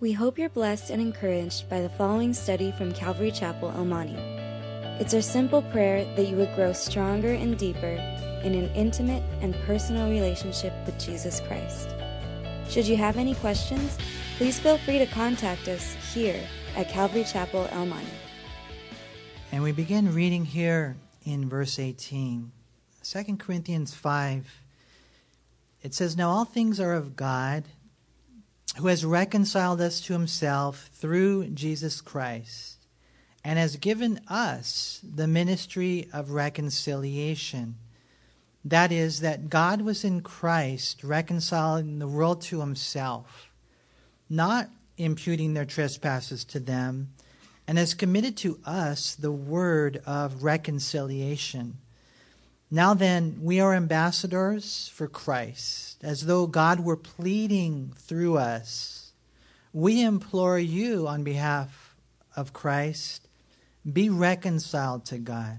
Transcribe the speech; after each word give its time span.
We 0.00 0.12
hope 0.12 0.38
you're 0.38 0.48
blessed 0.48 0.90
and 0.90 1.02
encouraged 1.02 1.68
by 1.68 1.80
the 1.80 1.88
following 1.88 2.32
study 2.32 2.70
from 2.70 2.92
Calvary 2.92 3.32
Chapel, 3.32 3.72
El 3.74 3.84
Monte. 3.84 4.14
It's 5.02 5.12
our 5.12 5.20
simple 5.20 5.60
prayer 5.60 6.04
that 6.14 6.28
you 6.28 6.36
would 6.36 6.54
grow 6.54 6.72
stronger 6.72 7.32
and 7.32 7.58
deeper 7.58 7.98
in 8.44 8.54
an 8.54 8.72
intimate 8.76 9.24
and 9.40 9.56
personal 9.66 10.08
relationship 10.08 10.72
with 10.86 11.00
Jesus 11.00 11.40
Christ. 11.40 11.88
Should 12.68 12.86
you 12.86 12.96
have 12.96 13.16
any 13.16 13.34
questions, 13.34 13.98
please 14.36 14.60
feel 14.60 14.78
free 14.78 15.00
to 15.00 15.06
contact 15.06 15.66
us 15.66 15.96
here 16.14 16.40
at 16.76 16.88
Calvary 16.88 17.24
Chapel, 17.24 17.66
El 17.72 17.86
Monte. 17.86 18.06
And 19.50 19.64
we 19.64 19.72
begin 19.72 20.14
reading 20.14 20.44
here 20.44 20.94
in 21.24 21.48
verse 21.48 21.76
18. 21.76 22.52
2 23.02 23.36
Corinthians 23.36 23.94
5. 23.94 24.62
It 25.82 25.92
says, 25.92 26.16
Now 26.16 26.30
all 26.30 26.44
things 26.44 26.78
are 26.78 26.92
of 26.92 27.16
God 27.16 27.64
who 28.76 28.86
has 28.88 29.04
reconciled 29.04 29.80
us 29.80 30.00
to 30.02 30.12
himself 30.12 30.90
through 30.92 31.48
Jesus 31.48 32.00
Christ 32.00 32.76
and 33.44 33.58
has 33.58 33.76
given 33.76 34.20
us 34.28 35.00
the 35.02 35.26
ministry 35.26 36.08
of 36.12 36.32
reconciliation. 36.32 37.76
That 38.64 38.92
is, 38.92 39.20
that 39.20 39.48
God 39.48 39.80
was 39.80 40.04
in 40.04 40.20
Christ 40.20 41.02
reconciling 41.02 41.98
the 41.98 42.08
world 42.08 42.42
to 42.42 42.60
himself, 42.60 43.50
not 44.28 44.68
imputing 44.96 45.54
their 45.54 45.64
trespasses 45.64 46.44
to 46.44 46.60
them, 46.60 47.14
and 47.66 47.78
has 47.78 47.94
committed 47.94 48.36
to 48.38 48.58
us 48.64 49.14
the 49.14 49.32
word 49.32 50.02
of 50.04 50.42
reconciliation. 50.42 51.78
Now 52.70 52.92
then, 52.92 53.38
we 53.40 53.60
are 53.60 53.72
ambassadors 53.72 54.90
for 54.94 55.08
Christ, 55.08 56.04
as 56.04 56.26
though 56.26 56.46
God 56.46 56.80
were 56.80 56.96
pleading 56.96 57.94
through 57.96 58.36
us. 58.36 59.12
We 59.72 60.02
implore 60.02 60.58
you 60.58 61.08
on 61.08 61.24
behalf 61.24 61.96
of 62.36 62.52
Christ, 62.52 63.26
be 63.90 64.10
reconciled 64.10 65.06
to 65.06 65.18
God. 65.18 65.58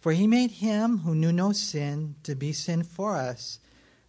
For 0.00 0.12
he 0.12 0.26
made 0.26 0.52
him 0.52 0.98
who 0.98 1.14
knew 1.14 1.32
no 1.32 1.52
sin 1.52 2.14
to 2.22 2.34
be 2.34 2.52
sin 2.52 2.82
for 2.82 3.16
us, 3.16 3.58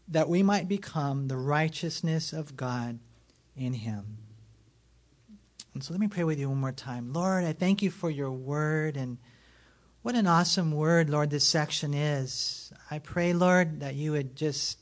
that 0.07 0.29
we 0.29 0.43
might 0.43 0.67
become 0.67 1.27
the 1.27 1.37
righteousness 1.37 2.31
of 2.31 2.55
God 2.55 2.99
in 3.55 3.73
him. 3.73 4.17
And 5.73 5.83
so 5.83 5.93
let 5.93 5.99
me 5.99 6.07
pray 6.07 6.23
with 6.23 6.39
you 6.39 6.49
one 6.49 6.59
more 6.59 6.71
time. 6.71 7.13
Lord, 7.13 7.43
I 7.43 7.53
thank 7.53 7.81
you 7.81 7.89
for 7.89 8.09
your 8.09 8.31
word 8.31 8.97
and 8.97 9.17
what 10.03 10.15
an 10.15 10.27
awesome 10.27 10.73
word, 10.73 11.09
Lord, 11.09 11.29
this 11.29 11.47
section 11.47 11.93
is. 11.93 12.73
I 12.91 12.99
pray, 12.99 13.31
Lord, 13.31 13.79
that 13.79 13.95
you 13.95 14.11
would 14.11 14.35
just 14.35 14.77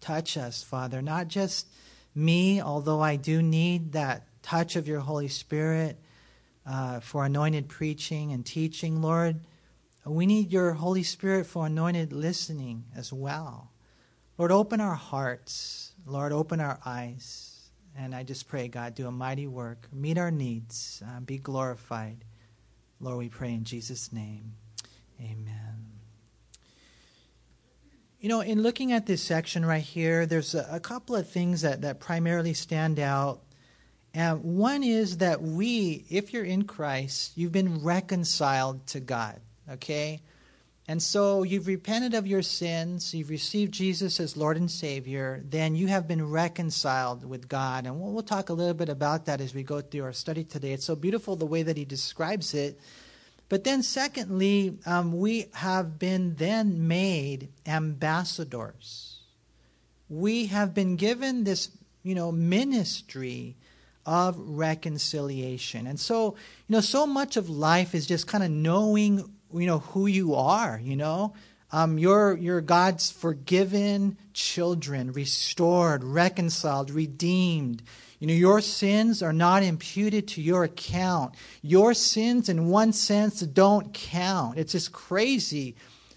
touch 0.00 0.36
us, 0.36 0.62
Father. 0.62 1.02
Not 1.02 1.26
just 1.26 1.66
me, 2.14 2.62
although 2.62 3.00
I 3.00 3.16
do 3.16 3.42
need 3.42 3.92
that 3.92 4.28
touch 4.42 4.76
of 4.76 4.86
your 4.86 5.00
Holy 5.00 5.26
Spirit 5.26 5.98
uh, 6.64 7.00
for 7.00 7.24
anointed 7.24 7.68
preaching 7.68 8.30
and 8.30 8.46
teaching, 8.46 9.02
Lord. 9.02 9.40
We 10.06 10.24
need 10.24 10.52
your 10.52 10.72
Holy 10.74 11.02
Spirit 11.02 11.46
for 11.46 11.66
anointed 11.66 12.12
listening 12.12 12.84
as 12.96 13.12
well. 13.12 13.72
Lord, 14.38 14.52
open 14.52 14.80
our 14.80 14.94
hearts. 14.94 15.94
Lord, 16.06 16.30
open 16.30 16.60
our 16.60 16.78
eyes. 16.86 17.70
And 17.96 18.14
I 18.14 18.22
just 18.22 18.46
pray, 18.46 18.68
God, 18.68 18.94
do 18.94 19.08
a 19.08 19.10
mighty 19.10 19.48
work. 19.48 19.88
Meet 19.92 20.16
our 20.16 20.30
needs. 20.30 21.02
Uh, 21.04 21.18
be 21.18 21.38
glorified. 21.38 22.24
Lord, 23.00 23.18
we 23.18 23.28
pray 23.28 23.52
in 23.52 23.64
Jesus' 23.64 24.12
name. 24.12 24.54
Amen. 25.20 25.86
You 28.20 28.28
know, 28.28 28.40
in 28.40 28.62
looking 28.62 28.92
at 28.92 29.04
this 29.06 29.22
section 29.22 29.66
right 29.66 29.82
here, 29.82 30.24
there's 30.24 30.54
a, 30.54 30.66
a 30.70 30.80
couple 30.80 31.14
of 31.14 31.28
things 31.28 31.60
that, 31.60 31.82
that 31.82 32.00
primarily 32.00 32.54
stand 32.54 32.98
out. 32.98 33.42
And 34.14 34.42
one 34.42 34.82
is 34.82 35.18
that 35.18 35.42
we, 35.42 36.06
if 36.08 36.32
you're 36.32 36.44
in 36.44 36.64
Christ, 36.64 37.36
you've 37.36 37.52
been 37.52 37.82
reconciled 37.82 38.86
to 38.88 39.00
God, 39.00 39.40
okay? 39.72 40.22
And 40.86 41.02
so 41.02 41.44
you've 41.44 41.66
repented 41.66 42.12
of 42.12 42.26
your 42.26 42.42
sins, 42.42 43.14
you've 43.14 43.30
received 43.30 43.72
Jesus 43.72 44.20
as 44.20 44.36
Lord 44.36 44.58
and 44.58 44.70
Savior, 44.70 45.42
then 45.48 45.74
you 45.74 45.86
have 45.86 46.06
been 46.06 46.30
reconciled 46.30 47.24
with 47.24 47.48
God. 47.48 47.86
And 47.86 47.98
we'll, 47.98 48.12
we'll, 48.12 48.22
talk 48.22 48.50
a 48.50 48.52
little 48.52 48.74
bit 48.74 48.90
about 48.90 49.24
that 49.24 49.40
as 49.40 49.54
we 49.54 49.62
go 49.62 49.80
through 49.80 50.02
our 50.02 50.12
study 50.12 50.44
today. 50.44 50.72
It's 50.72 50.84
so 50.84 50.94
beautiful 50.94 51.36
the 51.36 51.46
way 51.46 51.62
that 51.62 51.78
he 51.78 51.86
describes 51.86 52.52
it. 52.52 52.78
But 53.48 53.64
then, 53.64 53.82
secondly, 53.82 54.78
um, 54.84 55.18
we 55.18 55.46
have 55.54 55.98
been 55.98 56.34
then 56.34 56.86
made 56.86 57.48
ambassadors. 57.66 59.20
We 60.10 60.46
have 60.46 60.74
been 60.74 60.96
given 60.96 61.44
this, 61.44 61.70
you 62.02 62.14
know, 62.14 62.30
ministry 62.30 63.56
of 64.06 64.36
reconciliation. 64.38 65.86
And 65.86 65.98
so, 65.98 66.36
you 66.68 66.74
know, 66.74 66.80
so 66.80 67.06
much 67.06 67.36
of 67.36 67.48
life 67.48 67.94
is 67.94 68.06
just 68.06 68.26
kind 68.26 68.44
of 68.44 68.50
knowing, 68.50 69.33
you 69.54 69.66
know, 69.66 69.78
who 69.78 70.06
you 70.06 70.34
are, 70.34 70.80
you 70.82 70.96
know. 70.96 71.34
Um, 71.72 71.98
you're, 71.98 72.36
you're 72.36 72.60
God's 72.60 73.10
forgiven 73.10 74.16
children, 74.32 75.12
restored, 75.12 76.04
reconciled, 76.04 76.90
redeemed. 76.90 77.82
You 78.20 78.28
know, 78.28 78.34
your 78.34 78.60
sins 78.60 79.22
are 79.22 79.32
not 79.32 79.62
imputed 79.62 80.28
to 80.28 80.42
your 80.42 80.64
account. 80.64 81.34
Your 81.62 81.92
sins, 81.92 82.48
in 82.48 82.68
one 82.68 82.92
sense, 82.92 83.40
don't 83.40 83.92
count. 83.92 84.56
It's 84.56 84.72
just 84.72 84.92
crazy 84.92 85.74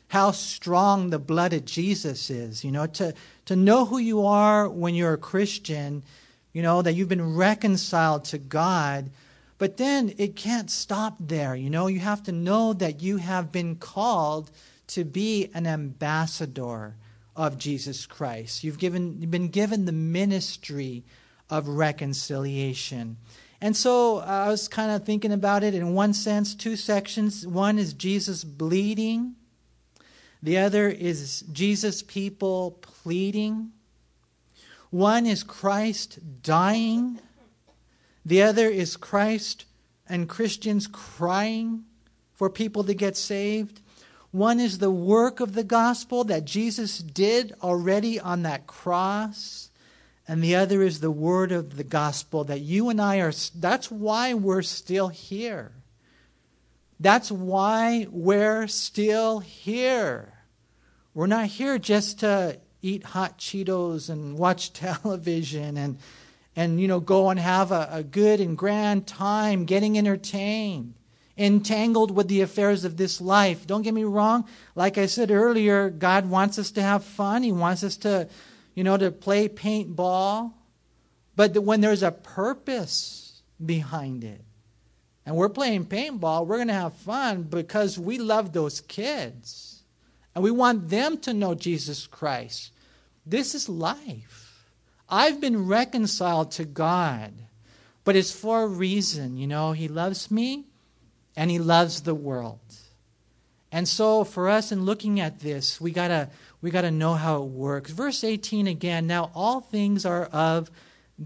how 0.10 0.32
strong 0.32 1.10
the 1.10 1.20
blood 1.20 1.54
of 1.54 1.66
Jesus 1.66 2.30
is. 2.30 2.64
You 2.64 2.72
know, 2.72 2.86
to, 2.86 3.14
to 3.46 3.56
know 3.56 3.86
who 3.86 3.98
you 3.98 4.26
are 4.26 4.70
when 4.70 4.96
you're 4.96 5.14
a 5.14 5.18
Christian, 5.18 6.04
you 6.54 6.62
know, 6.62 6.82
that 6.82 6.94
you've 6.94 7.10
been 7.10 7.36
reconciled 7.36 8.26
to 8.26 8.38
God. 8.38 9.10
But 9.58 9.78
then 9.78 10.14
it 10.18 10.36
can't 10.36 10.70
stop 10.70 11.16
there. 11.20 11.56
You 11.56 11.70
know, 11.70 11.88
you 11.88 12.00
have 12.00 12.24
to 12.24 12.32
know 12.32 12.74
that 12.74 13.02
you 13.02 13.18
have 13.18 13.52
been 13.52 13.76
called 13.76 14.52
to 14.88 15.04
be 15.04 15.50
an 15.54 15.66
ambassador 15.66 16.96
of 17.36 17.58
Jesus 17.58 18.06
Christ. 18.06 18.64
You've, 18.64 18.80
given, 18.80 19.22
you've 19.22 19.32
been 19.32 19.50
given 19.50 19.86
the 19.86 19.92
ministry 19.92 21.04
of 21.50 21.68
reconciliation. 21.68 23.18
And 23.60 23.76
so 23.76 24.20
uh, 24.20 24.46
I 24.46 24.50
was 24.50 24.68
kind 24.68 24.92
of 24.92 25.06
thinking 25.06 25.32
about 25.32 25.64
it 25.64 25.74
in 25.74 25.94
one 25.94 26.14
sense, 26.14 26.54
two 26.54 26.76
sections. 26.76 27.46
One 27.46 27.80
is 27.80 27.94
Jesus 27.94 28.44
bleeding, 28.44 29.36
the 30.42 30.60
other 30.60 30.88
is 30.88 31.44
Jesus' 31.52 32.04
people 32.04 32.78
pleading. 32.82 33.72
One 34.92 35.26
is 35.26 35.44
Christ 35.44 36.20
dying, 36.44 37.20
the 38.28 38.44
other 38.44 38.68
is 38.68 38.98
Christ 38.98 39.66
and 40.08 40.28
Christians 40.28 40.86
crying 40.86 41.86
for 42.34 42.50
people 42.50 42.84
to 42.84 42.94
get 42.94 43.16
saved. 43.16 43.82
One 44.32 44.60
is 44.60 44.78
the 44.78 44.92
work 44.92 45.40
of 45.40 45.54
the 45.54 45.64
gospel 45.64 46.24
that 46.26 46.46
Jesus 46.46 47.00
did 47.00 47.54
already 47.64 48.20
on 48.20 48.44
that 48.44 48.68
cross 48.68 49.68
and 50.28 50.44
the 50.44 50.56
other 50.56 50.82
is 50.82 51.00
the 51.00 51.12
word 51.12 51.54
of 51.54 51.78
the 51.78 51.86
gospel 51.86 52.44
that 52.46 52.60
you 52.60 52.90
and 52.90 53.00
I 53.00 53.18
are, 53.20 53.32
that's 53.56 53.90
why 53.90 54.34
we're 54.34 54.62
still 54.62 55.08
here. 55.08 55.72
That's 57.00 57.32
why 57.32 58.08
we're 58.10 58.68
still 58.68 59.40
here. 59.40 60.34
We're 61.14 61.28
not 61.28 61.46
here 61.46 61.78
just 61.78 62.20
to 62.20 62.60
eat 62.82 63.04
hot 63.04 63.38
Cheetos 63.38 64.10
and 64.10 64.38
watch 64.38 64.74
television 64.74 65.78
and, 65.78 65.98
and 66.58 66.82
you 66.82 66.90
know, 66.90 67.00
go 67.00 67.30
and 67.30 67.40
have 67.40 67.72
a, 67.72 67.88
a 67.90 68.04
good 68.04 68.42
and 68.42 68.58
grand 68.58 69.08
time 69.08 69.64
getting 69.64 69.98
entertained, 69.98 70.96
entangled 71.38 72.12
with 72.12 72.28
the 72.28 72.42
affairs 72.42 72.84
of 72.84 72.98
this 72.98 73.22
life. 73.22 73.66
Don't 73.66 73.84
get 73.84 73.94
me 73.94 74.04
wrong. 74.04 74.46
Like 74.76 74.98
I 74.98 75.06
said 75.06 75.32
earlier, 75.32 75.90
God 75.90 76.30
wants 76.30 76.60
us 76.60 76.72
to 76.72 76.82
have 76.82 77.06
fun. 77.06 77.44
He 77.44 77.54
wants 77.54 77.86
us 77.86 77.96
to 77.98 78.28
you 78.78 78.84
know, 78.84 78.96
to 78.96 79.10
play 79.10 79.50
paintball, 79.50 80.54
but 81.36 81.58
when 81.58 81.82
there's 81.82 82.04
a 82.04 82.12
purpose 82.12 83.42
behind 83.66 84.24
it. 84.24 84.40
And 85.26 85.36
we're 85.36 85.50
playing 85.50 85.88
paintball, 85.88 86.46
we're 86.46 86.58
going 86.58 86.68
to 86.68 86.76
have 86.76 86.94
fun 86.94 87.42
because 87.42 87.98
we 87.98 88.20
love 88.20 88.54
those 88.54 88.82
kids. 88.82 89.82
And 90.36 90.44
we 90.44 90.52
want 90.52 90.90
them 90.90 91.18
to 91.22 91.34
know 91.34 91.56
Jesus 91.56 92.06
Christ. 92.06 92.72
This 93.26 93.56
is 93.56 93.68
life. 93.68 94.47
I've 95.10 95.40
been 95.40 95.68
reconciled 95.68 96.52
to 96.54 96.66
God, 96.66 97.34
but 98.04 98.16
it's 98.16 98.32
for 98.32 98.64
a 98.64 98.68
reason. 98.68 99.38
You 99.38 99.48
know, 99.48 99.72
He 99.72 99.88
loves 99.88 100.30
me 100.30 100.66
and 101.36 101.50
He 101.50 101.60
loves 101.60 102.02
the 102.02 102.16
world. 102.16 102.60
And 103.72 103.88
so, 103.88 104.24
for 104.24 104.48
us, 104.48 104.72
in 104.72 104.86
looking 104.86 105.20
at 105.20 105.40
this, 105.40 105.80
we 105.82 105.92
got 105.92 106.08
to 106.08 106.30
we 106.62 106.72
got 106.72 106.82
to 106.82 106.92
know 106.92 107.14
how 107.14 107.44
it 107.44 107.50
works. 107.50 107.92
Verse 107.92 108.24
18 108.24 108.68
again, 108.68 109.08
now 109.08 109.32
all 109.36 109.62
things 109.62 110.06
are 110.06 110.26
of 110.26 110.72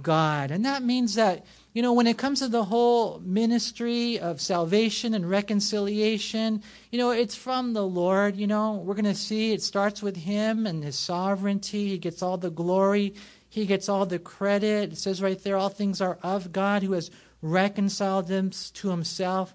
God. 0.01 0.51
And 0.51 0.65
that 0.65 0.83
means 0.83 1.15
that, 1.15 1.45
you 1.73 1.81
know, 1.81 1.93
when 1.93 2.07
it 2.07 2.17
comes 2.17 2.39
to 2.39 2.47
the 2.47 2.65
whole 2.65 3.19
ministry 3.19 4.19
of 4.19 4.41
salvation 4.41 5.13
and 5.13 5.29
reconciliation, 5.29 6.63
you 6.91 6.97
know, 6.97 7.11
it's 7.11 7.35
from 7.35 7.73
the 7.73 7.85
Lord. 7.85 8.35
You 8.35 8.47
know, 8.47 8.75
we're 8.75 8.95
going 8.95 9.05
to 9.05 9.15
see 9.15 9.53
it 9.53 9.61
starts 9.61 10.01
with 10.01 10.17
Him 10.17 10.65
and 10.65 10.83
His 10.83 10.97
sovereignty. 10.97 11.89
He 11.89 11.97
gets 11.97 12.21
all 12.21 12.37
the 12.37 12.49
glory. 12.49 13.13
He 13.51 13.65
gets 13.65 13.89
all 13.89 14.05
the 14.05 14.17
credit. 14.17 14.93
It 14.93 14.97
says 14.97 15.21
right 15.21 15.37
there, 15.43 15.57
all 15.57 15.67
things 15.67 15.99
are 15.99 16.17
of 16.23 16.53
God 16.53 16.83
who 16.83 16.93
has 16.93 17.11
reconciled 17.41 18.29
them 18.29 18.49
to 18.49 18.89
himself 18.89 19.53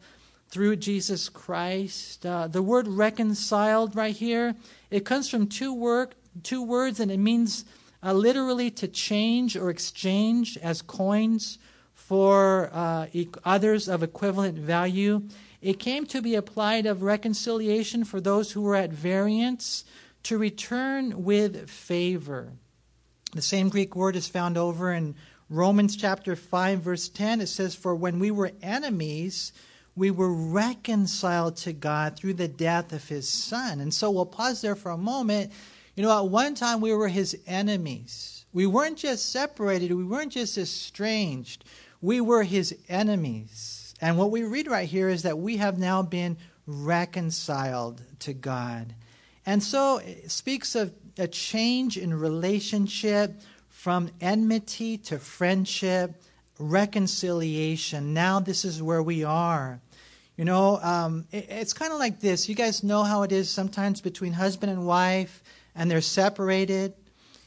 through 0.51 0.77
Jesus 0.77 1.31
Christ. 1.31 2.27
Uh, 2.27 2.47
the 2.47 2.63
word 2.63 2.87
reconciled 2.87 3.97
right 3.97 4.15
here, 4.15 4.55
it 4.91 5.07
comes 5.07 5.31
from 5.31 5.47
two, 5.47 5.73
word, 5.73 6.15
two 6.43 6.63
words 6.63 7.01
and 7.01 7.11
it 7.11 7.17
means 7.17 7.65
uh, 8.03 8.13
literally 8.13 8.71
to 8.73 8.87
change 8.87 9.57
or 9.57 9.71
exchange 9.71 10.59
as 10.59 10.83
coins 10.83 11.59
for 11.95 12.69
uh, 12.75 13.07
others 13.47 13.89
of 13.89 14.03
equivalent 14.03 14.59
value. 14.59 15.23
It 15.63 15.79
came 15.79 16.05
to 16.09 16.21
be 16.21 16.35
applied 16.35 16.85
of 16.85 17.03
reconciliation 17.03 18.05
for 18.05 18.21
those 18.21 18.53
who 18.53 18.61
were 18.61 18.77
at 18.77 18.91
variance 18.91 19.87
to 20.25 20.37
return 20.37 21.25
with 21.25 21.71
favor. 21.71 22.53
The 23.37 23.43
same 23.43 23.69
Greek 23.69 23.95
word 23.95 24.17
is 24.17 24.29
found 24.29 24.57
over 24.57 24.91
in 24.91 25.15
Romans 25.51 25.95
chapter 25.95 26.35
5 26.35 26.81
verse 26.81 27.11
10. 27.11 27.43
It 27.43 27.49
says 27.49 27.75
for 27.75 27.95
when 27.95 28.19
we 28.19 28.31
were 28.31 28.53
enemies 28.63 29.53
we 29.95 30.11
were 30.11 30.33
reconciled 30.33 31.57
to 31.57 31.75
God 31.75 32.17
through 32.17 32.33
the 32.33 32.49
death 32.49 32.95
of 32.95 33.07
his 33.09 33.29
son. 33.29 33.81
And 33.81 33.93
so 33.93 34.11
we'll 34.11 34.25
pause 34.25 34.63
there 34.63 34.75
for 34.75 34.91
a 34.91 34.97
moment. 34.97 35.53
You 35.97 36.03
know, 36.03 36.19
at 36.19 36.31
one 36.31 36.55
time 36.55 36.81
we 36.81 36.95
were 36.95 37.09
his 37.09 37.37
enemies. 37.47 38.47
We 38.55 38.67
weren't 38.67 38.97
just 38.97 39.31
separated, 39.31 39.93
we 39.93 40.05
weren't 40.05 40.33
just 40.33 40.57
estranged. 40.57 41.63
We 42.01 42.23
were 42.23 42.43
his 42.43 42.75
enemies. 42.89 43.95
And 44.01 44.17
what 44.17 44.31
we 44.31 44.45
read 44.45 44.67
right 44.67 44.89
here 44.89 45.11
is 45.11 45.25
that 45.25 45.39
we 45.39 45.59
have 45.59 45.79
now 45.79 46.01
been 46.01 46.39
reconciled 46.67 48.01
to 48.21 48.33
God. 48.33 48.95
And 49.45 49.63
so 49.63 49.99
it 49.99 50.31
speaks 50.31 50.75
of 50.75 50.95
a 51.19 51.29
change 51.29 51.97
in 51.97 52.13
relationship 52.15 53.41
from 53.69 54.11
enmity 54.21 54.99
to 54.99 55.19
friendship, 55.19 56.23
reconciliation. 56.59 58.13
Now, 58.15 58.41
this 58.41 58.65
is 58.65 58.83
where 58.83 59.03
we 59.03 59.25
are. 59.25 59.81
You 60.37 60.45
know, 60.45 60.79
um, 60.83 61.27
it, 61.33 61.47
it's 61.49 61.73
kind 61.73 61.93
of 61.93 61.99
like 61.99 62.21
this. 62.21 62.49
You 62.49 62.55
guys 62.55 62.83
know 62.83 63.03
how 63.03 63.23
it 63.23 63.33
is 63.33 63.49
sometimes 63.49 64.01
between 64.01 64.33
husband 64.33 64.71
and 64.71 64.87
wife, 64.87 65.43
and 65.75 65.91
they're 65.91 66.01
separated. 66.01 66.95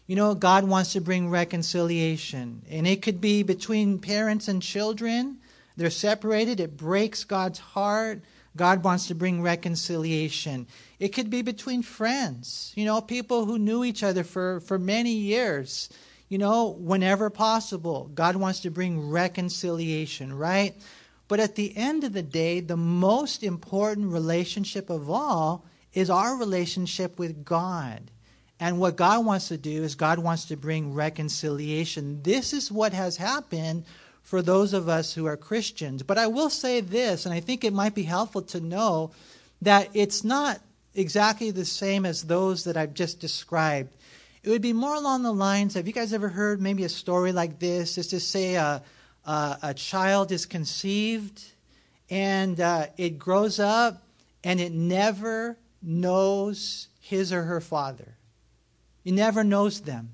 You 0.08 0.16
know, 0.16 0.34
God 0.34 0.64
wants 0.64 0.94
to 0.94 1.02
bring 1.02 1.30
reconciliation. 1.30 2.64
And 2.70 2.88
it 2.88 3.04
could 3.04 3.22
be 3.22 3.44
between 3.44 4.00
parents 4.00 4.48
and 4.48 4.62
children. 4.62 5.38
They're 5.78 5.92
separated. 5.92 6.60
It 6.60 6.78
breaks 6.78 7.24
God's 7.24 7.60
heart. 7.60 8.22
God 8.60 8.84
wants 8.84 9.08
to 9.08 9.16
bring 9.16 9.42
reconciliation. 9.42 10.68
It 11.00 11.14
could 11.14 11.30
be 11.30 11.42
between 11.42 11.82
friends, 11.82 12.74
you 12.76 12.84
know, 12.84 13.00
people 13.00 13.46
who 13.46 13.58
knew 13.58 13.86
each 13.86 14.04
other 14.04 14.26
for, 14.26 14.60
for 14.60 14.78
many 14.78 15.14
years. 15.14 15.88
You 16.28 16.40
know, 16.40 16.76
whenever 16.78 17.30
possible, 17.30 18.12
God 18.14 18.36
wants 18.36 18.60
to 18.60 18.70
bring 18.70 19.10
reconciliation, 19.10 20.34
right? 20.34 20.76
But 21.30 21.40
at 21.40 21.56
the 21.56 21.76
end 21.78 22.04
of 22.04 22.12
the 22.12 22.22
day, 22.22 22.60
the 22.60 22.76
most 22.76 23.44
important 23.44 24.12
relationship 24.12 24.90
of 24.90 25.10
all 25.10 25.66
is 25.94 26.10
our 26.10 26.36
relationship 26.36 27.18
with 27.18 27.46
God. 27.46 28.12
And 28.60 28.78
what 28.78 28.98
God 28.98 29.26
wants 29.26 29.48
to 29.48 29.58
do 29.58 29.84
is 29.84 29.96
God 29.96 30.20
wants 30.20 30.44
to 30.46 30.58
bring 30.58 30.94
reconciliation. 30.94 32.24
This 32.24 32.52
is 32.52 32.70
what 32.70 32.92
has 32.92 33.16
happened 33.16 33.86
for 34.24 34.42
those 34.42 34.74
of 34.74 34.88
us 34.88 35.14
who 35.14 35.26
are 35.26 35.38
Christians. 35.38 36.04
But 36.04 36.18
I 36.18 36.28
will 36.28 36.50
say 36.50 36.82
this, 36.82 37.26
and 37.26 37.34
I 37.34 37.40
think 37.40 37.64
it 37.64 37.74
might 37.74 37.96
be 37.96 38.04
helpful 38.04 38.42
to 38.44 38.60
know 38.60 39.12
that 39.62 39.90
it's 39.94 40.24
not 40.24 40.60
exactly 40.94 41.52
the 41.52 41.66
same 41.66 42.06
as 42.06 42.24
those 42.24 42.64
that 42.66 42.78
I've 42.78 42.94
just 42.94 43.20
described. 43.20 43.90
It 44.44 44.50
would 44.50 44.62
be 44.62 44.74
more 44.74 44.96
along 44.96 45.24
the 45.24 45.34
lines 45.34 45.74
have 45.74 45.88
you 45.88 45.94
guys 45.94 46.14
ever 46.14 46.30
heard 46.30 46.62
maybe 46.62 46.84
a 46.84 46.90
story 46.90 47.32
like 47.32 47.60
this? 47.60 47.98
Is 47.98 48.08
to 48.08 48.20
say 48.20 48.56
a, 48.56 48.82
uh, 49.26 49.56
a 49.62 49.74
child 49.74 50.32
is 50.32 50.46
conceived 50.46 51.44
and 52.10 52.60
uh, 52.60 52.88
it 52.98 53.20
grows 53.20 53.60
up 53.60 54.02
and 54.44 54.60
it 54.60 54.72
never 54.72 55.58
knows 55.82 56.88
his 57.02 57.34
or 57.34 57.44
her 57.44 57.62
father. 57.62 58.16
It 59.04 59.14
never 59.14 59.44
knows 59.44 59.82
them. 59.82 60.12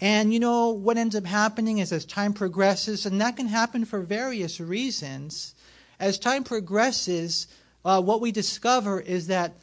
And 0.00 0.32
you 0.32 0.40
know 0.40 0.70
what 0.70 0.96
ends 0.96 1.14
up 1.14 1.24
happening 1.24 1.78
is 1.78 1.92
as 1.92 2.04
time 2.04 2.32
progresses, 2.32 3.06
and 3.06 3.20
that 3.20 3.36
can 3.36 3.46
happen 3.46 3.84
for 3.84 4.00
various 4.00 4.60
reasons, 4.60 5.54
as 6.00 6.18
time 6.18 6.44
progresses, 6.44 7.46
uh, 7.84 8.02
what 8.02 8.20
we 8.20 8.32
discover 8.32 9.00
is 9.00 9.28
that 9.28 9.54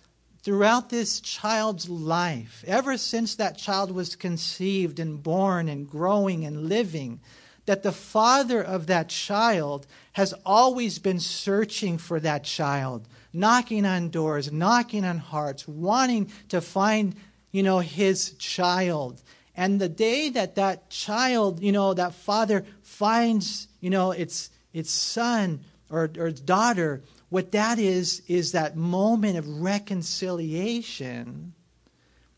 throughout 0.44 0.90
this 0.90 1.20
child's 1.20 1.90
life, 1.90 2.64
ever 2.66 2.98
since 2.98 3.36
that 3.36 3.58
child 3.58 3.92
was 3.92 4.16
conceived 4.16 5.00
and 5.00 5.22
born 5.22 5.68
and 5.68 5.90
growing 5.90 6.46
and 6.46 6.70
living, 6.70 7.20
that 7.66 7.84
the 7.84 7.92
father 7.92 8.62
of 8.62 8.88
that 8.88 9.10
child 9.10 9.86
has 10.14 10.34
always 10.46 10.98
been 11.00 11.20
searching 11.20 11.98
for 11.98 12.20
that 12.20 12.44
child, 12.44 13.08
knocking 13.34 13.86
on 13.86 14.10
doors, 14.10 14.52
knocking 14.52 15.06
on 15.06 15.18
hearts, 15.18 15.68
wanting 15.68 16.32
to 16.50 16.60
find, 16.60 17.16
you 17.52 17.62
know, 17.62 17.80
his 17.80 18.32
child. 18.34 19.22
And 19.62 19.80
the 19.80 19.90
day 19.90 20.30
that 20.30 20.56
that 20.56 20.90
child, 20.90 21.62
you 21.62 21.72
know, 21.72 21.94
that 21.94 22.16
father 22.16 22.66
finds, 22.82 23.68
you 23.80 23.92
know, 23.92 24.10
its 24.10 24.50
its 24.74 24.90
son 24.90 25.60
or, 25.92 26.10
or 26.18 26.30
its 26.30 26.42
daughter, 26.42 27.04
what 27.30 27.52
that 27.52 27.78
is 27.78 28.24
is 28.28 28.54
that 28.54 28.76
moment 28.76 29.38
of 29.38 29.62
reconciliation. 29.62 31.54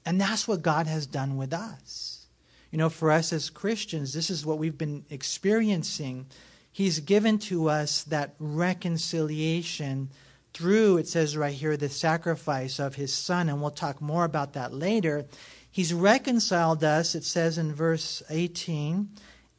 And 0.06 0.20
that's 0.20 0.50
what 0.50 0.64
God 0.64 0.88
has 0.88 1.08
done 1.08 1.38
with 1.38 1.54
us. 1.54 2.28
You 2.72 2.78
know, 2.78 2.90
for 2.90 3.10
us 3.10 3.32
as 3.32 3.50
Christians, 3.50 4.14
this 4.14 4.30
is 4.30 4.46
what 4.46 4.58
we've 4.58 4.78
been 4.78 5.06
experiencing. 5.10 6.26
He's 6.74 7.00
given 7.00 7.40
to 7.40 7.70
us 7.70 8.04
that 8.04 8.36
reconciliation 8.38 10.10
through, 10.54 10.98
it 10.98 11.08
says 11.08 11.38
right 11.38 11.54
here, 11.54 11.78
the 11.78 11.88
sacrifice 11.88 12.80
of 12.80 12.96
his 12.96 13.14
son. 13.14 13.48
And 13.48 13.62
we'll 13.62 13.72
talk 13.72 14.02
more 14.02 14.26
about 14.26 14.52
that 14.54 14.74
later. 14.74 15.26
He's 15.74 15.92
reconciled 15.92 16.84
us, 16.84 17.16
it 17.16 17.24
says 17.24 17.58
in 17.58 17.74
verse 17.74 18.22
18. 18.30 19.10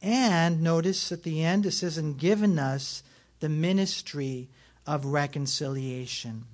And 0.01 0.61
notice 0.61 1.11
at 1.11 1.23
the 1.23 1.43
end, 1.43 1.65
it 1.65 1.71
says, 1.71 1.97
and 1.97 2.17
given 2.17 2.57
us 2.57 3.03
the 3.41 3.49
ministry 3.49 4.47
of 4.87 5.03
reconciliation. 5.03 6.45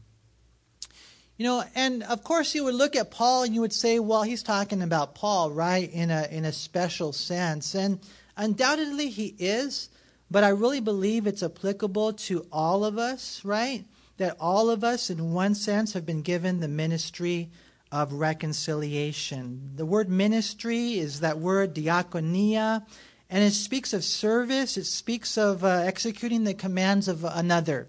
You 1.37 1.45
know, 1.45 1.63
and 1.75 2.01
of 2.01 2.23
course 2.23 2.55
you 2.55 2.63
would 2.63 2.73
look 2.73 2.95
at 2.95 3.11
Paul 3.11 3.43
and 3.43 3.53
you 3.53 3.61
would 3.61 3.71
say, 3.71 3.99
well, 3.99 4.23
he's 4.23 4.41
talking 4.41 4.81
about 4.81 5.13
Paul, 5.13 5.51
right, 5.51 5.91
in 5.93 6.09
a 6.09 6.27
in 6.31 6.43
a 6.43 6.51
special 6.51 7.13
sense. 7.13 7.75
And 7.75 7.99
undoubtedly 8.35 9.09
he 9.09 9.35
is, 9.37 9.89
but 10.31 10.43
I 10.43 10.49
really 10.49 10.79
believe 10.79 11.27
it's 11.27 11.43
applicable 11.43 12.13
to 12.13 12.47
all 12.51 12.83
of 12.83 12.97
us, 12.97 13.45
right? 13.45 13.85
That 14.17 14.37
all 14.39 14.71
of 14.71 14.83
us 14.83 15.11
in 15.11 15.33
one 15.33 15.53
sense 15.53 15.93
have 15.93 16.05
been 16.05 16.23
given 16.23 16.61
the 16.61 16.67
ministry 16.67 17.51
of 17.91 18.13
reconciliation. 18.13 19.71
The 19.75 19.85
word 19.85 20.09
ministry 20.09 20.93
is 20.93 21.19
that 21.19 21.39
word 21.39 21.75
diakonia, 21.75 22.85
and 23.29 23.43
it 23.43 23.51
speaks 23.51 23.93
of 23.93 24.03
service, 24.03 24.77
it 24.77 24.85
speaks 24.85 25.37
of 25.37 25.63
uh, 25.63 25.67
executing 25.85 26.43
the 26.43 26.53
commands 26.53 27.07
of 27.07 27.23
another. 27.23 27.87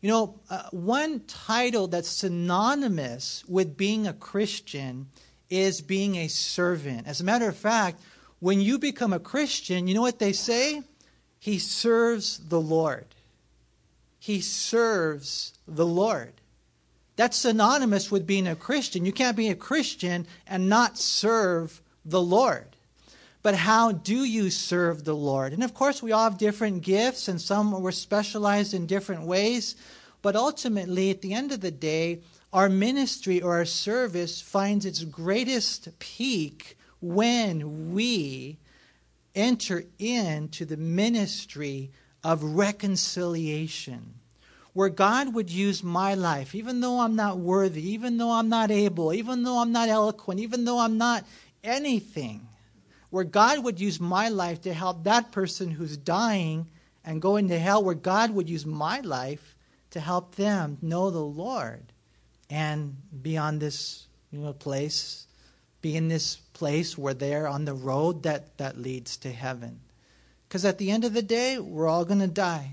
You 0.00 0.10
know, 0.10 0.40
uh, 0.48 0.62
one 0.70 1.20
title 1.20 1.88
that's 1.88 2.08
synonymous 2.08 3.44
with 3.48 3.76
being 3.76 4.06
a 4.06 4.12
Christian 4.12 5.08
is 5.50 5.80
being 5.80 6.16
a 6.16 6.28
servant. 6.28 7.06
As 7.06 7.20
a 7.20 7.24
matter 7.24 7.48
of 7.48 7.56
fact, 7.56 8.00
when 8.38 8.60
you 8.60 8.78
become 8.78 9.12
a 9.12 9.18
Christian, 9.18 9.88
you 9.88 9.94
know 9.94 10.02
what 10.02 10.20
they 10.20 10.32
say? 10.32 10.82
He 11.38 11.58
serves 11.58 12.38
the 12.38 12.60
Lord. 12.60 13.06
He 14.18 14.40
serves 14.40 15.54
the 15.66 15.86
Lord. 15.86 16.34
That's 17.18 17.36
synonymous 17.36 18.12
with 18.12 18.28
being 18.28 18.46
a 18.46 18.54
Christian. 18.54 19.04
You 19.04 19.10
can't 19.10 19.36
be 19.36 19.48
a 19.48 19.56
Christian 19.56 20.24
and 20.46 20.68
not 20.68 20.96
serve 20.96 21.82
the 22.04 22.22
Lord. 22.22 22.76
But 23.42 23.56
how 23.56 23.90
do 23.90 24.22
you 24.22 24.50
serve 24.50 25.02
the 25.02 25.16
Lord? 25.16 25.52
And 25.52 25.64
of 25.64 25.74
course, 25.74 26.00
we 26.00 26.12
all 26.12 26.30
have 26.30 26.38
different 26.38 26.84
gifts, 26.84 27.26
and 27.26 27.40
some 27.40 27.72
were 27.72 27.90
specialized 27.90 28.72
in 28.72 28.86
different 28.86 29.22
ways. 29.22 29.74
But 30.22 30.36
ultimately, 30.36 31.10
at 31.10 31.20
the 31.20 31.34
end 31.34 31.50
of 31.50 31.60
the 31.60 31.72
day, 31.72 32.20
our 32.52 32.68
ministry 32.68 33.42
or 33.42 33.56
our 33.56 33.64
service 33.64 34.40
finds 34.40 34.86
its 34.86 35.02
greatest 35.02 35.98
peak 35.98 36.78
when 37.00 37.92
we 37.92 38.58
enter 39.34 39.82
into 39.98 40.64
the 40.64 40.76
ministry 40.76 41.90
of 42.22 42.44
reconciliation. 42.44 44.17
Where 44.72 44.88
God 44.88 45.34
would 45.34 45.50
use 45.50 45.82
my 45.82 46.14
life, 46.14 46.54
even 46.54 46.80
though 46.80 47.00
I'm 47.00 47.16
not 47.16 47.38
worthy, 47.38 47.90
even 47.90 48.16
though 48.18 48.30
I'm 48.30 48.48
not 48.48 48.70
able, 48.70 49.12
even 49.12 49.42
though 49.42 49.58
I'm 49.58 49.72
not 49.72 49.88
eloquent, 49.88 50.40
even 50.40 50.64
though 50.64 50.78
I'm 50.78 50.98
not 50.98 51.24
anything 51.64 52.46
where 53.10 53.24
God 53.24 53.64
would 53.64 53.80
use 53.80 53.98
my 53.98 54.28
life 54.28 54.60
to 54.62 54.74
help 54.74 55.04
that 55.04 55.32
person 55.32 55.70
who's 55.70 55.96
dying 55.96 56.68
and 57.04 57.22
going 57.22 57.48
to 57.48 57.58
hell, 57.58 57.82
where 57.82 57.94
God 57.94 58.30
would 58.32 58.48
use 58.48 58.66
my 58.66 59.00
life 59.00 59.56
to 59.90 60.00
help 60.00 60.34
them 60.34 60.76
know 60.82 61.10
the 61.10 61.18
Lord 61.18 61.92
and 62.50 62.96
be 63.22 63.36
on 63.36 63.58
this 63.58 64.06
you 64.30 64.40
know, 64.40 64.52
place 64.52 65.26
be 65.80 65.96
in 65.96 66.08
this 66.08 66.36
place 66.36 66.98
where 66.98 67.14
they're 67.14 67.46
on 67.46 67.64
the 67.64 67.74
road 67.74 68.24
that, 68.24 68.56
that 68.58 68.76
leads 68.76 69.16
to 69.18 69.30
heaven. 69.30 69.80
Because 70.48 70.64
at 70.64 70.78
the 70.78 70.90
end 70.90 71.04
of 71.04 71.12
the 71.12 71.22
day, 71.22 71.58
we're 71.58 71.88
all 71.88 72.04
going 72.04 72.20
to 72.20 72.26
die. 72.26 72.72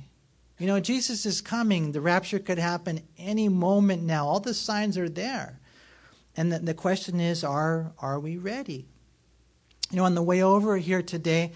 You 0.57 0.67
know, 0.67 0.79
Jesus 0.79 1.25
is 1.25 1.41
coming. 1.41 1.91
The 1.91 2.01
rapture 2.01 2.39
could 2.39 2.57
happen 2.57 3.01
any 3.17 3.49
moment 3.49 4.03
now. 4.03 4.25
All 4.25 4.39
the 4.39 4.53
signs 4.53 4.97
are 4.97 5.09
there. 5.09 5.59
And 6.37 6.51
the, 6.51 6.59
the 6.59 6.73
question 6.73 7.19
is, 7.19 7.43
are, 7.43 7.91
are 7.99 8.19
we 8.19 8.37
ready? 8.37 8.85
You 9.91 9.97
know, 9.97 10.05
on 10.05 10.15
the 10.15 10.23
way 10.23 10.41
over 10.41 10.77
here 10.77 11.01
today, 11.01 11.51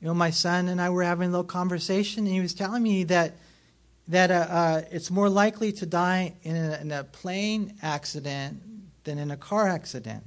you 0.00 0.08
know, 0.08 0.14
my 0.14 0.30
son 0.30 0.68
and 0.68 0.80
I 0.80 0.90
were 0.90 1.04
having 1.04 1.28
a 1.28 1.30
little 1.30 1.44
conversation, 1.44 2.24
and 2.24 2.34
he 2.34 2.40
was 2.40 2.54
telling 2.54 2.82
me 2.82 3.04
that 3.04 3.34
that 4.08 4.32
uh, 4.32 4.34
uh, 4.34 4.82
it's 4.90 5.12
more 5.12 5.28
likely 5.28 5.70
to 5.70 5.86
die 5.86 6.34
in 6.42 6.56
a, 6.56 6.78
in 6.80 6.90
a 6.90 7.04
plane 7.04 7.72
accident 7.82 8.60
than 9.04 9.16
in 9.16 9.30
a 9.30 9.36
car 9.36 9.68
accident. 9.68 10.24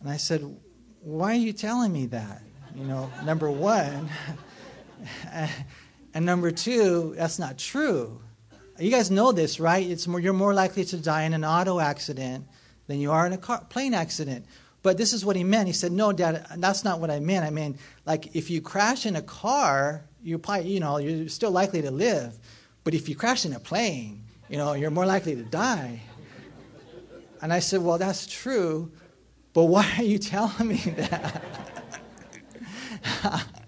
And 0.00 0.08
I 0.08 0.16
said, 0.16 0.42
Why 1.00 1.32
are 1.32 1.34
you 1.34 1.52
telling 1.52 1.92
me 1.92 2.06
that? 2.06 2.42
You 2.76 2.84
know, 2.84 3.10
number 3.24 3.50
one. 3.50 4.08
and 6.14 6.26
number 6.26 6.50
two, 6.50 7.14
that's 7.16 7.38
not 7.38 7.58
true. 7.58 8.20
You 8.78 8.90
guys 8.90 9.10
know 9.10 9.32
this, 9.32 9.60
right? 9.60 9.86
It's 9.86 10.08
more, 10.08 10.18
you're 10.18 10.32
more 10.32 10.54
likely 10.54 10.84
to 10.86 10.96
die 10.96 11.22
in 11.24 11.34
an 11.34 11.44
auto 11.44 11.78
accident 11.80 12.46
than 12.86 12.98
you 12.98 13.12
are 13.12 13.26
in 13.26 13.32
a 13.32 13.38
car, 13.38 13.64
plane 13.68 13.94
accident. 13.94 14.46
But 14.82 14.96
this 14.96 15.12
is 15.12 15.24
what 15.24 15.36
he 15.36 15.44
meant. 15.44 15.66
He 15.66 15.74
said, 15.74 15.92
"No, 15.92 16.12
Dad, 16.12 16.46
that's 16.56 16.84
not 16.84 17.00
what 17.00 17.10
I 17.10 17.20
meant. 17.20 17.44
I 17.44 17.50
mean, 17.50 17.78
like 18.06 18.34
if 18.34 18.48
you 18.48 18.62
crash 18.62 19.04
in 19.04 19.14
a 19.14 19.22
car, 19.22 20.06
you 20.22 20.38
probably, 20.38 20.70
you 20.70 20.80
know, 20.80 20.96
you're 20.96 21.28
still 21.28 21.50
likely 21.50 21.82
to 21.82 21.90
live. 21.90 22.38
But 22.82 22.94
if 22.94 23.06
you 23.08 23.14
crash 23.14 23.44
in 23.44 23.52
a 23.52 23.60
plane, 23.60 24.24
you 24.48 24.56
know, 24.56 24.72
you're 24.72 24.90
more 24.90 25.06
likely 25.06 25.36
to 25.36 25.42
die." 25.42 26.00
And 27.42 27.52
I 27.52 27.58
said, 27.58 27.82
"Well, 27.82 27.98
that's 27.98 28.26
true, 28.26 28.90
but 29.52 29.64
why 29.64 29.86
are 29.98 30.04
you 30.04 30.18
telling 30.32 30.68
me 30.68 30.78
that? 30.96 31.44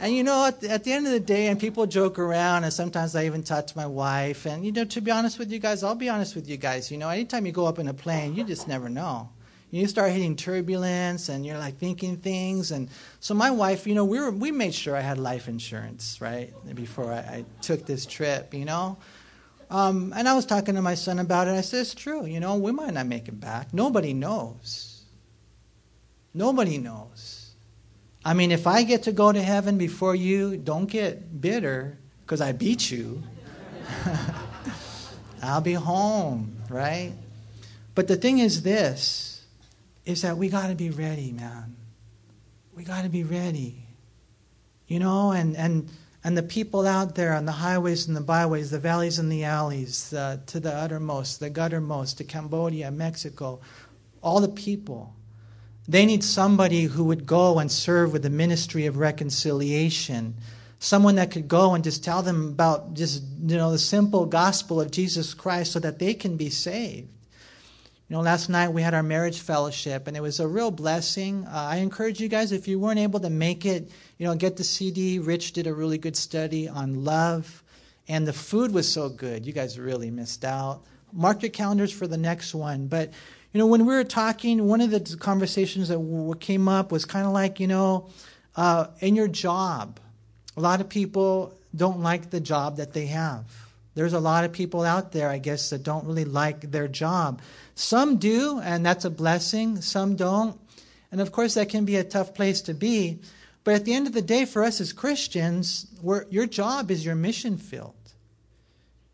and 0.00 0.14
you 0.14 0.22
know, 0.22 0.46
at, 0.46 0.62
at, 0.64 0.84
the 0.84 0.92
end 0.92 1.06
of 1.06 1.12
the 1.12 1.20
day, 1.20 1.48
and 1.48 1.58
people 1.58 1.86
joke 1.86 2.18
around, 2.18 2.64
and 2.64 2.72
sometimes 2.72 3.16
I 3.16 3.26
even 3.26 3.42
talk 3.42 3.66
to 3.68 3.76
my 3.76 3.86
wife. 3.86 4.46
And 4.46 4.64
you 4.64 4.72
know, 4.72 4.84
to 4.84 5.00
be 5.00 5.10
honest 5.10 5.38
with 5.38 5.50
you 5.50 5.58
guys, 5.58 5.82
I'll 5.82 5.94
be 5.94 6.08
honest 6.08 6.34
with 6.34 6.48
you 6.48 6.56
guys. 6.56 6.90
You 6.90 6.98
know, 6.98 7.08
anytime 7.08 7.46
you 7.46 7.52
go 7.52 7.66
up 7.66 7.78
in 7.78 7.88
a 7.88 7.94
plane, 7.94 8.34
you 8.34 8.44
just 8.44 8.68
never 8.68 8.88
know. 8.88 9.28
You 9.70 9.86
start 9.86 10.12
hitting 10.12 10.36
turbulence, 10.36 11.28
and 11.28 11.44
you're 11.44 11.58
like 11.58 11.78
thinking 11.78 12.16
things. 12.16 12.70
And 12.70 12.88
so, 13.20 13.34
my 13.34 13.50
wife, 13.50 13.86
you 13.86 13.94
know, 13.94 14.04
we 14.04 14.18
were 14.18 14.30
we 14.30 14.50
made 14.50 14.74
sure 14.74 14.96
I 14.96 15.00
had 15.00 15.18
life 15.18 15.48
insurance 15.48 16.20
right 16.20 16.52
before 16.74 17.12
I, 17.12 17.18
I 17.18 17.44
took 17.60 17.86
this 17.86 18.06
trip. 18.06 18.54
You 18.54 18.64
know. 18.64 18.96
Um, 19.70 20.14
and 20.16 20.26
I 20.26 20.34
was 20.34 20.46
talking 20.46 20.76
to 20.76 20.82
my 20.82 20.94
son 20.94 21.18
about 21.18 21.46
it. 21.46 21.50
I 21.50 21.60
said, 21.60 21.80
It's 21.80 21.94
true. 21.94 22.24
You 22.24 22.40
know, 22.40 22.56
we 22.56 22.72
might 22.72 22.94
not 22.94 23.06
make 23.06 23.28
it 23.28 23.38
back. 23.38 23.74
Nobody 23.74 24.14
knows. 24.14 25.02
Nobody 26.32 26.78
knows. 26.78 27.37
I 28.28 28.34
mean, 28.34 28.52
if 28.52 28.66
I 28.66 28.82
get 28.82 29.04
to 29.04 29.12
go 29.12 29.32
to 29.32 29.40
heaven 29.40 29.78
before 29.78 30.14
you, 30.14 30.58
don't 30.58 30.84
get 30.84 31.40
bitter 31.40 31.98
because 32.20 32.42
I 32.42 32.52
beat 32.52 32.90
you. 32.90 33.22
I'll 35.42 35.62
be 35.62 35.72
home, 35.72 36.58
right? 36.68 37.14
But 37.94 38.06
the 38.06 38.16
thing 38.16 38.40
is 38.40 38.62
this 38.62 39.46
is 40.04 40.20
that 40.20 40.36
we 40.36 40.50
got 40.50 40.66
to 40.66 40.74
be 40.74 40.90
ready, 40.90 41.32
man. 41.32 41.74
We 42.74 42.84
got 42.84 43.04
to 43.04 43.08
be 43.08 43.24
ready. 43.24 43.86
You 44.88 44.98
know, 44.98 45.32
and 45.32 45.56
and 45.56 45.88
and 46.22 46.36
the 46.36 46.42
people 46.42 46.86
out 46.86 47.14
there 47.14 47.32
on 47.32 47.46
the 47.46 47.52
highways 47.52 48.08
and 48.08 48.14
the 48.14 48.20
byways, 48.20 48.70
the 48.70 48.78
valleys 48.78 49.18
and 49.18 49.32
the 49.32 49.44
alleys, 49.44 50.12
uh, 50.12 50.36
to 50.48 50.60
the 50.60 50.74
uttermost, 50.74 51.40
the 51.40 51.50
guttermost, 51.50 52.18
to 52.18 52.24
Cambodia, 52.24 52.90
Mexico, 52.90 53.60
all 54.22 54.40
the 54.40 54.50
people 54.50 55.14
they 55.88 56.04
need 56.04 56.22
somebody 56.22 56.84
who 56.84 57.04
would 57.04 57.26
go 57.26 57.58
and 57.58 57.72
serve 57.72 58.12
with 58.12 58.22
the 58.22 58.30
ministry 58.30 58.84
of 58.84 58.98
reconciliation. 58.98 60.34
Someone 60.78 61.14
that 61.14 61.30
could 61.30 61.48
go 61.48 61.74
and 61.74 61.82
just 61.82 62.04
tell 62.04 62.22
them 62.22 62.50
about 62.50 62.92
just, 62.92 63.22
you 63.42 63.56
know, 63.56 63.72
the 63.72 63.78
simple 63.78 64.26
gospel 64.26 64.80
of 64.80 64.90
Jesus 64.90 65.32
Christ 65.32 65.72
so 65.72 65.80
that 65.80 65.98
they 65.98 66.12
can 66.12 66.36
be 66.36 66.50
saved. 66.50 67.08
You 68.08 68.16
know, 68.16 68.20
last 68.20 68.48
night 68.48 68.68
we 68.68 68.82
had 68.82 68.94
our 68.94 69.02
marriage 69.02 69.40
fellowship, 69.40 70.06
and 70.06 70.16
it 70.16 70.20
was 70.20 70.40
a 70.40 70.48
real 70.48 70.70
blessing. 70.70 71.46
Uh, 71.46 71.68
I 71.70 71.76
encourage 71.76 72.20
you 72.20 72.28
guys, 72.28 72.52
if 72.52 72.68
you 72.68 72.78
weren't 72.78 72.98
able 72.98 73.20
to 73.20 73.30
make 73.30 73.66
it, 73.66 73.90
you 74.18 74.26
know, 74.26 74.34
get 74.34 74.56
the 74.56 74.64
CD. 74.64 75.18
Rich 75.18 75.52
did 75.52 75.66
a 75.66 75.74
really 75.74 75.98
good 75.98 76.16
study 76.16 76.68
on 76.68 77.04
love, 77.04 77.62
and 78.08 78.26
the 78.26 78.32
food 78.32 78.72
was 78.72 78.90
so 78.90 79.08
good. 79.08 79.44
You 79.44 79.52
guys 79.52 79.78
really 79.78 80.10
missed 80.10 80.44
out. 80.44 80.84
Mark 81.12 81.42
your 81.42 81.50
calendars 81.50 81.92
for 81.92 82.06
the 82.06 82.16
next 82.16 82.54
one. 82.54 82.86
But 82.86 83.10
you 83.58 83.64
know, 83.64 83.66
when 83.66 83.86
we 83.86 83.92
were 83.92 84.04
talking, 84.04 84.68
one 84.68 84.80
of 84.80 84.92
the 84.92 85.16
conversations 85.16 85.88
that 85.88 86.36
came 86.38 86.68
up 86.68 86.92
was 86.92 87.04
kind 87.04 87.26
of 87.26 87.32
like, 87.32 87.58
you 87.58 87.66
know, 87.66 88.08
uh, 88.54 88.86
in 89.00 89.16
your 89.16 89.26
job, 89.26 89.98
a 90.56 90.60
lot 90.60 90.80
of 90.80 90.88
people 90.88 91.58
don't 91.74 91.98
like 91.98 92.30
the 92.30 92.38
job 92.38 92.76
that 92.76 92.92
they 92.92 93.06
have. 93.06 93.46
There's 93.96 94.12
a 94.12 94.20
lot 94.20 94.44
of 94.44 94.52
people 94.52 94.84
out 94.84 95.10
there, 95.10 95.28
I 95.28 95.38
guess, 95.38 95.70
that 95.70 95.82
don't 95.82 96.06
really 96.06 96.24
like 96.24 96.70
their 96.70 96.86
job. 96.86 97.42
Some 97.74 98.18
do, 98.18 98.60
and 98.60 98.86
that's 98.86 99.04
a 99.04 99.10
blessing. 99.10 99.80
Some 99.80 100.14
don't. 100.14 100.56
And 101.10 101.20
of 101.20 101.32
course, 101.32 101.54
that 101.54 101.68
can 101.68 101.84
be 101.84 101.96
a 101.96 102.04
tough 102.04 102.34
place 102.34 102.60
to 102.60 102.74
be. 102.74 103.18
But 103.64 103.74
at 103.74 103.84
the 103.84 103.92
end 103.92 104.06
of 104.06 104.12
the 104.12 104.22
day, 104.22 104.44
for 104.44 104.62
us 104.62 104.80
as 104.80 104.92
Christians, 104.92 105.84
your 106.30 106.46
job 106.46 106.92
is 106.92 107.04
your 107.04 107.16
mission 107.16 107.56
field. 107.56 107.96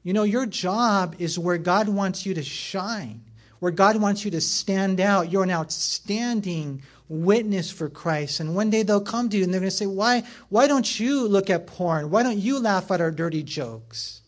You 0.02 0.12
know, 0.12 0.24
your 0.24 0.44
job 0.44 1.16
is 1.18 1.38
where 1.38 1.56
God 1.56 1.88
wants 1.88 2.26
you 2.26 2.34
to 2.34 2.42
shine 2.42 3.23
where 3.64 3.72
God 3.72 3.96
wants 3.96 4.26
you 4.26 4.30
to 4.32 4.42
stand 4.42 5.00
out. 5.00 5.32
You're 5.32 5.42
an 5.42 5.50
outstanding 5.50 6.82
witness 7.08 7.70
for 7.70 7.88
Christ. 7.88 8.40
And 8.40 8.54
one 8.54 8.68
day 8.68 8.82
they'll 8.82 9.00
come 9.00 9.30
to 9.30 9.38
you 9.38 9.42
and 9.42 9.54
they're 9.54 9.60
going 9.62 9.70
to 9.70 9.74
say, 9.74 9.86
why, 9.86 10.24
why 10.50 10.66
don't 10.66 11.00
you 11.00 11.26
look 11.26 11.48
at 11.48 11.66
porn? 11.66 12.10
Why 12.10 12.22
don't 12.22 12.36
you 12.36 12.60
laugh 12.60 12.90
at 12.90 13.00
our 13.00 13.10
dirty 13.10 13.42
jokes? 13.42 14.20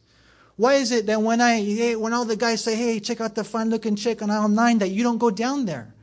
Why 0.57 0.77
is 0.77 0.91
it 0.91 1.05
that 1.05 1.21
when 1.21 1.43
I 1.43 1.93
when 1.97 2.15
all 2.15 2.25
the 2.25 2.35
guys 2.35 2.65
say, 2.65 2.77
hey, 2.77 2.99
check 2.99 3.21
out 3.21 3.35
the 3.35 3.45
fun 3.45 3.69
looking 3.69 3.95
chick 3.95 4.23
on 4.23 4.31
aisle 4.31 4.49
nine, 4.49 4.79
that 4.79 4.89
you 4.89 5.03
don't 5.03 5.19
go 5.19 5.31
down 5.31 5.67
there? 5.67 5.95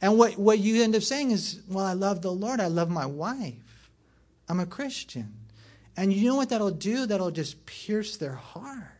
And 0.00 0.16
what, 0.16 0.38
what 0.38 0.60
you 0.60 0.84
end 0.84 0.94
up 0.94 1.02
saying 1.02 1.32
is, 1.32 1.62
well, 1.68 1.84
I 1.84 1.94
love 1.94 2.22
the 2.22 2.30
Lord. 2.30 2.60
I 2.60 2.68
love 2.68 2.90
my 2.90 3.06
wife. 3.06 3.90
I'm 4.48 4.60
a 4.60 4.66
Christian. 4.66 5.34
And 5.96 6.12
you 6.12 6.28
know 6.28 6.36
what 6.36 6.50
that'll 6.50 6.70
do? 6.70 7.06
That'll 7.06 7.32
just 7.32 7.66
pierce 7.66 8.18
their 8.18 8.36
heart. 8.36 8.92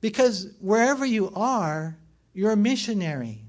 Because 0.00 0.54
wherever 0.58 1.04
you 1.04 1.30
are, 1.34 1.98
you're 2.36 2.52
a 2.52 2.56
missionary. 2.56 3.42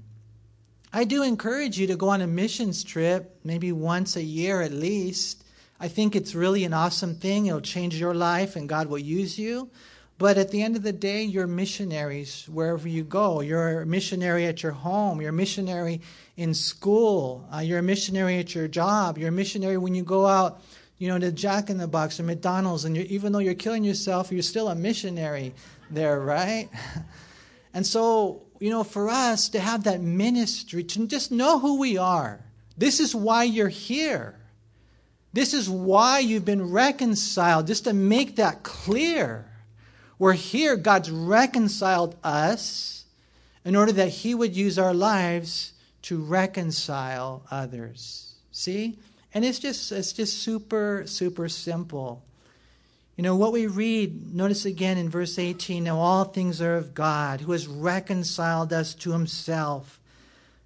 I 0.94 1.04
do 1.04 1.22
encourage 1.22 1.78
you 1.78 1.86
to 1.88 1.96
go 1.96 2.08
on 2.08 2.22
a 2.22 2.26
missions 2.26 2.82
trip, 2.82 3.38
maybe 3.44 3.70
once 3.70 4.16
a 4.16 4.22
year 4.22 4.62
at 4.62 4.72
least. 4.72 5.44
I 5.78 5.88
think 5.88 6.16
it's 6.16 6.34
really 6.34 6.64
an 6.64 6.72
awesome 6.72 7.14
thing. 7.14 7.44
It'll 7.44 7.60
change 7.60 8.00
your 8.00 8.14
life 8.14 8.56
and 8.56 8.66
God 8.66 8.86
will 8.86 8.98
use 8.98 9.38
you. 9.38 9.70
But 10.16 10.38
at 10.38 10.50
the 10.50 10.62
end 10.62 10.74
of 10.74 10.82
the 10.82 10.94
day, 10.94 11.22
you're 11.22 11.46
missionaries 11.46 12.48
wherever 12.50 12.88
you 12.88 13.04
go. 13.04 13.42
You're 13.42 13.82
a 13.82 13.86
missionary 13.86 14.46
at 14.46 14.62
your 14.62 14.72
home. 14.72 15.20
You're 15.20 15.30
a 15.30 15.34
missionary 15.34 16.00
in 16.38 16.54
school. 16.54 17.46
Uh, 17.54 17.58
you're 17.58 17.80
a 17.80 17.82
missionary 17.82 18.38
at 18.38 18.54
your 18.54 18.68
job. 18.68 19.18
You're 19.18 19.28
a 19.28 19.32
missionary 19.32 19.76
when 19.76 19.94
you 19.94 20.02
go 20.02 20.26
out, 20.26 20.62
you 20.96 21.08
know, 21.08 21.18
to 21.18 21.30
Jack 21.30 21.68
in 21.68 21.76
the 21.76 21.86
Box 21.86 22.18
or 22.18 22.22
McDonald's. 22.22 22.86
And 22.86 22.96
even 22.96 23.32
though 23.32 23.38
you're 23.38 23.52
killing 23.52 23.84
yourself, 23.84 24.32
you're 24.32 24.40
still 24.40 24.68
a 24.68 24.74
missionary 24.74 25.54
there, 25.90 26.20
right? 26.20 26.70
and 27.78 27.86
so 27.86 28.48
you 28.58 28.70
know, 28.70 28.82
for 28.82 29.08
us 29.08 29.50
to 29.50 29.60
have 29.60 29.84
that 29.84 30.00
ministry, 30.00 30.82
to 30.82 31.06
just 31.06 31.30
know 31.30 31.60
who 31.60 31.78
we 31.78 31.96
are. 31.96 32.44
This 32.76 32.98
is 32.98 33.14
why 33.14 33.44
you're 33.44 33.68
here. 33.68 34.34
This 35.32 35.54
is 35.54 35.70
why 35.70 36.18
you've 36.18 36.44
been 36.44 36.72
reconciled, 36.72 37.68
just 37.68 37.84
to 37.84 37.92
make 37.92 38.34
that 38.34 38.64
clear. 38.64 39.48
We're 40.18 40.32
here, 40.32 40.76
God's 40.76 41.08
reconciled 41.08 42.16
us 42.24 43.04
in 43.64 43.76
order 43.76 43.92
that 43.92 44.08
He 44.08 44.34
would 44.34 44.56
use 44.56 44.76
our 44.76 44.92
lives 44.92 45.72
to 46.02 46.18
reconcile 46.18 47.44
others. 47.52 48.34
See? 48.50 48.98
And 49.32 49.44
it's 49.44 49.60
just 49.60 49.92
it's 49.92 50.12
just 50.12 50.42
super, 50.42 51.04
super 51.06 51.48
simple. 51.48 52.24
You 53.18 53.24
know, 53.24 53.34
what 53.34 53.52
we 53.52 53.66
read, 53.66 54.32
notice 54.32 54.64
again 54.64 54.96
in 54.96 55.10
verse 55.10 55.40
18 55.40 55.82
now 55.82 55.98
all 55.98 56.22
things 56.22 56.62
are 56.62 56.76
of 56.76 56.94
God, 56.94 57.40
who 57.40 57.50
has 57.50 57.66
reconciled 57.66 58.72
us 58.72 58.94
to 58.94 59.10
himself. 59.10 59.98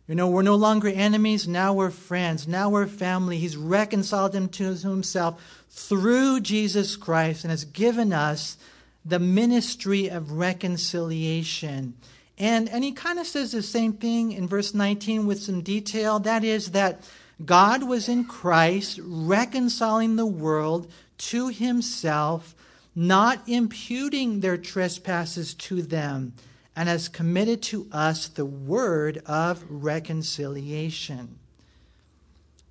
You 0.07 0.15
know, 0.17 0.29
we're 0.29 0.43
no 0.43 0.57
longer 0.57 0.89
enemies, 0.89 1.49
now 1.49 1.73
we're 1.73 1.89
friends, 1.89 2.47
now 2.47 2.69
we're 2.69 2.87
family. 2.87 3.39
He's 3.39 3.57
reconciled 3.57 4.33
them 4.33 4.51
to 4.51 4.75
himself 4.75 5.65
through 5.71 6.41
Jesus 6.41 6.95
Christ 6.95 7.45
and 7.45 7.51
has 7.51 7.65
given 7.65 8.13
us 8.13 8.59
the 9.03 9.19
ministry 9.19 10.09
of 10.09 10.33
reconciliation. 10.33 11.95
And, 12.37 12.69
and 12.69 12.85
he 12.85 12.93
kind 12.93 13.19
of 13.19 13.27
says 13.27 13.53
the 13.53 13.63
same 13.63 13.95
thing 13.95 14.33
in 14.33 14.47
verse 14.47 14.75
19 14.75 15.25
with 15.25 15.41
some 15.41 15.63
detail. 15.63 16.19
That 16.19 16.45
is, 16.45 16.73
that 16.73 17.09
God 17.43 17.85
was 17.85 18.11
in 18.11 18.27
Christ 18.27 19.01
reconciling 19.03 20.17
the 20.17 20.27
world 20.27 20.93
to 21.31 21.49
himself, 21.49 22.55
not 22.95 23.49
imputing 23.49 24.41
their 24.41 24.57
trespasses 24.57 25.55
to 25.55 25.83
them, 25.83 26.33
and 26.75 26.89
has 26.89 27.09
committed 27.09 27.63
to 27.63 27.87
us 27.93 28.29
the 28.29 28.47
word 28.47 29.19
of 29.27 29.65
reconciliation. 29.69 31.39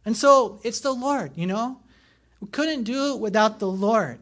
And 0.06 0.18
so 0.18 0.60
it's 0.64 0.80
the 0.80 0.92
Lord, 0.92 1.32
you 1.36 1.48
know? 1.48 1.80
We 2.40 2.48
couldn't 2.48 2.84
do 2.84 3.14
it 3.14 3.20
without 3.20 3.60
the 3.60 3.68
Lord. 3.68 4.20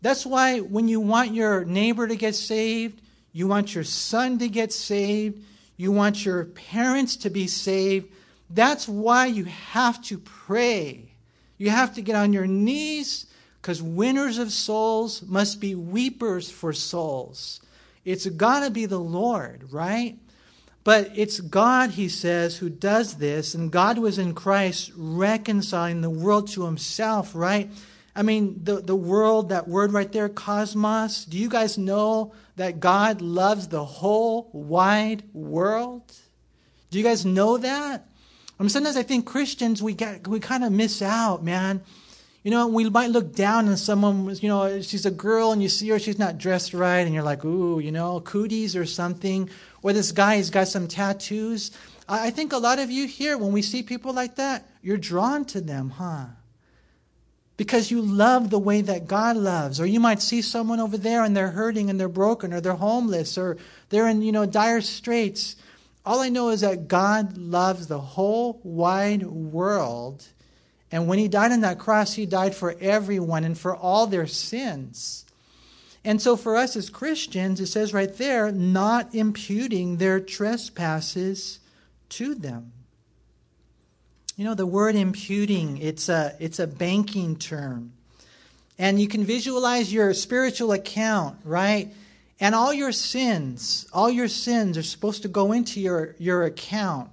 That's 0.00 0.24
why 0.24 0.60
when 0.60 0.88
you 0.88 0.98
want 0.98 1.34
your 1.34 1.64
neighbor 1.64 2.08
to 2.08 2.16
get 2.16 2.34
saved, 2.34 3.02
you 3.32 3.46
want 3.46 3.74
your 3.74 3.84
son 3.84 4.38
to 4.38 4.48
get 4.48 4.72
saved, 4.72 5.44
you 5.76 5.92
want 5.92 6.24
your 6.24 6.46
parents 6.46 7.16
to 7.16 7.30
be 7.30 7.46
saved, 7.46 8.08
that's 8.48 8.88
why 8.88 9.26
you 9.26 9.44
have 9.44 10.02
to 10.04 10.18
pray. 10.18 11.12
You 11.58 11.70
have 11.70 11.94
to 11.94 12.02
get 12.02 12.16
on 12.16 12.32
your 12.32 12.46
knees 12.46 13.26
because 13.60 13.82
winners 13.82 14.38
of 14.38 14.52
souls 14.52 15.22
must 15.22 15.60
be 15.60 15.74
weepers 15.74 16.50
for 16.50 16.72
souls. 16.72 17.60
It's 18.04 18.26
got 18.26 18.60
to 18.64 18.70
be 18.70 18.86
the 18.86 18.98
Lord, 18.98 19.72
right? 19.72 20.16
But 20.82 21.10
it's 21.14 21.40
God, 21.40 21.90
he 21.90 22.08
says, 22.08 22.56
who 22.56 22.70
does 22.70 23.16
this, 23.16 23.54
and 23.54 23.70
God 23.70 23.98
was 23.98 24.18
in 24.18 24.34
Christ 24.34 24.92
reconciling 24.96 26.00
the 26.00 26.08
world 26.08 26.48
to 26.52 26.64
himself, 26.64 27.34
right? 27.34 27.70
I 28.16 28.22
mean, 28.22 28.60
the, 28.64 28.80
the 28.80 28.96
world, 28.96 29.50
that 29.50 29.68
word 29.68 29.92
right 29.92 30.10
there, 30.10 30.28
cosmos, 30.28 31.24
do 31.26 31.38
you 31.38 31.48
guys 31.48 31.76
know 31.76 32.32
that 32.56 32.80
God 32.80 33.20
loves 33.20 33.68
the 33.68 33.84
whole 33.84 34.48
wide 34.52 35.22
world? 35.34 36.12
Do 36.90 36.98
you 36.98 37.04
guys 37.04 37.26
know 37.26 37.58
that? 37.58 38.06
I 38.58 38.62
mean, 38.62 38.70
sometimes 38.70 38.96
I 38.96 39.02
think 39.02 39.26
Christians, 39.26 39.82
we, 39.82 39.94
get, 39.94 40.26
we 40.26 40.40
kind 40.40 40.64
of 40.64 40.72
miss 40.72 41.02
out, 41.02 41.44
man. 41.44 41.82
You 42.42 42.50
know, 42.50 42.68
we 42.68 42.88
might 42.88 43.10
look 43.10 43.34
down 43.34 43.68
on 43.68 43.76
someone, 43.76 44.34
you 44.40 44.48
know, 44.48 44.80
she's 44.80 45.04
a 45.04 45.10
girl 45.10 45.52
and 45.52 45.62
you 45.62 45.68
see 45.68 45.88
her, 45.90 45.98
she's 45.98 46.18
not 46.18 46.38
dressed 46.38 46.72
right, 46.72 47.00
and 47.00 47.12
you're 47.12 47.22
like, 47.22 47.44
ooh, 47.44 47.80
you 47.80 47.92
know, 47.92 48.20
cooties 48.20 48.74
or 48.74 48.86
something. 48.86 49.50
Or 49.82 49.92
this 49.92 50.10
guy, 50.10 50.36
he's 50.36 50.48
got 50.48 50.68
some 50.68 50.88
tattoos. 50.88 51.70
I 52.08 52.30
think 52.30 52.52
a 52.52 52.58
lot 52.58 52.78
of 52.78 52.90
you 52.90 53.06
here, 53.06 53.36
when 53.36 53.52
we 53.52 53.60
see 53.60 53.82
people 53.82 54.14
like 54.14 54.36
that, 54.36 54.66
you're 54.82 54.96
drawn 54.96 55.44
to 55.46 55.60
them, 55.60 55.90
huh? 55.90 56.26
Because 57.58 57.90
you 57.90 58.00
love 58.00 58.48
the 58.48 58.58
way 58.58 58.80
that 58.80 59.06
God 59.06 59.36
loves. 59.36 59.78
Or 59.78 59.84
you 59.84 60.00
might 60.00 60.22
see 60.22 60.40
someone 60.40 60.80
over 60.80 60.96
there 60.96 61.24
and 61.24 61.36
they're 61.36 61.50
hurting 61.50 61.90
and 61.90 62.00
they're 62.00 62.08
broken 62.08 62.54
or 62.54 62.62
they're 62.62 62.72
homeless 62.72 63.36
or 63.36 63.58
they're 63.90 64.08
in, 64.08 64.22
you 64.22 64.32
know, 64.32 64.46
dire 64.46 64.80
straits. 64.80 65.56
All 66.06 66.20
I 66.20 66.30
know 66.30 66.48
is 66.48 66.62
that 66.62 66.88
God 66.88 67.36
loves 67.36 67.86
the 67.86 68.00
whole 68.00 68.60
wide 68.64 69.24
world 69.24 70.26
and 70.92 71.06
when 71.06 71.18
he 71.18 71.28
died 71.28 71.52
on 71.52 71.60
that 71.60 71.78
cross, 71.78 72.14
he 72.14 72.26
died 72.26 72.54
for 72.54 72.74
everyone 72.80 73.44
and 73.44 73.56
for 73.56 73.74
all 73.74 74.06
their 74.06 74.26
sins. 74.26 75.24
And 76.04 76.20
so 76.20 76.36
for 76.36 76.56
us 76.56 76.76
as 76.76 76.90
Christians, 76.90 77.60
it 77.60 77.66
says 77.66 77.92
right 77.92 78.12
there, 78.16 78.50
not 78.50 79.14
imputing 79.14 79.98
their 79.98 80.18
trespasses 80.18 81.60
to 82.10 82.34
them. 82.34 82.72
You 84.36 84.44
know, 84.44 84.54
the 84.54 84.66
word 84.66 84.96
imputing, 84.96 85.78
it's 85.78 86.08
a, 86.08 86.34
it's 86.40 86.58
a 86.58 86.66
banking 86.66 87.36
term. 87.36 87.92
And 88.78 88.98
you 88.98 89.06
can 89.06 89.24
visualize 89.24 89.92
your 89.92 90.14
spiritual 90.14 90.72
account, 90.72 91.38
right? 91.44 91.92
And 92.40 92.54
all 92.54 92.72
your 92.72 92.92
sins, 92.92 93.86
all 93.92 94.08
your 94.08 94.28
sins 94.28 94.78
are 94.78 94.82
supposed 94.82 95.22
to 95.22 95.28
go 95.28 95.52
into 95.52 95.78
your, 95.78 96.16
your 96.18 96.44
account 96.44 97.10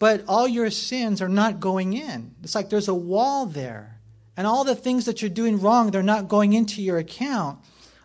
but 0.00 0.24
all 0.26 0.48
your 0.48 0.70
sins 0.70 1.20
are 1.20 1.28
not 1.28 1.60
going 1.60 1.92
in. 1.92 2.34
It's 2.42 2.54
like 2.54 2.70
there's 2.70 2.88
a 2.88 2.94
wall 2.94 3.44
there. 3.44 4.00
And 4.34 4.46
all 4.46 4.64
the 4.64 4.74
things 4.74 5.04
that 5.04 5.20
you're 5.20 5.28
doing 5.28 5.60
wrong, 5.60 5.90
they're 5.90 6.02
not 6.02 6.26
going 6.26 6.54
into 6.54 6.82
your 6.82 6.96
account. 6.96 7.58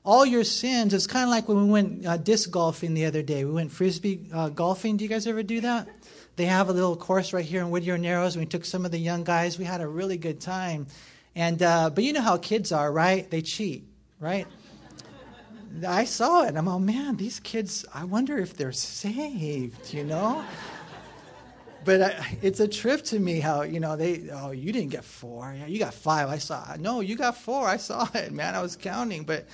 All 0.04 0.26
your 0.26 0.44
sins, 0.44 0.94
it's 0.94 1.08
kind 1.08 1.24
of 1.24 1.30
like 1.30 1.48
when 1.48 1.64
we 1.64 1.72
went 1.72 2.06
uh, 2.06 2.18
disc 2.18 2.52
golfing 2.52 2.94
the 2.94 3.06
other 3.06 3.24
day. 3.24 3.46
We 3.46 3.52
went 3.54 3.72
frisbee 3.72 4.30
uh, 4.34 4.50
golfing. 4.50 4.98
Do 4.98 5.06
you 5.06 5.10
guys 5.10 5.26
ever 5.26 5.42
do 5.42 5.62
that? 5.62 5.88
They 6.36 6.46
have 6.46 6.68
a 6.68 6.74
little 6.74 6.98
course 6.98 7.32
right 7.32 7.46
here 7.46 7.62
in 7.62 7.70
Whittier 7.70 7.98
Narrows. 7.98 8.36
We 8.36 8.46
took 8.46 8.66
some 8.66 8.84
of 8.84 8.92
the 8.92 9.00
young 9.00 9.24
guys. 9.24 9.58
We 9.58 9.64
had 9.64 9.80
a 9.80 9.88
really 9.88 10.18
good 10.18 10.42
time. 10.42 10.88
And 11.34 11.64
uh, 11.64 11.92
but 11.92 12.04
you 12.04 12.12
know 12.12 12.22
how 12.22 12.36
kids 12.38 12.74
are, 12.74 12.92
right? 12.92 13.28
They 13.32 13.42
cheat, 13.42 13.88
right? 14.20 14.48
I 15.88 16.04
saw 16.04 16.44
it. 16.44 16.58
I'm 16.58 16.68
oh 16.68 16.78
man, 16.78 17.16
these 17.16 17.40
kids. 17.40 17.86
I 17.94 18.04
wonder 18.04 18.38
if 18.38 18.56
they're 18.58 18.74
saved. 18.74 19.94
You 19.94 20.04
know 20.04 20.44
but 21.86 22.02
I, 22.02 22.38
it's 22.42 22.60
a 22.60 22.68
trip 22.68 23.04
to 23.06 23.20
me 23.20 23.40
how 23.40 23.62
you 23.62 23.80
know 23.80 23.96
they 23.96 24.30
oh 24.34 24.52
you 24.52 24.74
didn't 24.74 24.90
get 24.90 25.06
four. 25.06 25.56
Yeah 25.58 25.68
you 25.68 25.80
got 25.80 25.94
five. 25.94 26.30
I 26.30 26.40
saw 26.40 26.76
no 26.80 27.00
you 27.00 27.16
got 27.16 27.38
four. 27.38 27.68
I 27.68 27.78
saw 27.78 28.08
it 28.14 28.34
man. 28.34 28.56
I 28.56 28.62
was 28.62 28.76
counting. 28.76 29.24
But 29.24 29.48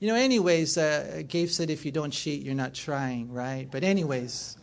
you 0.00 0.08
know 0.08 0.14
anyways 0.14 0.76
uh, 0.76 1.22
Gabe 1.26 1.48
said 1.48 1.70
if 1.70 1.86
you 1.86 1.92
don't 1.92 2.10
cheat 2.10 2.42
you're 2.42 2.54
not 2.54 2.74
trying 2.74 3.32
right? 3.32 3.68
But 3.70 3.84
anyways 3.84 4.58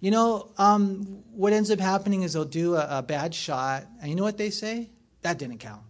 you 0.00 0.10
know 0.10 0.52
um, 0.56 1.22
what 1.32 1.52
ends 1.52 1.70
up 1.70 1.80
happening 1.80 2.22
is 2.22 2.34
they'll 2.34 2.44
do 2.44 2.76
a, 2.76 2.98
a 2.98 3.02
bad 3.02 3.34
shot. 3.34 3.84
And 4.00 4.08
you 4.08 4.16
know 4.16 4.24
what 4.24 4.38
they 4.38 4.50
say? 4.50 4.90
That 5.22 5.38
didn't 5.38 5.58
count. 5.58 5.82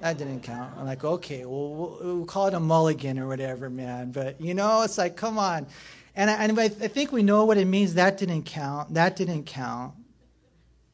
That 0.00 0.16
didn't 0.16 0.40
count. 0.44 0.72
I'm 0.78 0.86
like, 0.86 1.04
okay, 1.04 1.44
well, 1.44 1.74
we'll, 1.74 1.98
we'll 2.00 2.24
call 2.24 2.46
it 2.46 2.54
a 2.54 2.60
mulligan 2.60 3.18
or 3.18 3.26
whatever, 3.26 3.68
man. 3.68 4.12
But 4.12 4.40
you 4.40 4.54
know, 4.54 4.82
it's 4.82 4.96
like, 4.96 5.16
come 5.16 5.38
on. 5.38 5.66
And 6.16 6.30
I, 6.30 6.44
and 6.44 6.58
I 6.58 6.68
think 6.68 7.12
we 7.12 7.22
know 7.22 7.44
what 7.44 7.56
it 7.56 7.66
means. 7.66 7.94
That 7.94 8.18
didn't 8.18 8.44
count. 8.44 8.94
That 8.94 9.16
didn't 9.16 9.44
count. 9.44 9.94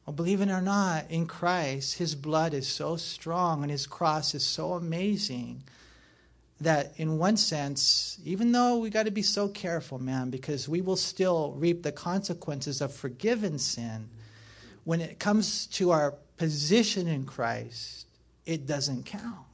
Well, 0.05 0.15
believe 0.15 0.39
it 0.41 0.49
or 0.49 0.61
not, 0.61 1.09
in 1.09 1.27
Christ, 1.27 1.97
his 1.97 2.15
blood 2.15 2.53
is 2.53 2.67
so 2.67 2.95
strong 2.95 3.61
and 3.61 3.69
his 3.69 3.85
cross 3.85 4.33
is 4.33 4.45
so 4.45 4.73
amazing 4.73 5.63
that, 6.61 6.93
in 6.97 7.17
one 7.17 7.37
sense, 7.37 8.17
even 8.23 8.51
though 8.51 8.77
we 8.77 8.89
got 8.89 9.03
to 9.03 9.11
be 9.11 9.21
so 9.21 9.47
careful, 9.47 9.99
man, 9.99 10.29
because 10.29 10.67
we 10.69 10.81
will 10.81 10.95
still 10.95 11.53
reap 11.57 11.83
the 11.83 11.91
consequences 11.91 12.81
of 12.81 12.93
forgiven 12.93 13.59
sin, 13.59 14.09
when 14.85 15.01
it 15.01 15.19
comes 15.19 15.67
to 15.67 15.91
our 15.91 16.15
position 16.37 17.07
in 17.07 17.25
Christ, 17.25 18.07
it 18.45 18.65
doesn't 18.65 19.05
count. 19.05 19.45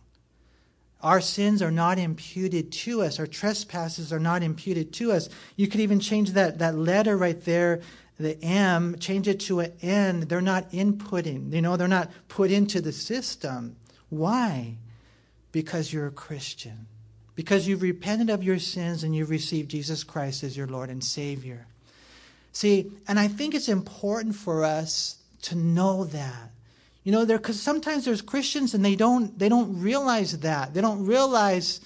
Our 1.03 1.19
sins 1.19 1.61
are 1.61 1.71
not 1.71 1.99
imputed 1.99 2.71
to 2.71 3.01
us. 3.01 3.19
Our 3.19 3.27
trespasses 3.27 4.13
are 4.13 4.19
not 4.19 4.41
imputed 4.41 4.93
to 4.93 5.11
us. 5.11 5.27
You 5.57 5.67
could 5.67 5.81
even 5.81 5.99
change 5.99 6.31
that, 6.31 6.59
that 6.59 6.75
letter 6.75 7.17
right 7.17 7.39
there, 7.43 7.81
the 8.17 8.41
M, 8.41 8.97
change 8.99 9.27
it 9.27 9.41
to 9.41 9.59
an 9.59 9.73
N. 9.81 10.21
They're 10.21 10.39
not 10.39 10.71
inputting, 10.71 11.51
you 11.53 11.61
know, 11.61 11.75
they're 11.75 11.89
not 11.89 12.09
put 12.29 12.51
into 12.51 12.79
the 12.79 12.93
system. 12.93 13.75
Why? 14.09 14.77
Because 15.51 15.91
you're 15.91 16.07
a 16.07 16.11
Christian. 16.11 16.87
Because 17.35 17.67
you've 17.67 17.81
repented 17.81 18.29
of 18.29 18.41
your 18.41 18.59
sins 18.59 19.03
and 19.03 19.13
you've 19.13 19.29
received 19.29 19.71
Jesus 19.71 20.05
Christ 20.05 20.43
as 20.43 20.55
your 20.55 20.67
Lord 20.67 20.89
and 20.89 21.03
Savior. 21.03 21.67
See, 22.53 22.91
and 23.07 23.19
I 23.19 23.27
think 23.27 23.55
it's 23.55 23.67
important 23.67 24.35
for 24.35 24.63
us 24.63 25.17
to 25.41 25.55
know 25.55 26.05
that. 26.05 26.52
You 27.03 27.11
know, 27.11 27.25
there 27.25 27.37
because 27.37 27.61
sometimes 27.61 28.05
there's 28.05 28.21
Christians 28.21 28.73
and 28.73 28.83
they 28.83 28.95
don't 28.95 29.37
they 29.37 29.49
don't 29.49 29.81
realize 29.81 30.39
that. 30.39 30.73
They 30.73 30.81
don't 30.81 31.05
realize 31.05 31.81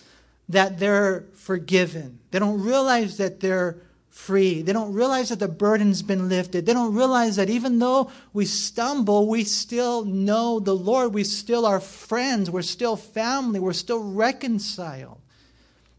that 0.50 0.80
they're 0.80 1.26
forgiven. 1.34 2.20
They 2.32 2.40
don't 2.40 2.62
realize 2.62 3.18
that 3.18 3.40
they're 3.40 3.78
free. 4.10 4.62
They 4.62 4.74
don't 4.74 4.94
realize 4.94 5.30
that 5.30 5.40
the 5.40 5.48
burden's 5.48 6.02
been 6.02 6.30
lifted. 6.30 6.66
They 6.66 6.74
don't 6.74 6.96
realize 6.96 7.36
that 7.36 7.50
even 7.50 7.80
though 7.80 8.12
we 8.34 8.46
stumble, 8.46 9.28
we 9.28 9.44
still 9.44 10.06
know 10.06 10.60
the 10.60 10.76
Lord. 10.76 11.14
We 11.14 11.24
still 11.24 11.66
are 11.66 11.80
friends. 11.80 12.50
We're 12.50 12.62
still 12.64 12.96
family. 12.96 13.60
We're 13.60 13.74
still 13.74 14.04
reconciled. 14.04 15.20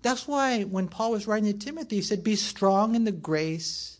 That's 0.02 0.26
why 0.28 0.62
when 0.62 0.88
Paul 0.88 1.12
was 1.12 1.26
writing 1.26 1.52
to 1.52 1.58
Timothy, 1.58 1.96
he 1.96 2.02
said, 2.02 2.24
Be 2.24 2.36
strong 2.36 2.94
in 2.94 3.04
the 3.04 3.12
grace 3.12 3.97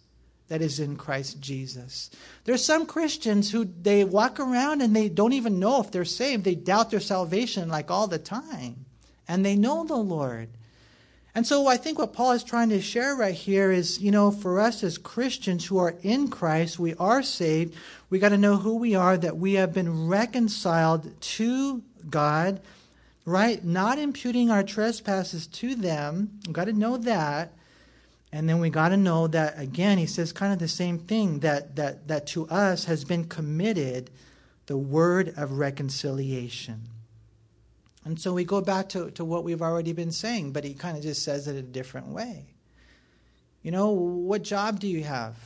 that 0.49 0.63
is 0.63 0.81
in 0.81 0.97
Christ 0.97 1.41
Jesus. 1.41 2.11
There's 2.45 2.65
some 2.65 2.87
Christians 2.87 3.51
who 3.51 3.65
they 3.65 4.03
walk 4.05 4.41
around 4.41 4.81
and 4.81 4.97
they 4.97 5.09
don't 5.09 5.35
even 5.35 5.61
know 5.61 5.81
if 5.81 5.91
they're 5.91 6.05
saved. 6.05 6.45
They 6.45 6.55
doubt 6.55 6.91
their 6.91 7.01
salvation 7.01 7.69
like 7.69 7.91
all 7.91 8.07
the 8.07 8.19
time. 8.19 8.87
And 9.27 9.45
they 9.45 9.57
know 9.57 9.85
the 9.85 9.97
Lord. 9.97 10.49
And 11.35 11.47
so 11.47 11.67
I 11.67 11.77
think 11.77 11.99
what 11.99 12.15
Paul 12.15 12.33
is 12.33 12.43
trying 12.43 12.71
to 12.71 12.81
share 12.81 13.15
right 13.15 13.35
here 13.35 13.71
is, 13.71 14.01
you 14.01 14.11
know, 14.11 14.31
for 14.31 14.59
us 14.59 14.83
as 14.83 14.97
Christians 14.97 15.67
who 15.67 15.79
are 15.79 15.95
in 16.03 16.29
Christ, 16.29 16.79
we 16.79 16.95
are 16.95 17.23
saved. 17.23 17.77
We 18.11 18.19
got 18.19 18.31
to 18.31 18.39
know 18.39 18.57
who 18.57 18.77
we 18.77 18.95
are, 18.95 19.17
that 19.19 19.37
we 19.37 19.53
have 19.55 19.75
been 19.75 20.09
reconciled 20.09 21.21
to 21.21 21.83
God, 22.09 22.61
right? 23.27 23.63
Not 23.63 23.99
imputing 23.99 24.51
our 24.51 24.63
trespasses 24.63 25.47
to 25.47 25.75
them. 25.75 26.41
We've 26.47 26.55
got 26.55 26.65
to 26.65 26.73
know 26.73 26.97
that. 26.97 27.53
And 28.33 28.49
then 28.49 28.61
we 28.61 28.71
got 28.71 28.91
to 28.91 28.97
know 28.97 29.27
that 29.29 29.59
again, 29.59 29.99
he 29.99 30.07
says 30.07 30.33
kind 30.33 30.53
of 30.53 30.59
the 30.59 30.69
same 30.69 30.99
thing 30.99 31.41
that 31.41 31.77
that 31.77 32.09
that 32.09 32.27
to 32.29 32.47
us 32.49 32.85
has 32.85 33.05
been 33.05 33.25
committed 33.25 34.11
the 34.67 34.77
word 34.77 35.33
of 35.37 35.53
reconciliation. 35.53 36.83
And 38.05 38.21
so 38.21 38.33
we 38.33 38.45
go 38.45 38.61
back 38.61 38.91
to, 38.91 39.11
to 39.13 39.25
what 39.25 39.45
we've 39.45 39.63
already 39.63 39.93
been 39.93 40.13
saying, 40.13 40.53
but 40.53 40.65
he 40.65 40.75
kind 40.75 40.97
of 40.97 41.03
just 41.03 41.23
says 41.23 41.49
it 41.49 41.57
a 41.57 41.63
different 41.63 42.09
way. 42.09 42.47
You 43.63 43.71
know, 43.71 43.91
what 43.91 44.43
job 44.43 44.79
do 44.79 44.89
you 44.89 45.05
have? 45.05 45.37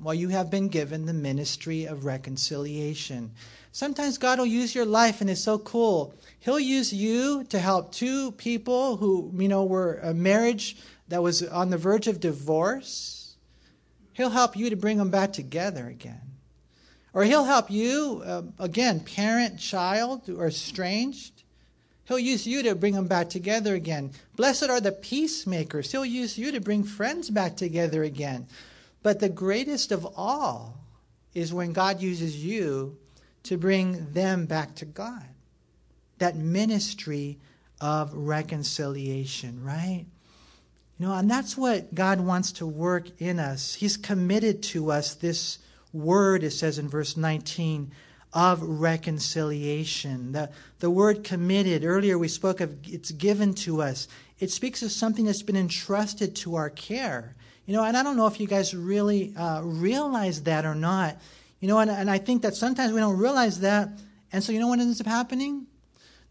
Well, 0.00 0.14
you 0.14 0.28
have 0.30 0.50
been 0.50 0.68
given 0.68 1.06
the 1.06 1.12
ministry 1.12 1.84
of 1.84 2.04
reconciliation. 2.04 3.32
Sometimes 3.72 4.18
God 4.18 4.38
will 4.38 4.46
use 4.46 4.74
your 4.74 4.86
life, 4.86 5.20
and 5.20 5.28
it's 5.28 5.42
so 5.42 5.58
cool. 5.58 6.14
He'll 6.40 6.58
use 6.58 6.92
you 6.92 7.44
to 7.44 7.58
help 7.58 7.92
two 7.92 8.32
people 8.32 8.96
who, 8.96 9.30
you 9.36 9.48
know, 9.48 9.64
were 9.64 10.00
a 10.02 10.14
marriage 10.14 10.78
that 11.10 11.22
was 11.22 11.42
on 11.42 11.70
the 11.70 11.76
verge 11.76 12.08
of 12.08 12.20
divorce, 12.20 13.36
He'll 14.12 14.30
help 14.30 14.56
you 14.56 14.70
to 14.70 14.76
bring 14.76 14.98
them 14.98 15.10
back 15.10 15.32
together 15.32 15.86
again. 15.86 16.20
Or 17.12 17.24
He'll 17.24 17.44
help 17.44 17.70
you, 17.70 18.22
uh, 18.24 18.42
again, 18.58 19.00
parent, 19.00 19.58
child, 19.58 20.28
or 20.28 20.48
estranged. 20.48 21.42
He'll 22.04 22.18
use 22.18 22.46
you 22.46 22.62
to 22.64 22.74
bring 22.74 22.94
them 22.94 23.06
back 23.06 23.28
together 23.28 23.74
again. 23.74 24.12
Blessed 24.36 24.68
are 24.68 24.80
the 24.80 24.92
peacemakers. 24.92 25.92
He'll 25.92 26.04
use 26.04 26.36
you 26.38 26.52
to 26.52 26.60
bring 26.60 26.82
friends 26.82 27.30
back 27.30 27.56
together 27.56 28.02
again. 28.02 28.46
But 29.02 29.20
the 29.20 29.28
greatest 29.28 29.92
of 29.92 30.06
all 30.16 30.78
is 31.34 31.54
when 31.54 31.72
God 31.72 32.00
uses 32.00 32.44
you 32.44 32.98
to 33.44 33.56
bring 33.56 34.12
them 34.12 34.46
back 34.46 34.74
to 34.76 34.84
God. 34.84 35.24
That 36.18 36.36
ministry 36.36 37.38
of 37.80 38.12
reconciliation, 38.12 39.64
right? 39.64 40.06
You 41.00 41.06
know, 41.06 41.14
and 41.14 41.30
that's 41.30 41.56
what 41.56 41.94
God 41.94 42.20
wants 42.20 42.52
to 42.52 42.66
work 42.66 43.08
in 43.18 43.38
us. 43.38 43.74
He's 43.74 43.96
committed 43.96 44.62
to 44.64 44.92
us 44.92 45.14
this 45.14 45.58
word, 45.94 46.44
it 46.44 46.50
says 46.50 46.78
in 46.78 46.90
verse 46.90 47.16
19, 47.16 47.90
of 48.34 48.60
reconciliation. 48.62 50.32
The, 50.32 50.50
the 50.80 50.90
word 50.90 51.24
committed, 51.24 51.86
earlier 51.86 52.18
we 52.18 52.28
spoke 52.28 52.60
of 52.60 52.76
it's 52.84 53.12
given 53.12 53.54
to 53.54 53.80
us. 53.80 54.08
It 54.40 54.50
speaks 54.50 54.82
of 54.82 54.92
something 54.92 55.24
that's 55.24 55.40
been 55.40 55.56
entrusted 55.56 56.36
to 56.36 56.56
our 56.56 56.68
care. 56.68 57.34
You 57.64 57.72
know, 57.72 57.82
and 57.82 57.96
I 57.96 58.02
don't 58.02 58.18
know 58.18 58.26
if 58.26 58.38
you 58.38 58.46
guys 58.46 58.74
really 58.74 59.34
uh, 59.38 59.62
realize 59.62 60.42
that 60.42 60.66
or 60.66 60.74
not. 60.74 61.16
You 61.60 61.68
know, 61.68 61.78
and, 61.78 61.90
and 61.90 62.10
I 62.10 62.18
think 62.18 62.42
that 62.42 62.54
sometimes 62.54 62.92
we 62.92 63.00
don't 63.00 63.16
realize 63.16 63.60
that. 63.60 63.88
And 64.34 64.44
so, 64.44 64.52
you 64.52 64.60
know 64.60 64.68
what 64.68 64.80
ends 64.80 65.00
up 65.00 65.06
happening? 65.06 65.66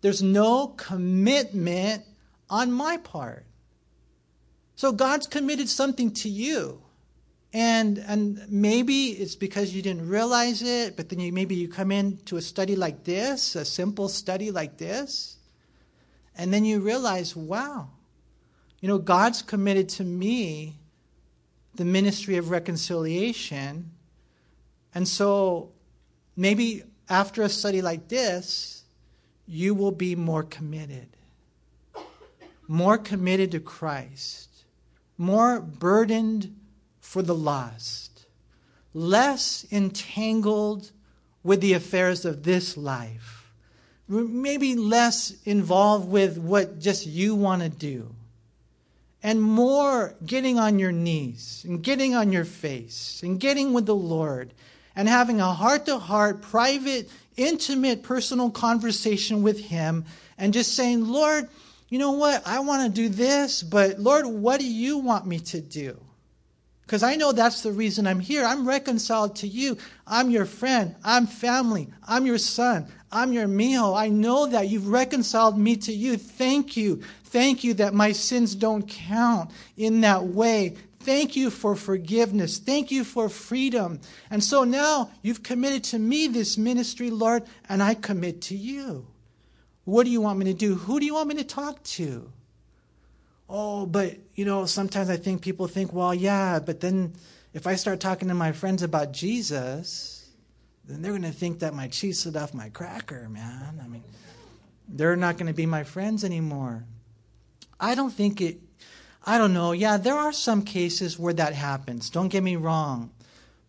There's 0.02 0.22
no 0.22 0.68
commitment 0.68 2.04
on 2.52 2.72
my 2.72 2.98
part. 2.98 3.46
So 4.80 4.94
God's 4.94 5.28
committed 5.28 5.68
something 5.68 6.12
to 6.24 6.30
you. 6.30 6.82
And 7.52 7.98
and 7.98 8.46
maybe 8.48 9.08
it's 9.08 9.36
because 9.36 9.76
you 9.76 9.82
didn't 9.82 10.08
realize 10.08 10.62
it, 10.62 10.96
but 10.96 11.10
then 11.10 11.20
you, 11.20 11.34
maybe 11.34 11.54
you 11.54 11.68
come 11.68 11.92
into 11.92 12.38
a 12.38 12.42
study 12.42 12.78
like 12.78 13.04
this, 13.04 13.58
a 13.58 13.66
simple 13.66 14.08
study 14.08 14.52
like 14.52 14.78
this, 14.78 15.36
and 16.34 16.54
then 16.54 16.64
you 16.64 16.80
realize, 16.80 17.36
wow, 17.36 17.90
you 18.80 18.88
know, 18.88 18.98
God's 18.98 19.42
committed 19.42 19.90
to 19.90 20.06
me 20.06 20.80
the 21.76 21.84
ministry 21.84 22.38
of 22.38 22.50
reconciliation. 22.50 23.92
And 24.96 25.06
so 25.06 25.74
maybe 26.38 26.84
after 27.10 27.42
a 27.42 27.50
study 27.50 27.82
like 27.82 28.08
this, 28.08 28.86
you 29.46 29.74
will 29.74 29.92
be 29.92 30.16
more 30.16 30.44
committed. 30.44 31.10
More 32.70 32.98
committed 32.98 33.52
to 33.52 33.60
Christ 33.60 34.49
more 35.20 35.60
burdened 35.60 36.56
for 37.02 37.22
the 37.22 37.36
lost, 37.36 38.26
less 38.94 39.66
entangled 39.70 40.92
with 41.44 41.60
the 41.60 41.74
affairs 41.74 42.24
of 42.24 42.44
this 42.44 42.78
life, 42.78 43.52
maybe 44.08 44.76
less 44.76 45.36
involved 45.44 46.10
with 46.10 46.38
what 46.38 46.80
just 46.80 47.06
you 47.06 47.36
want 47.36 47.62
to 47.62 47.70
do, 47.70 48.16
and 49.22 49.42
more 49.42 50.16
getting 50.26 50.58
on 50.58 50.80
your 50.80 50.94
knees 50.94 51.66
and 51.68 51.84
getting 51.84 52.16
on 52.16 52.32
your 52.32 52.46
face 52.46 53.20
and 53.22 53.42
getting 53.42 53.74
with 53.74 53.86
the 53.86 53.96
Lord 53.96 54.54
and 54.96 55.10
having 55.10 55.42
a 55.42 55.54
heart 55.54 55.86
to 55.88 56.00
heart, 56.00 56.42
private, 56.42 57.10
intimate, 57.36 58.04
personal 58.04 58.50
conversation 58.50 59.44
with 59.44 59.60
Him 59.66 60.06
and 60.38 60.54
just 60.54 60.74
saying, 60.76 61.06
Lord, 61.06 61.50
you 61.90 62.00
know 62.00 62.12
what? 62.12 62.46
I 62.46 62.60
want 62.60 62.84
to 62.84 63.02
do 63.02 63.10
this, 63.10 63.64
but 63.64 64.00
Lord, 64.00 64.26
what 64.26 64.60
do 64.60 64.72
you 64.72 65.00
want 65.00 65.26
me 65.26 65.40
to 65.40 65.60
do? 65.60 66.00
Because 66.90 67.04
I 67.04 67.16
know 67.16 67.32
that's 67.32 67.62
the 67.62 67.72
reason 67.72 68.08
I'm 68.08 68.20
here. 68.20 68.44
I'm 68.44 68.68
reconciled 68.68 69.36
to 69.38 69.48
you. 69.48 69.78
I'm 70.08 70.32
your 70.32 70.46
friend. 70.46 70.96
I'm 71.04 71.28
family. 71.28 71.90
I'm 72.08 72.26
your 72.26 72.40
son. 72.40 72.88
I'm 73.12 73.32
your 73.32 73.48
mijo. 73.48 73.96
I 73.96 74.10
know 74.10 74.48
that 74.48 74.70
you've 74.70 74.88
reconciled 74.88 75.58
me 75.58 75.76
to 75.78 75.94
you. 75.94 76.18
Thank 76.18 76.76
you. 76.76 77.04
Thank 77.26 77.64
you 77.64 77.76
that 77.76 77.94
my 77.94 78.12
sins 78.12 78.56
don't 78.56 78.88
count 78.88 79.52
in 79.78 80.02
that 80.02 80.26
way. 80.26 80.78
Thank 81.02 81.36
you 81.36 81.52
for 81.52 81.76
forgiveness. 81.76 82.58
Thank 82.58 82.90
you 82.90 83.04
for 83.04 83.30
freedom. 83.30 84.02
And 84.32 84.44
so 84.44 84.64
now 84.64 85.12
you've 85.22 85.44
committed 85.44 85.84
to 85.86 86.00
me 86.00 86.28
this 86.28 86.58
ministry, 86.58 87.10
Lord, 87.12 87.44
and 87.68 87.82
I 87.84 87.94
commit 87.94 88.42
to 88.44 88.56
you. 88.56 89.06
What 89.90 90.06
do 90.06 90.12
you 90.12 90.22
want 90.22 90.38
me 90.38 90.46
to 90.46 90.54
do? 90.54 90.76
Who 90.76 91.00
do 91.00 91.06
you 91.06 91.16
want 91.16 91.30
me 91.30 91.36
to 91.36 91.44
talk 91.44 91.82
to? 91.84 92.32
Oh, 93.50 93.88
but, 93.88 94.18
you 94.36 94.46
know, 94.46 94.68
sometimes 94.68 95.10
I 95.10 95.18
think 95.18 95.42
people 95.42 95.68
think, 95.68 95.92
well, 95.92 96.14
yeah, 96.14 96.60
but 96.60 96.80
then 96.80 97.14
if 97.56 97.66
I 97.66 97.74
start 97.74 98.00
talking 98.00 98.28
to 98.28 98.36
my 98.36 98.52
friends 98.52 98.84
about 98.84 99.12
Jesus, 99.12 100.30
then 100.86 101.02
they're 101.02 101.12
going 101.12 101.24
to 101.24 101.32
think 101.32 101.60
that 101.60 101.74
my 101.74 101.88
cheese 101.88 102.20
slid 102.20 102.38
off 102.38 102.54
my 102.54 102.70
cracker, 102.70 103.28
man. 103.30 103.82
I 103.84 103.88
mean, 103.88 104.04
they're 104.88 105.16
not 105.16 105.38
going 105.38 105.48
to 105.48 105.54
be 105.54 105.66
my 105.66 105.84
friends 105.84 106.24
anymore. 106.24 106.86
I 107.80 107.96
don't 107.96 108.14
think 108.14 108.42
it, 108.42 108.60
I 109.26 109.40
don't 109.40 109.54
know. 109.54 109.72
Yeah, 109.72 109.98
there 109.98 110.16
are 110.16 110.32
some 110.32 110.62
cases 110.62 111.18
where 111.18 111.34
that 111.34 111.54
happens. 111.54 112.12
Don't 112.12 112.28
get 112.28 112.44
me 112.44 112.58
wrong. 112.58 113.10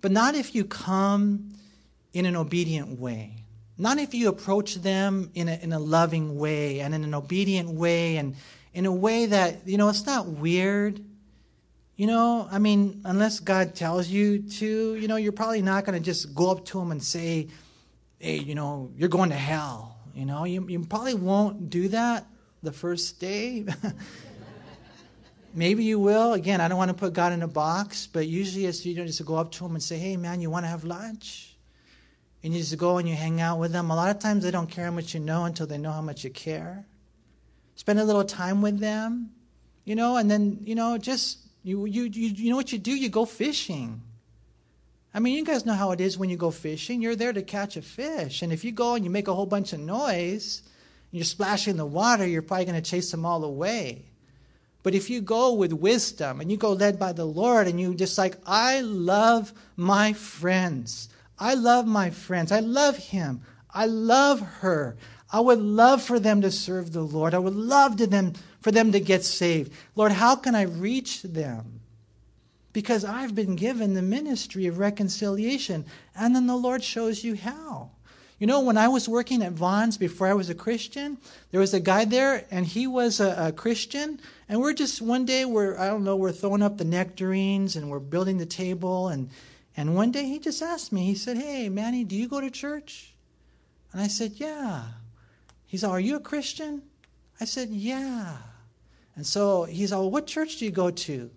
But 0.03 0.13
not 0.13 0.35
if 0.35 0.55
you 0.55 0.67
come 0.67 1.53
in 2.13 2.27
an 2.27 2.37
obedient 2.37 3.01
way. 3.01 3.40
Not 3.81 3.99
if 3.99 4.13
you 4.13 4.29
approach 4.29 4.75
them 4.75 5.31
in 5.35 5.49
a, 5.49 5.55
in 5.55 5.73
a 5.73 5.79
loving 5.79 6.37
way 6.37 6.81
and 6.81 6.95
in 6.95 7.03
an 7.03 7.15
obedient 7.15 7.71
way 7.71 8.19
and 8.19 8.37
in 8.75 8.85
a 8.85 8.93
way 8.93 9.25
that, 9.25 9.67
you 9.67 9.79
know, 9.79 9.89
it's 9.89 10.05
not 10.05 10.27
weird. 10.27 11.03
You 11.97 12.07
know, 12.07 12.47
I 12.53 12.59
mean, 12.59 13.01
unless 13.07 13.41
God 13.41 13.75
tells 13.75 14.09
you 14.09 14.43
to, 14.43 14.95
you 14.97 15.09
know, 15.09 15.17
you're 15.17 15.33
probably 15.33 15.63
not 15.63 15.87
going 15.87 15.99
to 15.99 16.05
just 16.05 16.35
go 16.35 16.51
up 16.51 16.67
to 16.67 16.79
them 16.79 16.93
and 16.93 17.03
say, 17.03 17.49
hey, 18.19 18.37
you 18.37 18.55
know, 18.55 18.91
you're 18.99 19.09
going 19.09 19.31
to 19.31 19.37
hell. 19.37 19.97
You 20.15 20.27
know, 20.27 20.45
you, 20.45 20.69
you 20.69 20.81
probably 20.85 21.15
won't 21.15 21.71
do 21.71 21.89
that 21.89 22.27
the 22.63 22.73
first 22.73 23.19
day. 23.19 23.65
Maybe 25.55 25.85
you 25.85 25.99
will. 25.99 26.35
Again, 26.35 26.61
I 26.61 26.69
don't 26.69 26.77
want 26.77 26.91
to 26.91 26.95
put 26.95 27.15
God 27.15 27.33
in 27.33 27.43
a 27.43 27.49
box, 27.49 28.07
but 28.07 28.27
usually 28.27 28.67
it's 28.67 28.85
you 28.85 28.95
know, 28.95 29.07
just 29.07 29.19
to 29.19 29.25
go 29.25 29.37
up 29.37 29.53
to 29.53 29.65
him 29.65 29.73
and 29.73 29.83
say, 29.83 29.97
hey, 29.97 30.19
man, 30.19 30.43
you 30.43 30.51
want 30.51 30.67
to 30.67 30.69
have 30.69 30.85
lunch? 30.85 31.50
And 32.43 32.55
you 32.55 32.61
just 32.61 32.77
go 32.79 32.99
and 32.99 33.09
you 33.09 33.15
hang 33.15 33.41
out 33.41 33.59
with 33.59 33.73
them. 33.73 33.91
A 33.91 33.97
lot 33.97 34.15
of 34.15 34.19
times 34.19 34.45
they 34.45 34.51
don't 34.51 34.71
care 34.71 34.87
how 34.87 34.91
much 34.91 35.15
you 35.15 35.21
know 35.21 35.45
until 35.45 35.67
they 35.67 35.79
know 35.79 35.93
how 35.93 36.01
much 36.01 36.25
you 36.25 36.31
care. 36.31 36.87
Spend 37.75 37.99
a 37.99 38.05
little 38.05 38.25
time 38.25 38.63
with 38.63 38.79
them, 38.79 39.31
you 39.85 39.95
know, 39.95 40.17
and 40.17 40.31
then, 40.31 40.61
you 40.65 40.75
know, 40.75 40.99
just, 40.99 41.39
you, 41.63 41.85
you, 41.85 42.05
you, 42.05 42.29
you 42.29 42.51
know 42.51 42.57
what 42.57 42.73
you 42.73 42.79
do? 42.79 42.93
You 42.93 43.09
go 43.09 43.25
fishing. 43.25 44.03
I 45.13 45.19
mean, 45.19 45.37
you 45.37 45.45
guys 45.45 45.67
know 45.67 45.75
how 45.75 45.91
it 45.91 46.01
is 46.01 46.17
when 46.17 46.31
you 46.31 46.37
go 46.37 46.51
fishing. 46.51 47.03
You're 47.03 47.17
there 47.17 47.33
to 47.33 47.43
catch 47.43 47.77
a 47.77 47.83
fish. 47.83 48.43
And 48.43 48.53
if 48.53 48.65
you 48.65 48.73
go 48.73 48.95
and 48.95 49.05
you 49.05 49.11
make 49.11 49.29
a 49.29 49.35
whole 49.35 49.47
bunch 49.47 49.73
of 49.73 49.81
noise, 49.81 50.63
and 51.11 51.19
you're 51.19 51.25
splashing 51.25 51.77
the 51.77 51.87
water, 51.87 52.27
you're 52.27 52.43
probably 52.43 52.67
going 52.67 52.81
to 52.81 52.91
chase 52.91 53.11
them 53.11 53.27
all 53.27 53.45
away. 53.45 54.05
But 54.83 54.95
if 54.95 55.11
you 55.11 55.21
go 55.21 55.53
with 55.53 55.73
wisdom 55.73 56.41
and 56.41 56.51
you 56.51 56.57
go 56.57 56.73
led 56.73 56.99
by 56.99 57.13
the 57.13 57.27
Lord 57.27 57.67
and 57.67 57.81
you 57.81 57.95
just 57.95 58.17
like, 58.17 58.37
I 58.47 58.81
love 58.81 59.53
my 59.77 60.13
friends. 60.15 61.09
I 61.41 61.55
love 61.55 61.87
my 61.87 62.11
friends. 62.11 62.53
I 62.53 62.61
love 62.61 62.99
him. 62.99 63.41
I 63.73 63.87
love 63.87 64.41
her. 64.41 64.97
I 65.33 65.41
would 65.41 65.61
love 65.61 66.03
for 66.03 66.21
them 66.21 66.43
to 66.43 66.51
serve 66.51 66.93
the 66.93 67.03
Lord. 67.03 67.35
I 67.35 67.39
would 67.39 67.55
love 67.55 67.97
to 67.97 68.07
them 68.07 68.35
for 68.61 68.71
them 68.71 68.93
to 68.93 69.01
get 69.01 69.25
saved. 69.25 69.73
Lord, 69.97 70.13
how 70.13 70.37
can 70.37 70.55
I 70.55 70.63
reach 70.63 71.23
them? 71.23 71.81
Because 72.73 73.05
I've 73.05 73.35
been 73.35 73.57
given 73.57 73.95
the 73.95 74.03
ministry 74.03 74.67
of 74.67 74.79
reconciliation. 74.79 75.87
And 76.15 76.37
then 76.37 76.47
the 76.47 76.57
Lord 76.57 76.85
shows 76.85 77.25
you 77.25 77.37
how. 77.37 77.91
You 78.39 78.47
know, 78.47 78.61
when 78.61 78.79
I 78.79 78.89
was 78.89 79.09
working 79.09 79.43
at 79.43 79.53
Vons 79.53 79.99
before 79.99 80.27
I 80.27 80.35
was 80.35 80.49
a 80.49 80.55
Christian, 80.55 81.19
there 81.51 81.61
was 81.61 81.75
a 81.75 81.81
guy 81.81 82.07
there, 82.07 82.47
and 82.51 82.65
he 82.65 82.87
was 82.87 83.21
a, 83.21 83.49
a 83.49 83.53
Christian. 83.53 84.19
And 84.49 84.61
we're 84.61 84.73
just 84.73 85.03
one 85.03 85.27
day, 85.27 85.45
we're, 85.45 85.77
I 85.79 85.89
don't 85.89 86.05
know, 86.05 86.17
we're 86.17 86.33
throwing 86.33 86.63
up 86.63 86.79
the 86.79 86.85
nectarines 86.85 87.77
and 87.77 87.91
we're 87.91 87.99
building 87.99 88.39
the 88.39 88.47
table. 88.47 89.09
And 89.09 89.31
and 89.77 89.95
one 89.95 90.11
day 90.11 90.25
he 90.25 90.39
just 90.39 90.63
asked 90.63 90.93
me, 90.93 91.05
he 91.05 91.15
said, 91.15 91.37
Hey, 91.37 91.69
Manny, 91.69 92.05
do 92.05 92.17
you 92.17 92.29
go 92.29 92.41
to 92.41 92.51
church? 92.51 93.15
And 93.93 94.01
I 94.01 94.09
said, 94.09 94.33
Yeah. 94.37 94.85
He 95.67 95.77
said, 95.77 95.91
Are 95.91 96.01
you 96.01 96.17
a 96.17 96.21
Christian? 96.21 96.83
I 97.41 97.45
said, 97.45 97.71
Yeah. 97.71 98.37
And 99.17 99.27
so 99.27 99.65
he's 99.65 99.93
all, 99.93 100.11
What 100.11 100.27
church 100.27 100.59
do 100.59 100.65
you 100.65 100.71
go 100.71 100.91
to? 100.91 101.31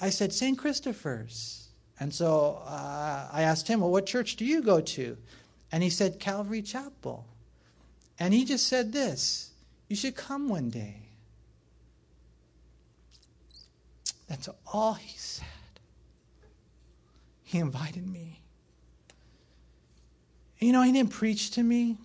I 0.00 0.10
said, 0.10 0.32
St. 0.32 0.56
Christopher's. 0.56 1.68
And 2.00 2.14
so 2.14 2.62
uh, 2.64 3.28
I 3.32 3.42
asked 3.42 3.68
him, 3.68 3.80
Well, 3.80 3.90
what 3.90 4.06
church 4.06 4.36
do 4.36 4.44
you 4.44 4.62
go 4.62 4.80
to? 4.80 5.16
And 5.70 5.82
he 5.82 5.90
said, 5.90 6.18
Calvary 6.18 6.62
Chapel. 6.62 7.26
And 8.18 8.32
he 8.32 8.44
just 8.44 8.66
said 8.66 8.92
this 8.92 9.50
You 9.88 9.96
should 9.96 10.16
come 10.16 10.48
one 10.48 10.70
day. 10.70 11.02
That's 14.28 14.48
all 14.66 14.94
he 14.94 15.16
said. 15.16 15.46
He 17.48 17.56
invited 17.56 18.06
me. 18.06 18.42
You 20.58 20.70
know, 20.70 20.82
he 20.82 20.92
didn't 20.92 21.12
preach 21.12 21.52
to 21.52 21.62
me, 21.62 21.96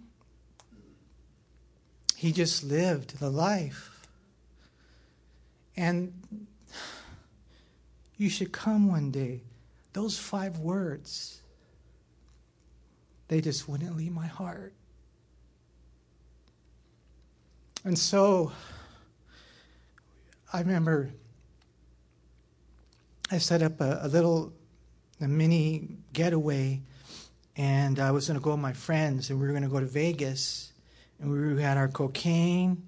he 2.16 2.32
just 2.32 2.64
lived 2.64 3.20
the 3.20 3.30
life. 3.30 4.08
And 5.76 6.14
You 8.16 8.30
should 8.30 8.54
come 8.54 8.88
one 8.88 9.12
day. 9.12 9.42
Those 9.92 10.18
five 10.18 10.60
words, 10.60 11.42
they 13.28 13.42
just 13.42 13.68
wouldn't 13.68 13.98
leave 13.98 14.14
my 14.14 14.28
heart. 14.28 14.72
And 17.84 18.00
so 18.00 18.54
I 20.54 20.60
remember 20.60 21.12
I 23.30 23.40
set 23.40 23.62
up 23.62 23.82
a, 23.82 24.00
a 24.04 24.08
little 24.08 24.54
a 25.24 25.28
mini 25.28 25.88
getaway, 26.12 26.82
and 27.56 28.00
I 28.00 28.12
was 28.12 28.28
going 28.28 28.40
to 28.40 28.44
go 28.44 28.52
with 28.52 28.60
my 28.60 28.74
friends, 28.74 29.30
and 29.30 29.40
we 29.40 29.48
were 29.48 29.54
going 29.54 29.64
to 29.64 29.70
go 29.70 29.80
to 29.80 29.86
Vegas, 29.86 30.74
and 31.20 31.32
we 31.32 31.62
had 31.62 31.78
our 31.78 31.88
cocaine, 31.88 32.86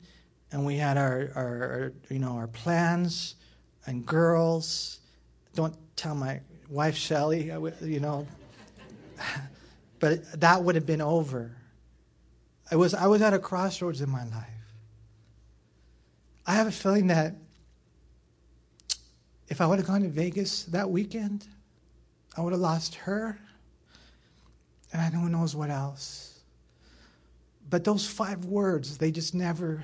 and 0.51 0.65
we 0.65 0.75
had 0.75 0.97
our, 0.97 1.31
our, 1.35 1.45
our 1.45 1.93
you 2.09 2.19
know 2.19 2.33
our 2.33 2.47
plans, 2.47 3.35
and 3.85 4.05
girls. 4.05 4.99
Don't 5.55 5.75
tell 5.95 6.15
my 6.15 6.41
wife 6.69 6.95
Shelly, 6.95 7.51
you 7.81 7.99
know. 7.99 8.27
but 9.99 10.39
that 10.39 10.63
would 10.63 10.75
have 10.75 10.85
been 10.85 11.01
over. 11.01 11.55
I 12.69 12.75
was 12.75 12.93
I 12.93 13.07
was 13.07 13.21
at 13.21 13.33
a 13.33 13.39
crossroads 13.39 14.01
in 14.01 14.09
my 14.09 14.25
life. 14.25 14.49
I 16.45 16.55
have 16.55 16.67
a 16.67 16.71
feeling 16.71 17.07
that 17.07 17.35
if 19.47 19.61
I 19.61 19.65
would 19.65 19.79
have 19.79 19.87
gone 19.87 20.01
to 20.01 20.09
Vegas 20.09 20.63
that 20.65 20.89
weekend, 20.89 21.47
I 22.37 22.41
would 22.41 22.51
have 22.51 22.61
lost 22.61 22.95
her, 22.95 23.39
and 24.91 25.13
who 25.13 25.29
knows 25.29 25.55
what 25.55 25.69
else. 25.69 26.39
But 27.69 27.83
those 27.83 28.07
five 28.07 28.45
words, 28.45 28.97
they 28.97 29.11
just 29.11 29.33
never, 29.33 29.83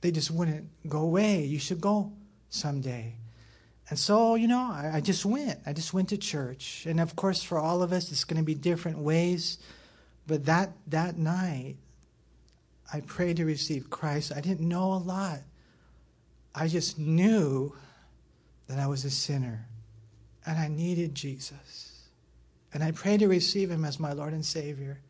they 0.00 0.10
just 0.10 0.30
wouldn't 0.30 0.68
go 0.88 1.00
away. 1.00 1.44
You 1.44 1.58
should 1.58 1.80
go 1.80 2.12
someday. 2.48 3.14
And 3.88 3.98
so, 3.98 4.34
you 4.34 4.48
know, 4.48 4.58
I, 4.58 4.92
I 4.94 5.00
just 5.00 5.24
went. 5.24 5.60
I 5.66 5.72
just 5.72 5.92
went 5.92 6.08
to 6.08 6.16
church. 6.16 6.86
And 6.86 6.98
of 6.98 7.14
course, 7.14 7.42
for 7.42 7.58
all 7.58 7.82
of 7.82 7.92
us, 7.92 8.10
it's 8.10 8.24
going 8.24 8.40
to 8.40 8.44
be 8.44 8.54
different 8.54 8.98
ways. 8.98 9.58
But 10.26 10.46
that, 10.46 10.72
that 10.88 11.16
night, 11.18 11.76
I 12.92 13.00
prayed 13.00 13.36
to 13.36 13.44
receive 13.44 13.90
Christ. 13.90 14.32
I 14.34 14.40
didn't 14.40 14.68
know 14.68 14.92
a 14.92 14.98
lot. 14.98 15.40
I 16.54 16.68
just 16.68 16.98
knew 16.98 17.74
that 18.68 18.78
I 18.78 18.86
was 18.86 19.04
a 19.04 19.10
sinner 19.10 19.66
and 20.46 20.58
I 20.58 20.68
needed 20.68 21.14
Jesus. 21.14 22.08
And 22.72 22.82
I 22.82 22.92
prayed 22.92 23.20
to 23.20 23.28
receive 23.28 23.70
him 23.70 23.84
as 23.84 23.98
my 23.98 24.12
Lord 24.12 24.32
and 24.32 24.44
Savior. 24.44 25.00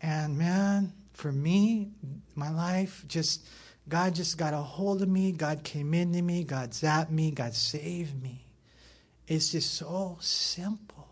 And 0.00 0.38
man, 0.38 0.92
for 1.12 1.30
me, 1.30 1.90
my 2.34 2.50
life 2.50 3.04
just, 3.06 3.46
God 3.88 4.14
just 4.14 4.38
got 4.38 4.54
a 4.54 4.58
hold 4.58 5.02
of 5.02 5.08
me. 5.08 5.32
God 5.32 5.62
came 5.62 5.92
into 5.94 6.22
me. 6.22 6.44
God 6.44 6.70
zapped 6.70 7.10
me. 7.10 7.30
God 7.30 7.54
saved 7.54 8.22
me. 8.22 8.46
It's 9.26 9.52
just 9.52 9.74
so 9.74 10.18
simple. 10.20 11.08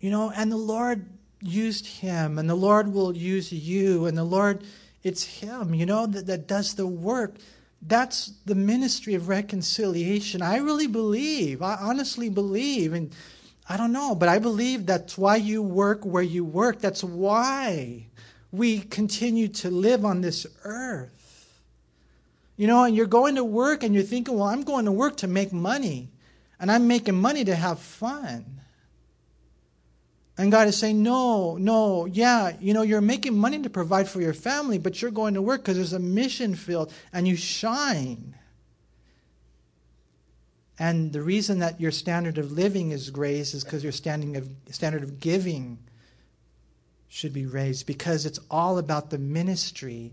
You 0.00 0.10
know, 0.10 0.32
and 0.34 0.50
the 0.50 0.56
Lord 0.56 1.06
used 1.40 1.86
him, 1.86 2.38
and 2.38 2.48
the 2.48 2.54
Lord 2.54 2.92
will 2.92 3.16
use 3.16 3.52
you, 3.52 4.06
and 4.06 4.16
the 4.16 4.24
Lord, 4.24 4.64
it's 5.02 5.24
him, 5.24 5.74
you 5.74 5.86
know, 5.86 6.06
that, 6.06 6.26
that 6.26 6.46
does 6.46 6.74
the 6.74 6.86
work. 6.86 7.34
That's 7.80 8.32
the 8.44 8.54
ministry 8.54 9.14
of 9.14 9.28
reconciliation. 9.28 10.42
I 10.42 10.56
really 10.56 10.88
believe, 10.88 11.62
I 11.62 11.76
honestly 11.80 12.28
believe, 12.28 12.92
and 12.92 13.14
I 13.68 13.76
don't 13.76 13.92
know, 13.92 14.14
but 14.14 14.28
I 14.28 14.38
believe 14.38 14.86
that's 14.86 15.16
why 15.16 15.36
you 15.36 15.62
work 15.62 16.04
where 16.04 16.22
you 16.22 16.44
work. 16.44 16.80
That's 16.80 17.04
why 17.04 18.06
we 18.50 18.80
continue 18.80 19.48
to 19.48 19.70
live 19.70 20.04
on 20.04 20.22
this 20.22 20.46
earth. 20.64 21.60
You 22.56 22.66
know, 22.66 22.82
and 22.84 22.96
you're 22.96 23.06
going 23.06 23.36
to 23.36 23.44
work 23.44 23.84
and 23.84 23.94
you're 23.94 24.02
thinking, 24.02 24.34
well, 24.34 24.48
I'm 24.48 24.62
going 24.62 24.86
to 24.86 24.92
work 24.92 25.16
to 25.18 25.28
make 25.28 25.52
money, 25.52 26.08
and 26.58 26.72
I'm 26.72 26.88
making 26.88 27.14
money 27.14 27.44
to 27.44 27.54
have 27.54 27.78
fun. 27.78 28.60
And 30.38 30.52
God 30.52 30.68
is 30.68 30.76
saying, 30.76 31.02
no, 31.02 31.56
no, 31.56 32.06
yeah, 32.06 32.52
you 32.60 32.72
know, 32.72 32.82
you're 32.82 33.00
making 33.00 33.36
money 33.36 33.60
to 33.60 33.68
provide 33.68 34.08
for 34.08 34.20
your 34.20 34.32
family, 34.32 34.78
but 34.78 35.02
you're 35.02 35.10
going 35.10 35.34
to 35.34 35.42
work 35.42 35.62
because 35.62 35.76
there's 35.76 35.92
a 35.92 35.98
mission 35.98 36.54
field 36.54 36.92
and 37.12 37.26
you 37.26 37.34
shine. 37.34 38.36
And 40.78 41.12
the 41.12 41.22
reason 41.22 41.58
that 41.58 41.80
your 41.80 41.90
standard 41.90 42.38
of 42.38 42.52
living 42.52 42.92
is 42.92 43.10
raised 43.10 43.52
is 43.52 43.64
because 43.64 43.82
your 43.82 43.90
standing 43.90 44.36
of, 44.36 44.48
standard 44.70 45.02
of 45.02 45.18
giving 45.18 45.78
should 47.08 47.32
be 47.32 47.46
raised 47.46 47.84
because 47.86 48.24
it's 48.24 48.38
all 48.48 48.78
about 48.78 49.10
the 49.10 49.18
ministry 49.18 50.12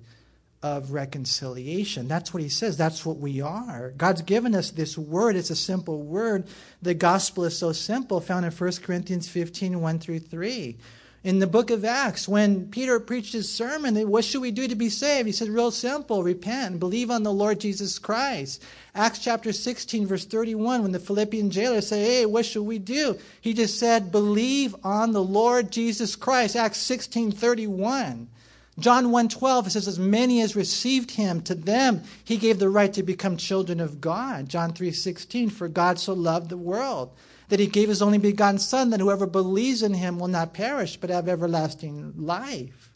of 0.66 0.94
reconciliation. 0.94 2.08
That's 2.08 2.34
what 2.34 2.42
he 2.42 2.50
says. 2.50 2.76
That's 2.76 3.06
what 3.06 3.18
we 3.18 3.40
are. 3.40 3.94
God's 3.98 4.24
given 4.24 4.56
us 4.56 4.72
this 4.72 4.98
word. 4.98 5.36
It's 5.36 5.52
a 5.52 5.56
simple 5.56 6.02
word. 6.02 6.48
The 6.82 6.96
gospel 6.96 7.44
is 7.44 7.56
so 7.56 7.72
simple, 7.72 8.20
found 8.20 8.48
in 8.48 8.52
1 8.52 8.72
Corinthians 8.82 9.30
15 9.30 9.80
1 9.80 10.00
through 10.00 10.22
3. 10.22 10.76
In 11.24 11.38
the 11.38 11.46
book 11.46 11.70
of 11.70 11.86
Acts, 11.86 12.28
when 12.28 12.68
Peter 12.70 13.00
preached 13.00 13.34
his 13.34 13.52
sermon, 13.52 13.96
what 14.10 14.26
should 14.26 14.42
we 14.42 14.50
do 14.50 14.68
to 14.68 14.74
be 14.74 14.90
saved? 14.90 15.28
He 15.28 15.32
said, 15.32 15.50
real 15.50 15.70
simple 15.70 16.24
repent 16.24 16.72
and 16.72 16.80
believe 16.80 17.12
on 17.12 17.22
the 17.22 17.32
Lord 17.32 17.60
Jesus 17.60 18.00
Christ. 18.00 18.64
Acts 18.96 19.20
chapter 19.20 19.54
16, 19.54 20.08
verse 20.08 20.26
31, 20.26 20.82
when 20.82 20.94
the 20.94 21.00
Philippian 21.00 21.52
jailer 21.52 21.82
said, 21.82 22.04
Hey, 22.04 22.26
what 22.26 22.46
should 22.46 22.64
we 22.64 22.80
do? 22.80 23.20
He 23.40 23.54
just 23.54 23.78
said, 23.78 24.12
Believe 24.12 24.76
on 24.84 25.12
the 25.12 25.24
Lord 25.24 25.72
Jesus 25.72 26.16
Christ. 26.16 26.56
Acts 26.56 26.80
16, 26.80 27.34
31. 27.34 28.30
John 28.78 29.06
1:12 29.06 29.72
says 29.72 29.88
as 29.88 29.98
many 29.98 30.42
as 30.42 30.56
received 30.56 31.12
him 31.12 31.42
to 31.44 31.56
them 31.56 32.04
he 32.24 32.36
gave 32.36 32.60
the 32.60 32.70
right 32.70 32.92
to 32.94 33.04
become 33.04 33.38
children 33.38 33.80
of 33.80 34.02
God. 34.02 34.50
John 34.50 34.74
3:16 34.74 35.50
for 35.50 35.68
God 35.70 35.98
so 35.98 36.14
loved 36.14 36.50
the 36.50 36.58
world 36.58 37.12
that 37.48 37.60
he 37.60 37.68
gave 37.68 37.90
his 37.90 38.02
only 38.02 38.18
begotten 38.18 38.60
son 38.60 38.90
that 38.90 39.00
whoever 39.00 39.26
believes 39.26 39.82
in 39.82 39.94
him 39.94 40.20
will 40.20 40.28
not 40.28 40.54
perish 40.54 40.98
but 40.98 41.10
have 41.10 41.30
everlasting 41.30 42.14
life. 42.18 42.92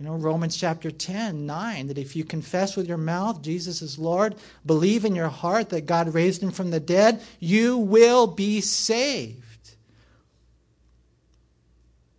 You 0.00 0.06
know 0.06 0.14
Romans 0.14 0.56
chapter 0.56 0.90
10, 0.90 1.46
9 1.46 1.86
that 1.86 1.98
if 1.98 2.16
you 2.16 2.24
confess 2.24 2.74
with 2.74 2.88
your 2.88 2.96
mouth 2.96 3.42
Jesus 3.42 3.82
is 3.82 3.98
Lord, 3.98 4.34
believe 4.66 5.04
in 5.04 5.14
your 5.14 5.28
heart 5.28 5.68
that 5.68 5.86
God 5.86 6.14
raised 6.14 6.42
him 6.42 6.50
from 6.50 6.70
the 6.70 6.80
dead, 6.80 7.22
you 7.38 7.76
will 7.76 8.26
be 8.26 8.60
saved. 8.60 9.76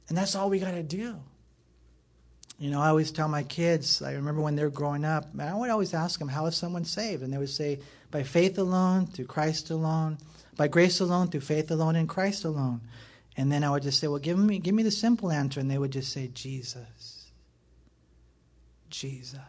And 0.07 0.17
that's 0.17 0.35
all 0.35 0.49
we 0.49 0.59
got 0.59 0.71
to 0.71 0.83
do. 0.83 1.17
You 2.61 2.69
know, 2.69 2.79
I 2.79 2.89
always 2.89 3.09
tell 3.09 3.27
my 3.27 3.41
kids, 3.41 4.03
I 4.03 4.13
remember 4.13 4.39
when 4.39 4.55
they 4.55 4.63
were 4.63 4.69
growing 4.69 5.03
up, 5.03 5.29
I 5.39 5.51
would 5.55 5.71
always 5.71 5.95
ask 5.95 6.19
them, 6.19 6.27
How 6.27 6.45
is 6.45 6.55
someone 6.55 6.85
saved? 6.85 7.23
And 7.23 7.33
they 7.33 7.39
would 7.39 7.49
say, 7.49 7.79
By 8.11 8.21
faith 8.21 8.59
alone, 8.59 9.07
through 9.07 9.25
Christ 9.25 9.71
alone, 9.71 10.19
by 10.57 10.67
grace 10.67 10.99
alone, 10.99 11.29
through 11.29 11.41
faith 11.41 11.71
alone, 11.71 11.95
in 11.95 12.05
Christ 12.05 12.45
alone. 12.45 12.81
And 13.35 13.51
then 13.51 13.63
I 13.63 13.71
would 13.71 13.81
just 13.81 13.99
say, 13.99 14.05
Well, 14.05 14.19
give 14.19 14.37
me, 14.37 14.59
give 14.59 14.75
me 14.75 14.83
the 14.83 14.91
simple 14.91 15.31
answer. 15.31 15.59
And 15.59 15.71
they 15.71 15.79
would 15.79 15.91
just 15.91 16.13
say, 16.13 16.29
Jesus. 16.35 17.31
Jesus. 18.91 19.39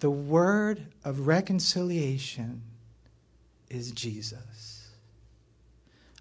The 0.00 0.10
word 0.10 0.88
of 1.06 1.26
reconciliation 1.26 2.60
is 3.70 3.92
Jesus. 3.92 4.69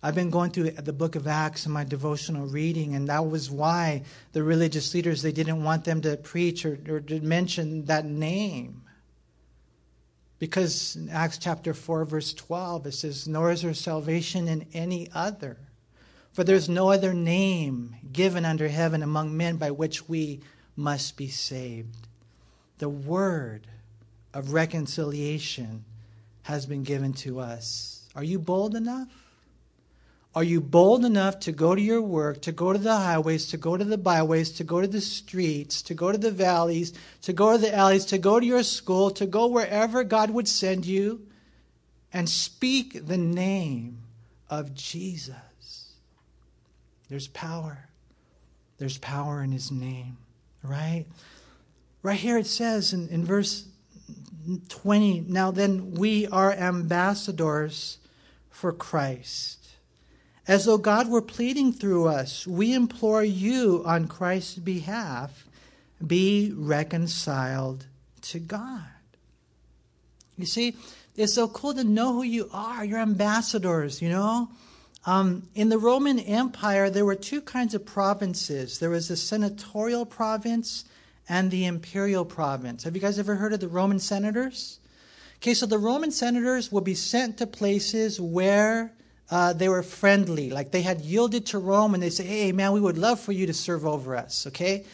I've 0.01 0.15
been 0.15 0.29
going 0.29 0.51
through 0.51 0.71
the 0.71 0.93
book 0.93 1.15
of 1.15 1.27
Acts 1.27 1.65
in 1.65 1.73
my 1.73 1.83
devotional 1.83 2.47
reading, 2.47 2.95
and 2.95 3.09
that 3.09 3.27
was 3.27 3.51
why 3.51 4.03
the 4.31 4.43
religious 4.43 4.93
leaders 4.93 5.21
they 5.21 5.33
didn't 5.33 5.63
want 5.63 5.83
them 5.83 6.01
to 6.01 6.15
preach 6.15 6.65
or, 6.65 6.79
or 6.87 7.01
to 7.01 7.19
mention 7.19 7.85
that 7.85 8.05
name. 8.05 8.83
Because 10.39 10.95
in 10.95 11.09
Acts 11.09 11.37
chapter 11.37 11.73
4, 11.73 12.05
verse 12.05 12.33
12, 12.33 12.87
it 12.87 12.93
says, 12.93 13.27
Nor 13.27 13.51
is 13.51 13.61
there 13.61 13.73
salvation 13.73 14.47
in 14.47 14.65
any 14.73 15.09
other. 15.13 15.57
For 16.31 16.45
there's 16.45 16.69
no 16.69 16.91
other 16.91 17.13
name 17.13 17.95
given 18.13 18.45
under 18.45 18.69
heaven 18.69 19.03
among 19.03 19.35
men 19.35 19.57
by 19.57 19.71
which 19.71 20.07
we 20.07 20.39
must 20.77 21.17
be 21.17 21.27
saved. 21.27 22.07
The 22.77 22.87
word 22.87 23.67
of 24.33 24.53
reconciliation 24.53 25.83
has 26.43 26.65
been 26.65 26.83
given 26.83 27.11
to 27.13 27.41
us. 27.41 28.07
Are 28.15 28.23
you 28.23 28.39
bold 28.39 28.75
enough? 28.75 29.09
Are 30.35 30.43
you 30.43 30.61
bold 30.61 31.05
enough 31.05 31.39
to 31.41 31.51
go 31.51 31.73
to 31.73 31.81
your 31.81 32.01
work, 32.01 32.41
to 32.43 32.51
go 32.51 32.71
to 32.71 32.77
the 32.77 32.95
highways, 32.95 33.47
to 33.47 33.57
go 33.57 33.75
to 33.75 33.83
the 33.83 33.97
byways, 33.97 34.51
to 34.53 34.63
go 34.63 34.79
to 34.79 34.87
the 34.87 35.01
streets, 35.01 35.81
to 35.83 35.95
go 35.95 36.11
to 36.11 36.19
the 36.19 36.31
valleys, 36.31 36.93
to 37.23 37.33
go 37.33 37.53
to 37.53 37.57
the 37.57 37.73
alleys, 37.73 38.05
to 38.05 38.19
go 38.19 38.39
to 38.39 38.45
your 38.45 38.61
school, 38.61 39.09
to 39.11 39.25
go 39.25 39.47
wherever 39.47 40.03
God 40.03 40.29
would 40.29 40.47
send 40.47 40.85
you 40.85 41.25
and 42.13 42.29
speak 42.29 43.07
the 43.07 43.17
name 43.17 44.03
of 44.49 44.75
Jesus? 44.75 45.95
There's 47.09 47.27
power. 47.27 47.89
There's 48.77 48.99
power 48.99 49.41
in 49.41 49.51
his 49.51 49.71
name, 49.71 50.17
right? 50.63 51.05
Right 52.03 52.19
here 52.19 52.37
it 52.37 52.47
says 52.47 52.93
in, 52.93 53.09
in 53.09 53.25
verse 53.25 53.65
20 54.69 55.25
Now 55.27 55.49
then, 55.49 55.95
we 55.95 56.27
are 56.27 56.53
ambassadors 56.53 57.97
for 58.51 58.71
Christ 58.71 59.58
as 60.49 60.65
though 60.65 60.79
God 60.79 61.07
were 61.07 61.21
pleading 61.21 61.71
through 61.71 62.07
us, 62.07 62.47
we 62.47 62.73
implore 62.73 63.23
you 63.23 63.83
on 63.85 64.07
Christ's 64.07 64.55
behalf 64.55 65.45
be 66.05 66.51
reconciled 66.55 67.85
to 68.21 68.39
God. 68.39 68.81
You 70.39 70.47
see, 70.47 70.75
it's 71.15 71.35
so 71.35 71.47
cool 71.47 71.75
to 71.75 71.83
know 71.83 72.13
who 72.13 72.23
you 72.23 72.49
are. 72.51 72.83
You're 72.83 72.97
ambassadors, 72.97 74.01
you 74.01 74.09
know? 74.09 74.49
Um, 75.05 75.47
in 75.53 75.69
the 75.69 75.77
Roman 75.77 76.17
Empire, 76.17 76.89
there 76.89 77.05
were 77.05 77.15
two 77.15 77.41
kinds 77.41 77.75
of 77.75 77.85
provinces 77.85 78.79
there 78.79 78.89
was 78.89 79.09
the 79.09 79.17
senatorial 79.17 80.03
province 80.03 80.83
and 81.27 81.51
the 81.51 81.67
imperial 81.67 82.25
province. 82.25 82.85
Have 82.85 82.95
you 82.95 83.01
guys 83.01 83.19
ever 83.19 83.35
heard 83.35 83.53
of 83.53 83.59
the 83.59 83.67
Roman 83.67 83.99
senators? 83.99 84.79
Okay, 85.37 85.53
so 85.53 85.67
the 85.67 85.77
Roman 85.77 86.09
senators 86.09 86.71
would 86.71 86.83
be 86.83 86.95
sent 86.95 87.37
to 87.37 87.45
places 87.45 88.19
where 88.19 88.93
uh, 89.31 89.53
they 89.53 89.69
were 89.69 89.83
friendly, 89.83 90.49
like 90.49 90.71
they 90.71 90.81
had 90.81 91.01
yielded 91.01 91.45
to 91.47 91.59
Rome, 91.59 91.93
and 91.93 92.01
they 92.01 92.09
say, 92.09 92.25
"Hey, 92.25 92.51
man, 92.51 92.71
we 92.71 92.81
would 92.81 92.97
love 92.97 93.19
for 93.19 93.31
you 93.31 93.45
to 93.45 93.53
serve 93.53 93.85
over 93.85 94.15
us." 94.15 94.47
Okay, 94.47 94.85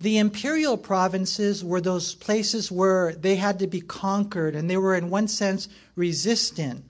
the 0.00 0.18
imperial 0.18 0.76
provinces 0.76 1.64
were 1.64 1.80
those 1.80 2.14
places 2.14 2.70
where 2.70 3.12
they 3.12 3.36
had 3.36 3.58
to 3.58 3.66
be 3.66 3.80
conquered, 3.80 4.54
and 4.54 4.70
they 4.70 4.76
were, 4.76 4.94
in 4.94 5.10
one 5.10 5.28
sense, 5.28 5.68
resistant. 5.96 6.84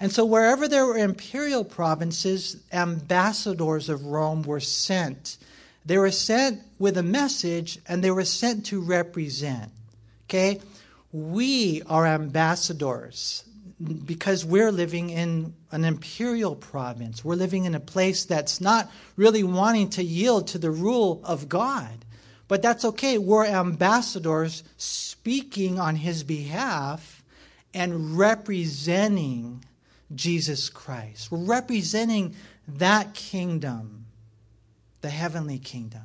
And 0.00 0.10
so, 0.10 0.24
wherever 0.24 0.66
there 0.66 0.86
were 0.86 0.96
imperial 0.96 1.64
provinces, 1.64 2.56
ambassadors 2.72 3.88
of 3.88 4.06
Rome 4.06 4.42
were 4.42 4.60
sent. 4.60 5.36
They 5.84 5.98
were 5.98 6.10
sent 6.10 6.60
with 6.78 6.96
a 6.96 7.02
message, 7.02 7.78
and 7.86 8.02
they 8.02 8.10
were 8.10 8.24
sent 8.24 8.64
to 8.66 8.80
represent. 8.80 9.70
Okay, 10.26 10.60
we 11.12 11.82
are 11.82 12.06
ambassadors 12.06 13.44
because 14.04 14.44
we're 14.44 14.72
living 14.72 15.10
in 15.10 15.54
an 15.70 15.84
imperial 15.84 16.56
province. 16.56 17.24
We're 17.24 17.36
living 17.36 17.64
in 17.64 17.74
a 17.74 17.80
place 17.80 18.24
that's 18.24 18.60
not 18.60 18.90
really 19.16 19.44
wanting 19.44 19.90
to 19.90 20.02
yield 20.02 20.48
to 20.48 20.58
the 20.58 20.70
rule 20.70 21.20
of 21.24 21.48
God. 21.48 22.04
But 22.48 22.62
that's 22.62 22.84
okay. 22.84 23.18
We're 23.18 23.46
ambassadors 23.46 24.64
speaking 24.78 25.78
on 25.78 25.96
his 25.96 26.24
behalf 26.24 27.22
and 27.74 28.18
representing 28.18 29.64
Jesus 30.14 30.70
Christ. 30.70 31.30
We're 31.30 31.38
representing 31.38 32.34
that 32.66 33.14
kingdom, 33.14 34.06
the 35.02 35.10
heavenly 35.10 35.58
kingdom. 35.58 36.02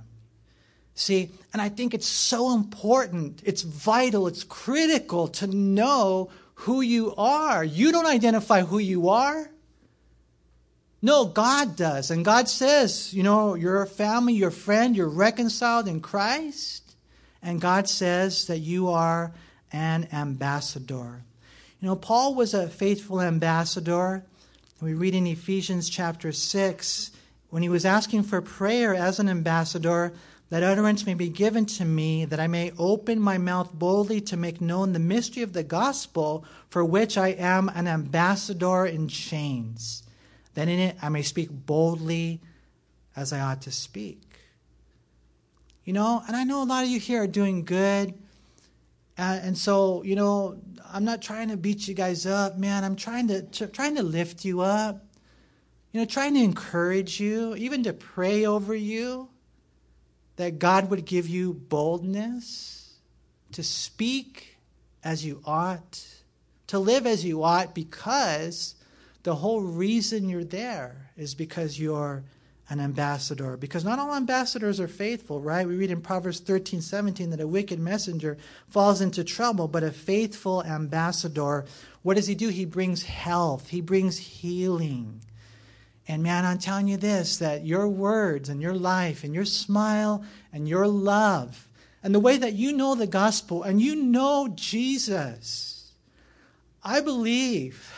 See, 0.96 1.32
and 1.54 1.62
I 1.62 1.70
think 1.70 1.94
it's 1.94 2.08
so 2.08 2.54
important, 2.54 3.42
it's 3.44 3.64
vital, 3.64 4.28
it's 4.28 4.44
critical 4.44 5.28
to 5.30 5.48
know 5.48 6.30
who 6.56 6.82
you 6.82 7.14
are. 7.16 7.64
You 7.64 7.92
don't 7.92 8.06
identify 8.06 8.62
who 8.62 8.80
you 8.80 9.10
are. 9.10 9.50
No, 11.02 11.26
God 11.26 11.76
does. 11.76 12.12
And 12.12 12.24
God 12.24 12.48
says, 12.48 13.14
you 13.14 13.24
know, 13.24 13.56
you're 13.56 13.82
a 13.82 13.88
family, 13.88 14.34
you're 14.34 14.50
a 14.50 14.54
friend, 14.54 14.96
you're 14.96 15.10
reconciled 15.10 15.88
in 15.88 16.00
Christ. 16.00 16.96
And 17.42 17.60
God 17.60 17.90
says 17.90 18.48
that 18.48 18.60
you 18.60 18.90
are 18.90 19.34
an 19.74 20.08
ambassador. 20.14 21.24
You 21.82 21.88
know, 21.90 21.98
Paul 21.98 22.36
was 22.36 22.54
a 22.54 22.70
faithful 22.70 23.20
ambassador. 23.20 24.24
We 24.82 24.94
read 24.94 25.14
in 25.14 25.28
Ephesians 25.28 25.90
chapter 25.90 26.32
6 26.32 27.12
when 27.50 27.64
he 27.64 27.70
was 27.70 27.86
asking 27.86 28.24
for 28.24 28.42
prayer 28.42 28.96
as 28.96 29.20
an 29.20 29.28
ambassador 29.28 30.14
that 30.54 30.62
utterance 30.62 31.04
may 31.08 31.16
be 31.16 31.30
given 31.30 31.66
to 31.66 31.84
me, 31.84 32.26
that 32.26 32.40
I 32.40 32.46
may 32.46 32.72
open 32.78 33.20
my 33.20 33.40
mouth 33.40 33.74
boldly 33.74 34.22
to 34.22 34.38
make 34.38 34.62
known 34.62 34.94
the 34.94 35.00
mystery 35.00 35.42
of 35.42 35.54
the 35.54 35.64
gospel, 35.64 36.46
for 36.70 36.86
which 36.86 37.18
I 37.18 37.30
am 37.30 37.70
an 37.70 37.88
ambassador 37.88 38.86
in 38.86 39.08
chains, 39.08 40.04
that 40.54 40.68
in 40.68 40.78
it 40.78 40.96
I 41.02 41.10
may 41.10 41.24
speak 41.24 41.50
boldly 41.50 42.40
as 43.16 43.34
I 43.34 43.40
ought 43.40 43.64
to 43.64 43.72
speak. 43.72 44.22
You 45.86 45.94
know, 45.94 46.22
and 46.28 46.36
I 46.36 46.44
know 46.44 46.62
a 46.62 46.66
lot 46.66 46.84
of 46.84 46.90
you 46.92 47.00
here 47.00 47.24
are 47.24 47.28
doing 47.28 47.66
good. 47.66 48.14
Uh, 49.18 49.40
and 49.42 49.58
so, 49.58 50.04
you 50.04 50.16
know, 50.16 50.62
I'm 50.86 51.04
not 51.04 51.24
trying 51.24 51.50
to 51.50 51.58
beat 51.58 51.88
you 51.88 51.96
guys 51.96 52.28
up, 52.28 52.60
man. 52.60 52.84
I'm 52.84 52.96
trying 52.96 53.28
to, 53.30 53.42
to 53.42 53.66
trying 53.66 53.96
to 53.96 54.04
lift 54.04 54.46
you 54.46 54.62
up. 54.62 55.04
You 55.92 56.02
know, 56.02 56.06
trying 56.06 56.36
to 56.36 56.44
encourage 56.44 57.20
you, 57.20 57.56
even 57.56 57.82
to 57.86 57.94
pray 57.94 58.46
over 58.46 58.76
you 58.76 59.30
that 60.36 60.60
God 60.60 60.90
would 60.90 61.06
give 61.06 61.28
you 61.28 61.54
boldness 61.54 62.96
to 63.52 63.64
speak 63.64 64.58
as 65.04 65.26
you 65.26 65.42
ought, 65.46 66.06
to 66.68 66.80
live 66.80 67.06
as 67.06 67.24
you 67.24 67.44
ought, 67.44 67.76
because 67.76 68.76
the 69.24 69.36
whole 69.36 69.62
reason 69.62 70.30
you're 70.30 70.44
there 70.44 71.12
is 71.16 71.36
because 71.36 71.80
you're 71.80 72.24
an 72.70 72.80
ambassador. 72.80 73.58
Because 73.58 73.84
not 73.84 74.00
all 74.00 74.16
ambassadors 74.16 74.80
are 74.80 74.88
faithful, 74.88 75.42
right? 75.42 75.68
We 75.68 75.76
read 75.76 75.92
in 75.92 76.02
Proverbs 76.02 76.40
13, 76.40 76.82
17 76.82 77.30
that 77.30 77.40
a 77.40 77.48
wicked 77.48 77.80
messenger 77.80 78.38
falls 78.70 79.02
into 79.02 79.24
trouble, 79.24 79.68
but 79.68 79.84
a 79.84 79.92
faithful 79.92 80.64
ambassador, 80.64 81.66
what 82.02 82.16
does 82.16 82.28
he 82.28 82.36
do? 82.36 82.50
He 82.50 82.66
brings 82.66 83.04
health, 83.04 83.70
he 83.70 83.82
brings 83.82 84.18
healing. 84.18 85.22
And 86.08 86.22
man, 86.22 86.46
I'm 86.46 86.58
telling 86.58 86.88
you 86.88 86.98
this 86.98 87.38
that 87.38 87.66
your 87.66 87.88
words 87.88 88.50
and 88.50 88.62
your 88.62 88.74
life 88.74 89.24
and 89.24 89.34
your 89.34 89.46
smile 89.46 90.24
and 90.52 90.68
your 90.68 90.88
love 90.88 91.68
and 92.04 92.14
the 92.14 92.20
way 92.20 92.38
that 92.38 92.54
you 92.54 92.74
know 92.74 92.96
the 92.96 93.08
gospel 93.08 93.64
and 93.64 93.82
you 93.82 93.96
know 93.96 94.50
Jesus, 94.54 95.94
I 96.84 97.00
believe 97.00 97.94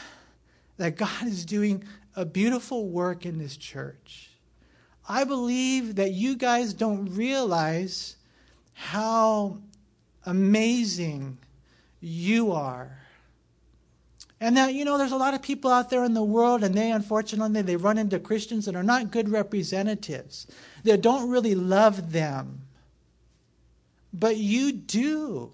that 0.78 0.96
God 0.96 1.26
is 1.26 1.46
doing 1.46 1.84
a 2.16 2.26
beautiful 2.26 2.88
work 2.88 3.26
in 3.26 3.40
this 3.40 3.58
church. 3.58 4.30
I 5.10 5.24
believe 5.24 5.96
that 5.96 6.12
you 6.12 6.36
guys 6.36 6.74
don't 6.74 7.14
realize 7.16 8.16
how 8.74 9.58
amazing 10.26 11.40
you 12.00 12.52
are 12.52 13.05
and 14.46 14.58
that, 14.58 14.76
you 14.76 14.86
know, 14.86 15.00
there's 15.00 15.12
a 15.12 15.18
lot 15.18 15.34
of 15.34 15.42
people 15.42 15.72
out 15.72 15.90
there 15.90 16.04
in 16.04 16.14
the 16.14 16.24
world, 16.24 16.64
and 16.64 16.76
they 16.76 16.92
unfortunately 16.92 17.64
they 17.64 17.78
run 17.78 17.98
into 17.98 18.20
Christians 18.20 18.66
that 18.66 18.76
are 18.76 18.84
not 18.84 19.10
good 19.10 19.28
representatives. 19.28 20.46
They 20.84 20.98
don't 20.98 21.32
really 21.32 21.56
love 21.56 22.12
them. 22.12 22.62
But 24.14 24.38
you 24.38 24.72
do. 24.72 25.52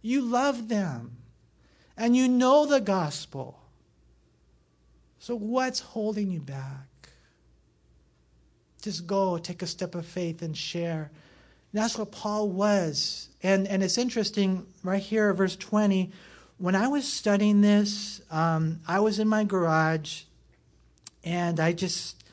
You 0.00 0.20
love 0.20 0.68
them. 0.68 1.16
And 1.96 2.14
you 2.14 2.28
know 2.28 2.66
the 2.66 2.80
gospel. 2.80 3.58
So 5.18 5.34
what's 5.34 5.80
holding 5.80 6.30
you 6.30 6.38
back? 6.38 7.10
Just 8.80 9.08
go, 9.08 9.38
take 9.38 9.60
a 9.62 9.66
step 9.66 9.96
of 9.96 10.06
faith, 10.06 10.40
and 10.40 10.56
share. 10.56 11.10
that's 11.72 11.98
what 11.98 12.12
Paul 12.12 12.48
was. 12.48 13.28
And, 13.42 13.66
and 13.66 13.82
it's 13.82 13.98
interesting, 13.98 14.66
right 14.84 15.02
here, 15.02 15.34
verse 15.34 15.56
20 15.56 16.12
when 16.58 16.74
I 16.74 16.88
was 16.88 17.10
studying 17.10 17.60
this, 17.60 18.20
um, 18.30 18.80
I 18.86 19.00
was 19.00 19.20
in 19.20 19.28
my 19.28 19.44
garage, 19.44 20.22
and 21.24 21.60
I 21.60 21.72
just, 21.72 22.24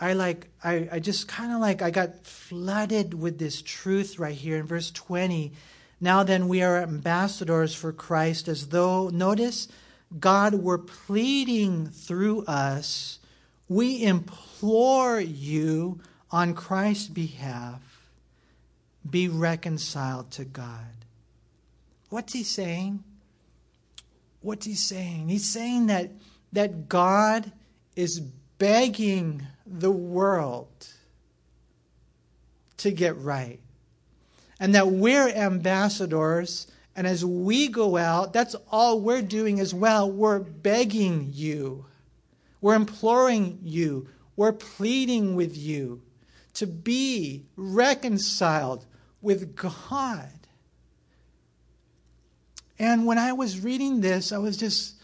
I 0.00 0.14
like, 0.14 0.48
I, 0.64 0.88
I 0.92 0.98
just 0.98 1.28
kind 1.28 1.52
of 1.52 1.60
like, 1.60 1.82
I 1.82 1.90
got 1.90 2.24
flooded 2.24 3.12
with 3.14 3.38
this 3.38 3.60
truth 3.60 4.18
right 4.18 4.34
here 4.34 4.56
in 4.56 4.66
verse 4.66 4.90
20. 4.90 5.52
Now 6.00 6.22
then, 6.22 6.48
we 6.48 6.62
are 6.62 6.78
ambassadors 6.78 7.74
for 7.74 7.92
Christ, 7.92 8.48
as 8.48 8.68
though, 8.68 9.10
notice, 9.10 9.68
God 10.18 10.54
were 10.54 10.78
pleading 10.78 11.86
through 11.88 12.44
us. 12.46 13.18
We 13.68 14.02
implore 14.02 15.20
you 15.20 16.00
on 16.30 16.54
Christ's 16.54 17.08
behalf, 17.08 18.08
be 19.08 19.28
reconciled 19.28 20.30
to 20.32 20.44
God. 20.44 21.04
What's 22.08 22.32
he 22.32 22.42
saying? 22.42 23.04
What's 24.40 24.66
he 24.66 24.74
saying? 24.74 25.28
He's 25.28 25.48
saying 25.48 25.86
that, 25.86 26.10
that 26.52 26.88
God 26.88 27.52
is 27.96 28.20
begging 28.20 29.46
the 29.66 29.90
world 29.90 30.88
to 32.78 32.90
get 32.90 33.16
right. 33.18 33.60
And 34.58 34.74
that 34.74 34.88
we're 34.88 35.28
ambassadors, 35.28 36.66
and 36.94 37.06
as 37.06 37.24
we 37.24 37.68
go 37.68 37.96
out, 37.96 38.32
that's 38.32 38.54
all 38.70 39.00
we're 39.00 39.22
doing 39.22 39.60
as 39.60 39.72
well. 39.72 40.10
We're 40.10 40.40
begging 40.40 41.30
you, 41.32 41.86
we're 42.60 42.74
imploring 42.74 43.60
you, 43.62 44.08
we're 44.36 44.52
pleading 44.52 45.34
with 45.34 45.56
you 45.56 46.02
to 46.54 46.66
be 46.66 47.46
reconciled 47.56 48.84
with 49.22 49.56
God. 49.56 50.39
And 52.80 53.04
when 53.04 53.18
I 53.18 53.34
was 53.34 53.60
reading 53.60 54.00
this, 54.00 54.32
I 54.32 54.38
was 54.38 54.56
just 54.56 54.94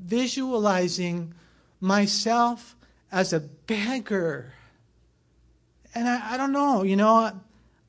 visualizing 0.00 1.34
myself 1.80 2.76
as 3.10 3.32
a 3.32 3.40
beggar. 3.40 4.54
And 5.96 6.08
I, 6.08 6.34
I 6.34 6.36
don't 6.36 6.52
know, 6.52 6.84
you 6.84 6.94
know, 6.94 7.32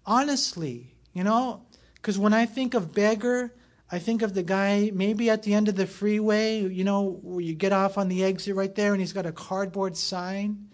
honestly, 0.03 0.95
you 1.13 1.23
know, 1.23 1.61
because 1.93 2.17
when 2.17 2.33
I 2.33 2.47
think 2.47 2.73
of 2.73 2.91
beggar, 2.91 3.53
I 3.91 3.99
think 3.99 4.23
of 4.23 4.33
the 4.33 4.41
guy 4.41 4.89
maybe 4.95 5.29
at 5.29 5.43
the 5.43 5.53
end 5.53 5.67
of 5.67 5.75
the 5.75 5.85
freeway, 5.85 6.61
you 6.61 6.83
know, 6.83 7.19
where 7.21 7.41
you 7.41 7.53
get 7.53 7.71
off 7.71 7.99
on 7.99 8.07
the 8.07 8.23
exit 8.23 8.55
right 8.55 8.73
there 8.73 8.93
and 8.93 8.99
he's 8.99 9.13
got 9.13 9.27
a 9.27 9.31
cardboard 9.31 9.95
sign 9.95 10.69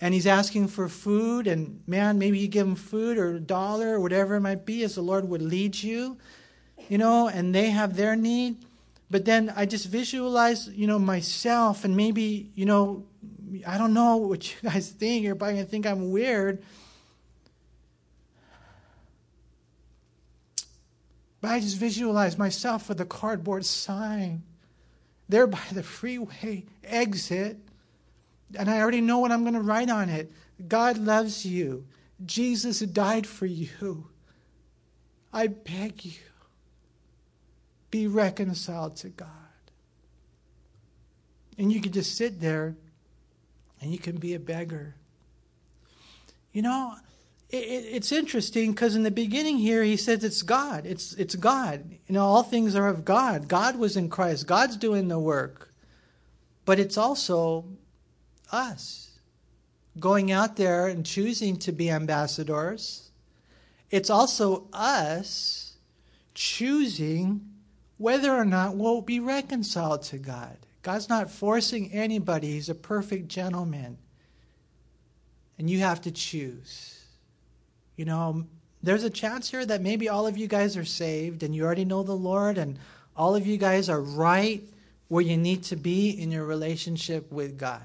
and 0.00 0.12
he's 0.12 0.26
asking 0.26 0.66
for 0.66 0.88
food. 0.88 1.46
And 1.46 1.80
man, 1.86 2.18
maybe 2.18 2.40
you 2.40 2.48
give 2.48 2.66
him 2.66 2.74
food 2.74 3.18
or 3.18 3.36
a 3.36 3.40
dollar 3.40 3.94
or 3.94 4.00
whatever 4.00 4.34
it 4.34 4.40
might 4.40 4.66
be 4.66 4.82
as 4.82 4.96
the 4.96 5.00
Lord 5.00 5.28
would 5.28 5.42
lead 5.42 5.80
you 5.80 6.18
you 6.88 6.98
know, 6.98 7.28
and 7.28 7.54
they 7.54 7.70
have 7.70 7.96
their 7.96 8.16
need. 8.16 8.56
but 9.10 9.24
then 9.24 9.50
I 9.56 9.64
just 9.64 9.86
visualize, 9.86 10.68
you 10.68 10.86
know, 10.86 10.98
myself 10.98 11.84
and 11.84 11.96
maybe, 11.96 12.50
you 12.54 12.66
know, 12.66 13.04
I 13.66 13.78
don't 13.78 13.94
know 13.94 14.16
what 14.16 14.50
you 14.50 14.70
guys 14.70 14.90
think. 14.90 15.24
You're 15.24 15.34
probably 15.34 15.54
going 15.54 15.64
to 15.64 15.70
think 15.70 15.86
I'm 15.86 16.10
weird. 16.10 16.62
But 21.40 21.52
I 21.52 21.60
just 21.60 21.76
visualize 21.76 22.36
myself 22.36 22.88
with 22.88 23.00
a 23.00 23.06
cardboard 23.06 23.64
sign 23.64 24.42
there 25.28 25.46
by 25.46 25.62
the 25.72 25.82
freeway 25.82 26.64
exit. 26.84 27.58
And 28.54 28.68
I 28.68 28.80
already 28.80 29.00
know 29.00 29.18
what 29.18 29.30
I'm 29.30 29.42
going 29.42 29.54
to 29.54 29.60
write 29.60 29.90
on 29.90 30.08
it. 30.08 30.32
God 30.66 30.98
loves 30.98 31.46
you. 31.46 31.86
Jesus 32.24 32.80
died 32.80 33.26
for 33.26 33.46
you. 33.46 34.08
I 35.32 35.46
beg 35.46 36.04
you, 36.04 36.20
be 37.90 38.06
reconciled 38.06 38.96
to 38.96 39.08
God. 39.08 39.28
And 41.56 41.72
you 41.72 41.80
can 41.80 41.92
just 41.92 42.16
sit 42.16 42.40
there 42.40 42.76
and 43.80 43.92
you 43.92 43.98
can 43.98 44.16
be 44.16 44.34
a 44.34 44.38
beggar. 44.38 44.94
You 46.52 46.62
know, 46.62 46.94
it, 47.50 47.56
it's 47.56 48.12
interesting 48.12 48.72
because 48.72 48.94
in 48.94 49.02
the 49.02 49.10
beginning 49.10 49.58
here 49.58 49.82
he 49.82 49.96
says 49.96 50.22
it's 50.22 50.42
God. 50.42 50.86
It's 50.86 51.14
it's 51.14 51.34
God. 51.34 51.90
You 52.06 52.14
know, 52.14 52.24
all 52.24 52.42
things 52.42 52.74
are 52.74 52.88
of 52.88 53.04
God. 53.04 53.48
God 53.48 53.76
was 53.76 53.96
in 53.96 54.08
Christ. 54.08 54.46
God's 54.46 54.76
doing 54.76 55.08
the 55.08 55.18
work. 55.18 55.72
But 56.64 56.78
it's 56.78 56.98
also 56.98 57.64
us 58.52 59.18
going 59.98 60.30
out 60.30 60.56
there 60.56 60.86
and 60.86 61.04
choosing 61.04 61.56
to 61.56 61.72
be 61.72 61.90
ambassadors. 61.90 63.10
It's 63.90 64.10
also 64.10 64.68
us 64.72 65.76
choosing 66.34 67.40
whether 67.98 68.32
or 68.32 68.44
not 68.44 68.76
we'll 68.76 69.02
be 69.02 69.20
reconciled 69.20 70.02
to 70.04 70.18
God. 70.18 70.56
God's 70.82 71.08
not 71.08 71.30
forcing 71.30 71.92
anybody, 71.92 72.52
He's 72.52 72.68
a 72.68 72.74
perfect 72.74 73.28
gentleman. 73.28 73.98
And 75.58 75.68
you 75.68 75.80
have 75.80 76.00
to 76.02 76.12
choose. 76.12 77.04
You 77.96 78.04
know, 78.04 78.46
there's 78.80 79.02
a 79.02 79.10
chance 79.10 79.50
here 79.50 79.66
that 79.66 79.82
maybe 79.82 80.08
all 80.08 80.26
of 80.26 80.38
you 80.38 80.46
guys 80.46 80.76
are 80.76 80.84
saved 80.84 81.42
and 81.42 81.54
you 81.54 81.64
already 81.64 81.84
know 81.84 82.04
the 82.04 82.12
Lord, 82.12 82.56
and 82.56 82.78
all 83.16 83.34
of 83.34 83.46
you 83.46 83.56
guys 83.56 83.88
are 83.88 84.00
right 84.00 84.62
where 85.08 85.24
you 85.24 85.36
need 85.36 85.64
to 85.64 85.76
be 85.76 86.10
in 86.10 86.30
your 86.30 86.44
relationship 86.44 87.32
with 87.32 87.58
God. 87.58 87.82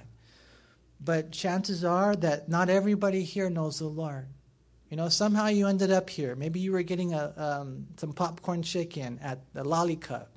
But 1.04 1.32
chances 1.32 1.84
are 1.84 2.16
that 2.18 2.48
not 2.48 2.70
everybody 2.70 3.24
here 3.24 3.50
knows 3.50 3.80
the 3.80 3.86
Lord. 3.86 4.28
You 4.94 4.98
know, 4.98 5.10
somehow 5.10 5.48
you 5.48 5.68
ended 5.68 5.90
up 5.90 6.08
here. 6.08 6.36
Maybe 6.36 6.60
you 6.60 6.72
were 6.72 6.84
getting 6.84 7.16
a, 7.16 7.34
um, 7.36 7.88
some 7.98 8.14
popcorn 8.14 8.62
chicken 8.62 9.20
at 9.24 9.40
the 9.56 9.64
Lollicup. 9.64 10.28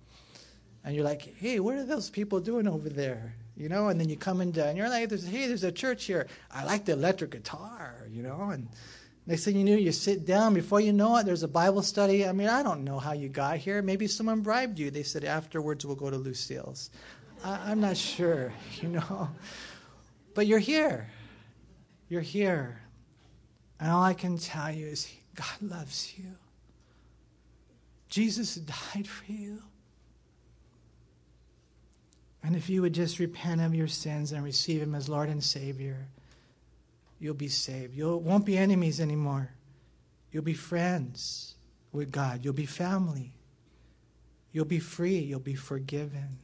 And 0.82 0.96
you're 0.96 1.04
like, 1.04 1.36
hey, 1.36 1.60
what 1.60 1.74
are 1.74 1.84
those 1.84 2.08
people 2.08 2.40
doing 2.40 2.66
over 2.66 2.88
there? 2.88 3.34
You 3.54 3.68
know, 3.68 3.88
and 3.88 4.00
then 4.00 4.08
you 4.08 4.16
come 4.16 4.40
into, 4.40 4.64
and 4.64 4.78
you're 4.78 4.88
like, 4.88 5.10
hey, 5.10 5.46
there's 5.46 5.62
a 5.62 5.70
church 5.70 6.06
here. 6.06 6.26
I 6.50 6.64
like 6.64 6.86
the 6.86 6.92
electric 6.92 7.32
guitar, 7.32 8.06
you 8.10 8.22
know, 8.22 8.48
and 8.48 8.66
next 9.26 9.44
thing 9.44 9.58
you 9.58 9.64
know, 9.64 9.76
you 9.76 9.92
sit 9.92 10.24
down. 10.24 10.54
Before 10.54 10.80
you 10.80 10.94
know 10.94 11.18
it, 11.18 11.26
there's 11.26 11.42
a 11.42 11.48
Bible 11.48 11.82
study. 11.82 12.26
I 12.26 12.32
mean, 12.32 12.48
I 12.48 12.62
don't 12.62 12.82
know 12.82 12.98
how 12.98 13.12
you 13.12 13.28
got 13.28 13.58
here. 13.58 13.82
Maybe 13.82 14.06
someone 14.06 14.40
bribed 14.40 14.78
you. 14.78 14.90
They 14.90 15.02
said 15.02 15.24
afterwards 15.24 15.84
we'll 15.84 15.96
go 15.96 16.08
to 16.08 16.16
Lucille's. 16.16 16.88
I, 17.44 17.72
I'm 17.72 17.82
not 17.82 17.98
sure, 17.98 18.54
you 18.80 18.88
know. 18.88 19.28
But 20.32 20.46
you're 20.46 20.60
here. 20.60 21.10
You're 22.08 22.22
here. 22.22 22.80
And 23.78 23.90
all 23.90 24.02
I 24.02 24.14
can 24.14 24.38
tell 24.38 24.70
you 24.70 24.86
is 24.86 25.08
God 25.34 25.60
loves 25.60 26.14
you. 26.16 26.24
Jesus 28.08 28.54
died 28.54 29.06
for 29.06 29.30
you. 29.30 29.62
And 32.42 32.54
if 32.54 32.70
you 32.70 32.82
would 32.82 32.92
just 32.92 33.18
repent 33.18 33.60
of 33.60 33.74
your 33.74 33.88
sins 33.88 34.32
and 34.32 34.44
receive 34.44 34.80
Him 34.80 34.94
as 34.94 35.08
Lord 35.08 35.28
and 35.28 35.42
Savior, 35.42 36.06
you'll 37.18 37.34
be 37.34 37.48
saved. 37.48 37.94
You 37.94 38.16
won't 38.16 38.46
be 38.46 38.56
enemies 38.56 39.00
anymore. 39.00 39.50
You'll 40.30 40.44
be 40.44 40.54
friends 40.54 41.56
with 41.92 42.12
God. 42.12 42.44
You'll 42.44 42.54
be 42.54 42.66
family. 42.66 43.32
You'll 44.52 44.64
be 44.64 44.78
free. 44.78 45.18
You'll 45.18 45.40
be 45.40 45.54
forgiven. 45.54 46.38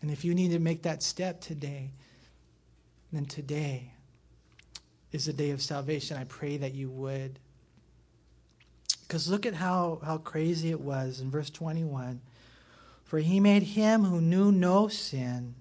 And 0.00 0.10
if 0.10 0.24
you 0.24 0.34
need 0.34 0.52
to 0.52 0.58
make 0.58 0.82
that 0.82 1.02
step 1.02 1.40
today, 1.40 1.90
then 3.10 3.24
today 3.24 3.93
is 5.14 5.26
the 5.26 5.32
day 5.32 5.50
of 5.50 5.62
salvation. 5.62 6.16
I 6.16 6.24
pray 6.24 6.56
that 6.56 6.74
you 6.74 6.90
would. 6.90 7.38
Because 9.06 9.28
look 9.30 9.46
at 9.46 9.54
how, 9.54 10.00
how 10.04 10.18
crazy 10.18 10.70
it 10.70 10.80
was 10.80 11.20
in 11.20 11.30
verse 11.30 11.50
21. 11.50 12.20
For 13.04 13.20
he 13.20 13.38
made 13.38 13.62
him 13.62 14.02
who 14.02 14.20
knew 14.20 14.50
no 14.50 14.88
sin 14.88 15.54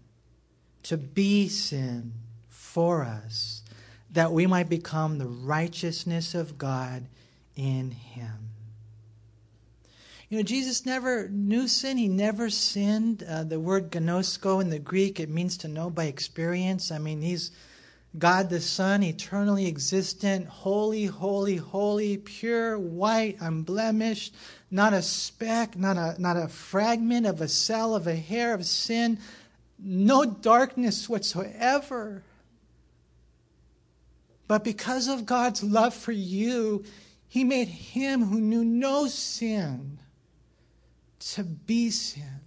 to 0.81 0.97
be 0.97 1.47
sin 1.49 2.13
for 2.49 3.03
us, 3.03 3.61
that 4.11 4.31
we 4.31 4.47
might 4.47 4.69
become 4.69 5.19
the 5.19 5.27
righteousness 5.27 6.33
of 6.33 6.57
God 6.57 7.05
in 7.55 7.91
him. 7.91 8.49
You 10.29 10.39
know, 10.39 10.43
Jesus 10.43 10.83
never 10.83 11.29
knew 11.29 11.67
sin. 11.67 11.99
He 11.99 12.07
never 12.07 12.49
sinned. 12.49 13.21
Uh, 13.21 13.43
the 13.43 13.59
word 13.59 13.91
gnosko 13.91 14.61
in 14.61 14.71
the 14.71 14.79
Greek, 14.79 15.19
it 15.19 15.29
means 15.29 15.57
to 15.57 15.67
know 15.67 15.91
by 15.91 16.05
experience. 16.05 16.91
I 16.91 16.97
mean, 16.97 17.21
he's 17.21 17.51
God 18.17 18.49
the 18.49 18.61
Son, 18.61 19.01
eternally 19.01 19.67
existent, 19.67 20.47
holy, 20.47 21.05
holy, 21.05 21.57
holy, 21.57 22.17
pure, 22.17 22.77
white, 22.77 23.37
unblemished, 23.39 24.35
not 24.69 24.93
a 24.93 25.01
speck, 25.01 25.75
not 25.75 25.97
a, 25.97 26.15
not 26.21 26.37
a 26.37 26.47
fragment 26.47 27.25
of 27.25 27.41
a 27.41 27.47
cell 27.47 27.95
of 27.95 28.05
a 28.05 28.15
hair 28.15 28.53
of 28.53 28.65
sin, 28.65 29.17
no 29.79 30.25
darkness 30.25 31.09
whatsoever. 31.09 32.23
But 34.47 34.63
because 34.63 35.07
of 35.07 35.25
God's 35.25 35.63
love 35.63 35.95
for 35.95 36.11
you, 36.11 36.83
He 37.27 37.43
made 37.43 37.67
Him 37.67 38.25
who 38.25 38.39
knew 38.39 38.63
no 38.63 39.07
sin 39.07 39.97
to 41.19 41.43
be 41.43 41.89
sin 41.89 42.41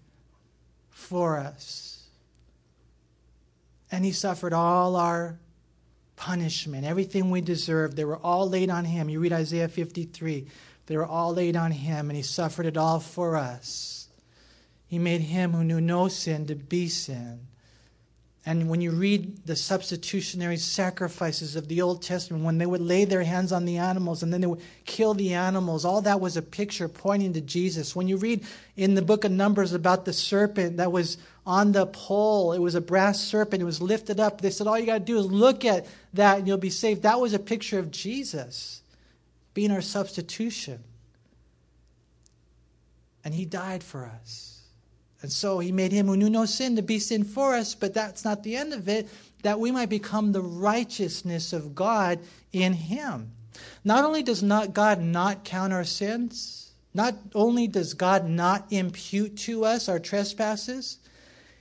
for 0.90 1.38
us. 1.38 2.08
And 3.90 4.04
he 4.04 4.12
suffered 4.12 4.52
all 4.52 4.96
our 4.96 5.38
punishment, 6.16 6.84
everything 6.84 7.30
we 7.30 7.40
deserved. 7.40 7.96
They 7.96 8.04
were 8.04 8.18
all 8.18 8.48
laid 8.48 8.70
on 8.70 8.84
him. 8.84 9.08
You 9.08 9.20
read 9.20 9.32
Isaiah 9.32 9.68
53. 9.68 10.46
They 10.86 10.96
were 10.96 11.06
all 11.06 11.34
laid 11.34 11.56
on 11.56 11.70
him, 11.70 12.10
and 12.10 12.16
he 12.16 12.22
suffered 12.22 12.66
it 12.66 12.76
all 12.76 13.00
for 13.00 13.36
us. 13.36 14.08
He 14.86 14.98
made 14.98 15.20
him 15.22 15.52
who 15.52 15.64
knew 15.64 15.80
no 15.80 16.08
sin 16.08 16.46
to 16.46 16.54
be 16.54 16.88
sin 16.88 17.46
and 18.48 18.70
when 18.70 18.80
you 18.80 18.92
read 18.92 19.44
the 19.44 19.56
substitutionary 19.56 20.56
sacrifices 20.56 21.56
of 21.56 21.66
the 21.66 21.82
Old 21.82 22.00
Testament, 22.00 22.44
when 22.44 22.58
they 22.58 22.66
would 22.66 22.80
lay 22.80 23.04
their 23.04 23.24
hands 23.24 23.50
on 23.50 23.64
the 23.64 23.78
animals 23.78 24.22
and 24.22 24.32
then 24.32 24.40
they 24.40 24.46
would 24.46 24.62
kill 24.84 25.14
the 25.14 25.34
animals, 25.34 25.84
all 25.84 26.00
that 26.02 26.20
was 26.20 26.36
a 26.36 26.42
picture 26.42 26.86
pointing 26.86 27.32
to 27.32 27.40
Jesus. 27.40 27.96
When 27.96 28.06
you 28.06 28.16
read 28.16 28.44
in 28.76 28.94
the 28.94 29.02
book 29.02 29.24
of 29.24 29.32
Numbers 29.32 29.72
about 29.72 30.04
the 30.04 30.12
serpent 30.12 30.76
that 30.76 30.92
was 30.92 31.18
on 31.44 31.72
the 31.72 31.86
pole, 31.86 32.52
it 32.52 32.60
was 32.60 32.76
a 32.76 32.80
brass 32.80 33.20
serpent, 33.20 33.62
it 33.62 33.66
was 33.66 33.82
lifted 33.82 34.20
up. 34.20 34.40
They 34.40 34.50
said, 34.50 34.68
All 34.68 34.78
you 34.78 34.86
got 34.86 34.98
to 34.98 35.04
do 35.04 35.18
is 35.18 35.26
look 35.26 35.64
at 35.64 35.84
that 36.14 36.38
and 36.38 36.46
you'll 36.46 36.56
be 36.56 36.70
saved. 36.70 37.02
That 37.02 37.20
was 37.20 37.34
a 37.34 37.40
picture 37.40 37.80
of 37.80 37.90
Jesus 37.90 38.80
being 39.54 39.72
our 39.72 39.82
substitution. 39.82 40.84
And 43.24 43.34
he 43.34 43.44
died 43.44 43.82
for 43.82 44.06
us. 44.06 44.55
And 45.26 45.32
so 45.32 45.58
he 45.58 45.72
made 45.72 45.90
him 45.90 46.06
who 46.06 46.16
knew 46.16 46.30
no 46.30 46.44
sin 46.44 46.76
to 46.76 46.82
be 46.82 47.00
sin 47.00 47.24
for 47.24 47.56
us, 47.56 47.74
but 47.74 47.92
that's 47.92 48.24
not 48.24 48.44
the 48.44 48.54
end 48.54 48.72
of 48.72 48.88
it, 48.88 49.08
that 49.42 49.58
we 49.58 49.72
might 49.72 49.88
become 49.88 50.30
the 50.30 50.40
righteousness 50.40 51.52
of 51.52 51.74
God 51.74 52.20
in 52.52 52.74
him. 52.74 53.32
Not 53.84 54.04
only 54.04 54.22
does 54.22 54.40
not 54.40 54.72
God 54.72 55.00
not 55.00 55.42
count 55.42 55.72
our 55.72 55.82
sins, 55.82 56.70
not 56.94 57.16
only 57.34 57.66
does 57.66 57.92
God 57.94 58.28
not 58.28 58.66
impute 58.70 59.36
to 59.38 59.64
us 59.64 59.88
our 59.88 59.98
trespasses, 59.98 60.98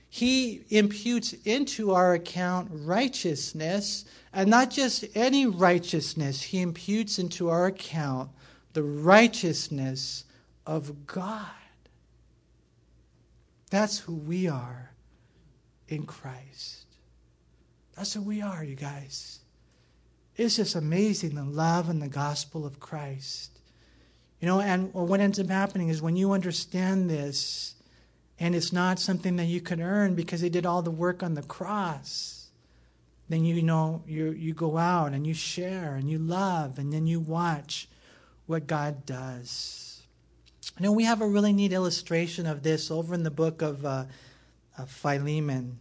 he 0.08 0.62
imputes 0.70 1.32
into 1.44 1.90
our 1.90 2.14
account 2.14 2.68
righteousness, 2.70 4.04
and 4.32 4.48
not 4.48 4.70
just 4.70 5.04
any 5.16 5.44
righteousness, 5.44 6.40
he 6.40 6.60
imputes 6.60 7.18
into 7.18 7.48
our 7.48 7.66
account 7.66 8.30
the 8.74 8.84
righteousness 8.84 10.22
of 10.64 11.08
God. 11.08 11.50
That's 13.70 13.98
who 13.98 14.14
we 14.14 14.48
are 14.48 14.92
in 15.88 16.04
Christ. 16.04 16.84
That's 17.96 18.12
who 18.12 18.22
we 18.22 18.42
are, 18.42 18.62
you 18.62 18.76
guys. 18.76 19.40
It's 20.36 20.56
just 20.56 20.74
amazing 20.74 21.34
the 21.34 21.44
love 21.44 21.88
and 21.88 22.02
the 22.02 22.08
gospel 22.08 22.66
of 22.66 22.78
Christ. 22.78 23.58
You 24.40 24.46
know, 24.46 24.60
and 24.60 24.92
what 24.92 25.20
ends 25.20 25.40
up 25.40 25.48
happening 25.48 25.88
is 25.88 26.02
when 26.02 26.16
you 26.16 26.32
understand 26.32 27.08
this, 27.08 27.74
and 28.38 28.54
it's 28.54 28.72
not 28.72 28.98
something 28.98 29.36
that 29.36 29.46
you 29.46 29.62
can 29.62 29.80
earn 29.80 30.14
because 30.14 30.42
they 30.42 30.50
did 30.50 30.66
all 30.66 30.82
the 30.82 30.90
work 30.90 31.22
on 31.22 31.34
the 31.34 31.42
cross, 31.42 32.50
then 33.28 33.44
you 33.44 33.62
know 33.62 34.02
you 34.06 34.30
you 34.30 34.52
go 34.52 34.76
out 34.76 35.12
and 35.12 35.26
you 35.26 35.34
share 35.34 35.94
and 35.96 36.08
you 36.08 36.18
love 36.18 36.78
and 36.78 36.92
then 36.92 37.06
you 37.06 37.18
watch 37.18 37.88
what 38.46 38.66
God 38.66 39.04
does. 39.04 39.95
You 40.78 40.82
know, 40.82 40.92
we 40.92 41.04
have 41.04 41.22
a 41.22 41.26
really 41.26 41.52
neat 41.52 41.72
illustration 41.72 42.46
of 42.46 42.62
this 42.62 42.90
over 42.90 43.14
in 43.14 43.22
the 43.22 43.30
book 43.30 43.62
of, 43.62 43.84
uh, 43.86 44.04
of 44.76 44.90
Philemon. 44.90 45.78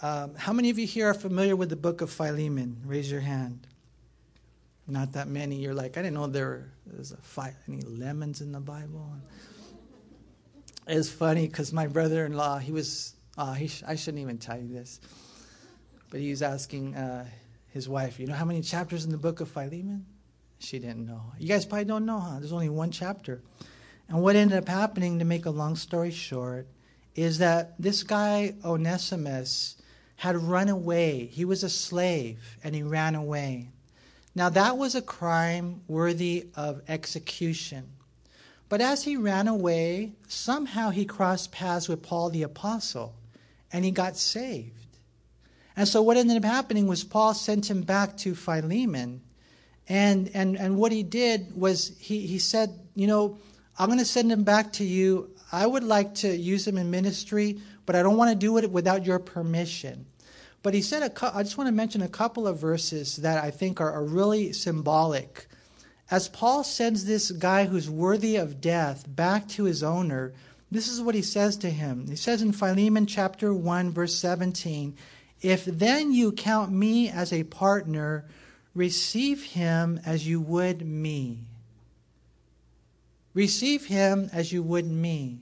Um, 0.00 0.34
how 0.36 0.52
many 0.52 0.70
of 0.70 0.78
you 0.78 0.86
here 0.86 1.08
are 1.08 1.14
familiar 1.14 1.54
with 1.54 1.68
the 1.68 1.76
book 1.76 2.00
of 2.00 2.10
Philemon? 2.10 2.80
Raise 2.86 3.10
your 3.10 3.20
hand. 3.20 3.66
Not 4.88 5.12
that 5.12 5.28
many. 5.28 5.56
You're 5.56 5.74
like, 5.74 5.96
I 5.96 6.02
didn't 6.02 6.14
know 6.14 6.26
there 6.26 6.72
was 6.96 7.14
fi- 7.22 7.54
any 7.68 7.82
lemons 7.82 8.40
in 8.40 8.50
the 8.50 8.60
Bible. 8.60 9.12
It's 10.86 11.08
funny 11.08 11.46
because 11.46 11.72
my 11.72 11.86
brother-in-law, 11.86 12.58
he 12.58 12.72
was, 12.72 13.14
uh, 13.38 13.52
he 13.52 13.68
sh- 13.68 13.84
I 13.86 13.94
shouldn't 13.94 14.22
even 14.22 14.38
tell 14.38 14.58
you 14.58 14.66
this, 14.66 15.00
but 16.10 16.18
he 16.18 16.30
was 16.30 16.42
asking 16.42 16.96
uh, 16.96 17.26
his 17.68 17.88
wife, 17.88 18.18
you 18.18 18.26
know 18.26 18.34
how 18.34 18.44
many 18.44 18.62
chapters 18.62 19.04
in 19.04 19.12
the 19.12 19.18
book 19.18 19.40
of 19.40 19.48
Philemon? 19.48 20.04
She 20.62 20.78
didn't 20.78 21.06
know. 21.06 21.22
You 21.38 21.48
guys 21.48 21.66
probably 21.66 21.86
don't 21.86 22.06
know, 22.06 22.20
huh? 22.20 22.38
There's 22.38 22.52
only 22.52 22.68
one 22.68 22.90
chapter. 22.92 23.42
And 24.08 24.22
what 24.22 24.36
ended 24.36 24.58
up 24.58 24.68
happening, 24.68 25.18
to 25.18 25.24
make 25.24 25.46
a 25.46 25.50
long 25.50 25.74
story 25.74 26.10
short, 26.10 26.66
is 27.14 27.38
that 27.38 27.74
this 27.80 28.02
guy, 28.02 28.54
Onesimus, 28.64 29.76
had 30.16 30.36
run 30.36 30.68
away. 30.68 31.26
He 31.26 31.44
was 31.44 31.64
a 31.64 31.68
slave 31.68 32.58
and 32.62 32.74
he 32.74 32.82
ran 32.82 33.14
away. 33.14 33.70
Now, 34.34 34.48
that 34.50 34.78
was 34.78 34.94
a 34.94 35.02
crime 35.02 35.82
worthy 35.88 36.46
of 36.54 36.80
execution. 36.88 37.88
But 38.68 38.80
as 38.80 39.02
he 39.02 39.16
ran 39.16 39.48
away, 39.48 40.12
somehow 40.28 40.90
he 40.90 41.04
crossed 41.04 41.52
paths 41.52 41.88
with 41.88 42.02
Paul 42.02 42.30
the 42.30 42.44
Apostle 42.44 43.14
and 43.72 43.84
he 43.84 43.90
got 43.90 44.16
saved. 44.16 44.98
And 45.76 45.88
so, 45.88 46.02
what 46.02 46.16
ended 46.16 46.36
up 46.36 46.44
happening 46.44 46.86
was 46.86 47.02
Paul 47.04 47.34
sent 47.34 47.70
him 47.70 47.82
back 47.82 48.16
to 48.18 48.34
Philemon. 48.34 49.22
And, 49.88 50.30
and, 50.34 50.56
and 50.56 50.76
what 50.76 50.92
he 50.92 51.02
did 51.02 51.54
was 51.54 51.96
he, 51.98 52.26
he 52.26 52.38
said, 52.38 52.78
You 52.94 53.06
know, 53.06 53.38
I'm 53.78 53.88
going 53.88 53.98
to 53.98 54.04
send 54.04 54.30
him 54.30 54.44
back 54.44 54.72
to 54.74 54.84
you. 54.84 55.30
I 55.50 55.66
would 55.66 55.84
like 55.84 56.14
to 56.16 56.34
use 56.34 56.66
him 56.66 56.78
in 56.78 56.90
ministry, 56.90 57.60
but 57.84 57.96
I 57.96 58.02
don't 58.02 58.16
want 58.16 58.30
to 58.30 58.36
do 58.36 58.56
it 58.58 58.70
without 58.70 59.04
your 59.04 59.18
permission. 59.18 60.06
But 60.62 60.74
he 60.74 60.82
said, 60.82 61.02
a, 61.02 61.36
I 61.36 61.42
just 61.42 61.58
want 61.58 61.68
to 61.68 61.72
mention 61.72 62.02
a 62.02 62.08
couple 62.08 62.46
of 62.46 62.58
verses 62.58 63.16
that 63.16 63.42
I 63.42 63.50
think 63.50 63.80
are, 63.80 63.92
are 63.92 64.04
really 64.04 64.52
symbolic. 64.52 65.48
As 66.10 66.28
Paul 66.28 66.62
sends 66.62 67.04
this 67.04 67.30
guy 67.30 67.64
who's 67.64 67.90
worthy 67.90 68.36
of 68.36 68.60
death 68.60 69.04
back 69.08 69.48
to 69.48 69.64
his 69.64 69.82
owner, 69.82 70.32
this 70.70 70.88
is 70.88 71.00
what 71.00 71.14
he 71.14 71.22
says 71.22 71.56
to 71.58 71.70
him. 71.70 72.06
He 72.08 72.16
says 72.16 72.42
in 72.42 72.52
Philemon 72.52 73.06
chapter 73.06 73.52
1, 73.52 73.90
verse 73.90 74.14
17, 74.14 74.96
If 75.40 75.64
then 75.64 76.12
you 76.12 76.32
count 76.32 76.70
me 76.70 77.08
as 77.08 77.32
a 77.32 77.44
partner, 77.44 78.26
receive 78.74 79.44
him 79.44 80.00
as 80.04 80.26
you 80.26 80.40
would 80.40 80.86
me. 80.86 81.40
Receive 83.34 83.86
him 83.86 84.28
as 84.32 84.52
you 84.52 84.62
would 84.62 84.86
me. 84.86 85.40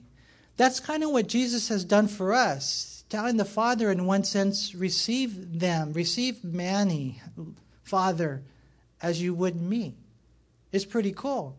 That's 0.57 0.79
kind 0.79 1.03
of 1.03 1.11
what 1.11 1.27
Jesus 1.27 1.69
has 1.69 1.83
done 1.83 2.07
for 2.07 2.33
us 2.33 2.91
telling 3.11 3.35
the 3.35 3.45
Father, 3.45 3.91
in 3.91 4.05
one 4.05 4.23
sense, 4.23 4.73
receive 4.73 5.59
them, 5.59 5.91
receive 5.91 6.43
Manny, 6.43 7.21
Father, 7.83 8.41
as 9.01 9.21
you 9.21 9.33
would 9.33 9.61
me. 9.61 9.95
It's 10.71 10.85
pretty 10.85 11.11
cool. 11.11 11.57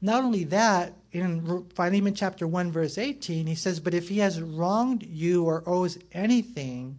Not 0.00 0.24
only 0.24 0.44
that, 0.44 0.94
in 1.12 1.66
Philemon 1.74 2.14
chapter 2.14 2.46
1, 2.46 2.72
verse 2.72 2.96
18, 2.96 3.46
he 3.46 3.54
says, 3.54 3.80
But 3.80 3.92
if 3.92 4.08
he 4.08 4.18
has 4.18 4.40
wronged 4.40 5.02
you 5.02 5.44
or 5.44 5.62
owes 5.66 5.98
anything, 6.12 6.98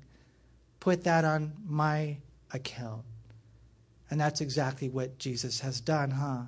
put 0.80 1.04
that 1.04 1.26
on 1.26 1.54
my 1.68 2.18
account. 2.54 3.04
And 4.10 4.20
that's 4.20 4.42
exactly 4.42 4.90
what 4.90 5.18
Jesus 5.18 5.60
has 5.62 5.82
done, 5.82 6.12
huh? 6.12 6.44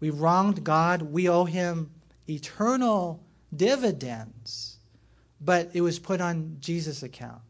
We 0.00 0.10
wronged 0.10 0.64
God, 0.64 1.02
we 1.02 1.28
owe 1.28 1.44
him 1.44 1.90
eternal 2.28 3.22
dividends 3.54 4.72
but 5.44 5.70
it 5.74 5.80
was 5.80 5.98
put 5.98 6.20
on 6.20 6.56
Jesus' 6.60 7.02
account. 7.02 7.42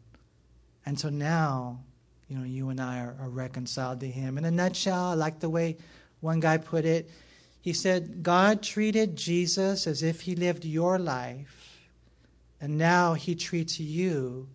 And 0.85 0.99
so 0.99 1.09
now, 1.09 1.79
you 2.27 2.37
know, 2.37 2.43
you 2.43 2.69
and 2.69 2.81
I 2.81 2.99
are, 2.99 3.15
are 3.19 3.29
reconciled 3.29 3.99
to 4.01 4.07
him. 4.07 4.37
In 4.37 4.45
a 4.45 4.51
nutshell, 4.51 5.05
I 5.05 5.13
like 5.13 5.39
the 5.39 5.49
way 5.49 5.77
one 6.19 6.39
guy 6.39 6.57
put 6.57 6.85
it. 6.85 7.09
He 7.61 7.73
said, 7.73 8.23
God 8.23 8.61
treated 8.61 9.15
Jesus 9.15 9.87
as 9.87 10.03
if 10.03 10.21
he 10.21 10.35
lived 10.35 10.65
your 10.65 10.99
life, 10.99 11.87
and 12.59 12.77
now 12.77 13.13
he 13.13 13.35
treats 13.35 13.79
you 13.79 14.49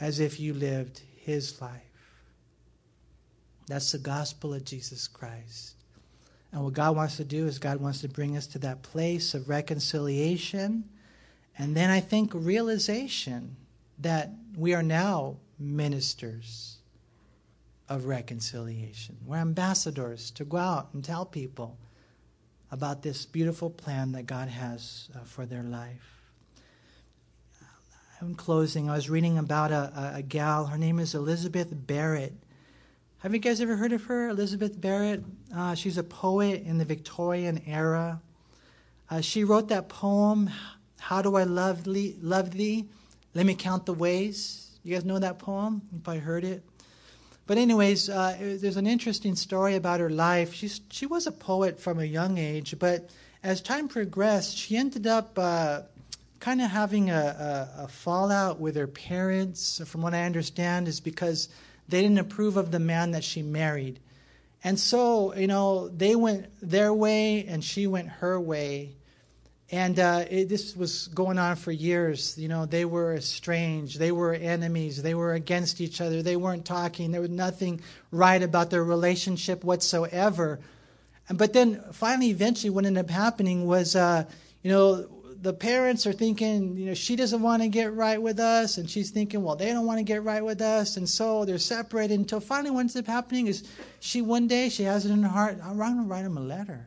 as 0.00 0.18
if 0.18 0.40
you 0.40 0.54
lived 0.54 1.02
his 1.16 1.60
life. 1.60 1.89
That's 3.70 3.92
the 3.92 3.98
gospel 3.98 4.52
of 4.52 4.64
Jesus 4.64 5.08
Christ. 5.08 5.76
And 6.52 6.62
what 6.62 6.74
God 6.74 6.96
wants 6.96 7.16
to 7.16 7.24
do 7.24 7.46
is, 7.46 7.58
God 7.58 7.80
wants 7.80 8.00
to 8.02 8.08
bring 8.08 8.36
us 8.36 8.46
to 8.48 8.58
that 8.58 8.82
place 8.82 9.34
of 9.34 9.48
reconciliation 9.48 10.84
and 11.60 11.76
then 11.76 11.90
I 11.90 12.00
think 12.00 12.32
realization 12.32 13.56
that 13.98 14.30
we 14.56 14.72
are 14.72 14.82
now 14.82 15.36
ministers 15.58 16.78
of 17.86 18.06
reconciliation. 18.06 19.18
We're 19.26 19.36
ambassadors 19.36 20.30
to 20.32 20.44
go 20.46 20.56
out 20.56 20.88
and 20.94 21.04
tell 21.04 21.26
people 21.26 21.76
about 22.72 23.02
this 23.02 23.26
beautiful 23.26 23.68
plan 23.68 24.12
that 24.12 24.24
God 24.24 24.48
has 24.48 25.10
uh, 25.14 25.18
for 25.24 25.44
their 25.44 25.62
life. 25.62 26.22
In 28.22 28.34
closing, 28.34 28.88
I 28.88 28.94
was 28.94 29.10
reading 29.10 29.36
about 29.36 29.70
a, 29.70 29.92
a, 30.14 30.18
a, 30.18 30.22
gal. 30.22 30.66
Her 30.66 30.78
name 30.78 30.98
is 30.98 31.14
Elizabeth 31.14 31.68
Barrett. 31.70 32.32
Have 33.22 33.34
you 33.34 33.38
guys 33.38 33.60
ever 33.60 33.76
heard 33.76 33.92
of 33.92 34.04
her, 34.04 34.30
Elizabeth 34.30 34.80
Barrett? 34.80 35.22
Uh, 35.54 35.74
she's 35.74 35.98
a 35.98 36.02
poet 36.02 36.62
in 36.64 36.78
the 36.78 36.86
Victorian 36.86 37.60
era. 37.66 38.18
Uh, 39.10 39.20
she 39.20 39.44
wrote 39.44 39.68
that 39.68 39.90
poem, 39.90 40.48
how 40.98 41.20
do 41.20 41.36
I 41.36 41.42
love 41.42 41.84
thee? 41.84 42.16
Love 42.22 42.52
thee? 42.52 42.86
Let 43.34 43.44
me 43.44 43.54
count 43.54 43.84
the 43.84 43.92
ways. 43.92 44.70
You 44.82 44.94
guys 44.94 45.04
know 45.04 45.18
that 45.18 45.38
poem? 45.38 45.82
You 45.92 45.98
probably 45.98 46.20
heard 46.20 46.44
it. 46.44 46.62
But 47.46 47.58
anyways, 47.58 48.08
uh, 48.08 48.38
there's 48.40 48.78
an 48.78 48.86
interesting 48.86 49.34
story 49.34 49.76
about 49.76 50.00
her 50.00 50.08
life. 50.08 50.54
She's 50.54 50.80
she 50.88 51.04
was 51.04 51.26
a 51.26 51.32
poet 51.32 51.78
from 51.78 51.98
a 51.98 52.06
young 52.06 52.38
age, 52.38 52.74
but 52.78 53.10
as 53.42 53.60
time 53.60 53.86
progressed, 53.86 54.56
she 54.56 54.78
ended 54.78 55.06
up 55.06 55.38
uh, 55.38 55.82
kind 56.38 56.62
of 56.62 56.70
having 56.70 57.10
a, 57.10 57.68
a, 57.76 57.82
a, 57.82 57.88
fallout 57.88 58.58
with 58.58 58.76
her 58.76 58.86
parents. 58.86 59.82
From 59.84 60.00
what 60.00 60.14
I 60.14 60.22
understand, 60.22 60.88
is 60.88 61.00
because 61.00 61.50
they 61.90 62.02
didn't 62.02 62.18
approve 62.18 62.56
of 62.56 62.70
the 62.70 62.78
man 62.78 63.12
that 63.12 63.24
she 63.24 63.42
married, 63.42 64.00
and 64.62 64.78
so 64.78 65.34
you 65.34 65.46
know 65.46 65.88
they 65.88 66.16
went 66.16 66.46
their 66.62 66.92
way 66.92 67.44
and 67.46 67.62
she 67.64 67.86
went 67.86 68.08
her 68.08 68.40
way. 68.40 68.96
And 69.72 70.00
uh, 70.00 70.24
it, 70.28 70.48
this 70.48 70.74
was 70.74 71.06
going 71.06 71.38
on 71.38 71.54
for 71.54 71.70
years. 71.70 72.36
You 72.36 72.48
know, 72.48 72.66
they 72.66 72.84
were 72.84 73.14
estranged. 73.14 74.00
They 74.00 74.10
were 74.10 74.34
enemies. 74.34 75.00
They 75.00 75.14
were 75.14 75.34
against 75.34 75.80
each 75.80 76.00
other. 76.00 76.22
They 76.22 76.34
weren't 76.34 76.64
talking. 76.64 77.12
There 77.12 77.20
was 77.20 77.30
nothing 77.30 77.80
right 78.10 78.42
about 78.42 78.70
their 78.70 78.82
relationship 78.82 79.62
whatsoever. 79.62 80.58
But 81.32 81.52
then 81.52 81.84
finally, 81.92 82.30
eventually, 82.30 82.70
what 82.70 82.84
ended 82.84 83.04
up 83.04 83.10
happening 83.10 83.64
was, 83.64 83.94
uh, 83.94 84.24
you 84.62 84.72
know, 84.72 85.08
the 85.42 85.54
parents 85.54 86.06
are 86.06 86.12
thinking, 86.12 86.76
you 86.76 86.86
know, 86.86 86.94
she 86.94 87.16
doesn't 87.16 87.40
want 87.40 87.62
to 87.62 87.68
get 87.68 87.94
right 87.94 88.20
with 88.20 88.38
us, 88.38 88.76
and 88.76 88.88
she's 88.90 89.10
thinking, 89.10 89.42
well, 89.42 89.56
they 89.56 89.72
don't 89.72 89.86
want 89.86 89.98
to 89.98 90.04
get 90.04 90.22
right 90.22 90.44
with 90.44 90.60
us, 90.60 90.96
and 90.96 91.08
so 91.08 91.44
they're 91.44 91.58
separated 91.58 92.18
until 92.18 92.40
finally 92.40 92.70
what 92.70 92.80
ends 92.80 92.96
up 92.96 93.06
happening 93.06 93.46
is 93.46 93.64
she 94.00 94.20
one 94.20 94.46
day 94.46 94.68
she 94.68 94.82
has 94.82 95.06
it 95.06 95.12
in 95.12 95.22
her 95.22 95.28
heart, 95.28 95.58
I'm 95.62 95.78
going 95.78 95.96
to 95.96 96.02
write 96.02 96.24
him 96.24 96.36
a 96.36 96.42
letter. 96.42 96.86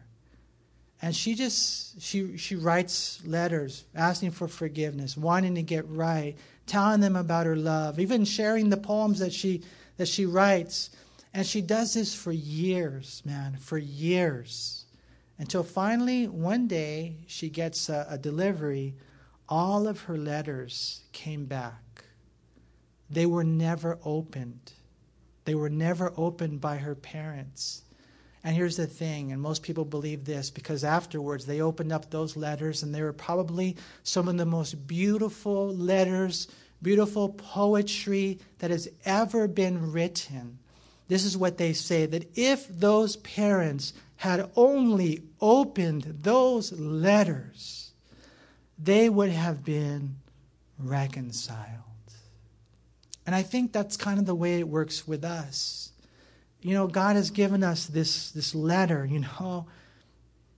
And 1.01 1.14
she 1.14 1.36
just 1.36 2.01
she 2.01 2.38
she 2.38 2.56
writes 2.56 3.22
letters 3.26 3.84
asking 3.93 4.32
for 4.32 4.47
forgiveness 4.47 5.18
wanting 5.18 5.56
to 5.56 5.62
get 5.62 5.86
right 5.89 6.38
telling 6.66 7.01
them 7.01 7.18
about 7.18 7.45
her 7.45 7.58
love 7.58 7.99
even 7.99 8.24
sharing 8.24 8.70
the 8.70 8.78
poems 8.78 9.20
that 9.20 9.34
she 9.34 9.64
that 9.97 10.08
she 10.08 10.26
writes. 10.26 10.91
And 11.34 11.45
she 11.45 11.60
does 11.60 11.93
this 11.93 12.16
for 12.16 12.32
years 12.32 13.22
man 13.26 13.58
for 13.58 13.78
years 13.78 14.83
until 15.44 15.62
finally 15.62 16.26
one 16.26 16.68
day 16.68 17.18
she 17.28 17.50
gets 17.50 17.89
a, 17.89 18.08
a 18.10 18.18
delivery. 18.18 18.96
All 19.50 19.89
of 19.89 20.04
her 20.04 20.18
letters 20.18 21.04
came 21.12 21.48
back. 21.48 22.06
They 23.10 23.26
were 23.26 23.44
never 23.44 24.00
opened. 24.06 24.72
They 25.44 25.54
were 25.54 25.70
never 25.70 26.14
opened 26.16 26.62
by 26.62 26.78
her 26.78 26.96
parents. 26.96 27.82
And 28.41 28.56
here's 28.56 28.78
the 28.78 28.88
thing, 28.88 29.34
and 29.34 29.41
most 29.41 29.64
people 29.64 29.84
believe 29.84 30.24
this 30.24 30.50
because 30.50 30.86
afterwards 30.86 31.46
they 31.46 31.60
opened 31.60 31.91
up 31.91 32.10
those 32.10 32.38
letters 32.38 32.82
and 32.82 32.96
they 32.96 33.02
were 33.02 33.12
probably 33.12 33.76
some 34.04 34.30
of 34.30 34.38
the 34.38 34.46
most 34.46 34.88
beautiful 34.88 35.76
letters, 35.76 36.48
beautiful 36.82 37.28
poetry 37.28 38.39
that 38.60 38.72
has 38.72 38.88
ever 39.04 39.50
been 39.50 39.91
written. 39.91 40.60
This 41.10 41.26
is 41.26 41.36
what 41.36 41.58
they 41.58 41.74
say 41.74 42.06
that 42.06 42.32
if 42.38 42.66
those 42.70 43.18
parents 43.18 43.91
had 44.24 44.49
only 44.55 45.21
opened 45.39 46.19
those 46.21 46.71
letters, 46.74 47.91
they 48.78 49.09
would 49.09 49.30
have 49.30 49.63
been 49.63 50.17
reconciled. 50.78 51.80
And 53.26 53.36
I 53.36 53.43
think 53.43 53.71
that's 53.71 53.95
kind 53.95 54.19
of 54.19 54.26
the 54.26 54.36
way 54.36 54.59
it 54.59 54.67
works 54.67 55.07
with 55.07 55.24
us 55.24 55.93
you 56.63 56.74
know, 56.74 56.88
God 56.88 57.17
has 57.17 57.30
given 57.30 57.61
us 57.61 57.86
this, 57.86 58.32
this 58.32 58.55
letter, 58.55 59.05
you 59.05 59.19
know, 59.19 59.67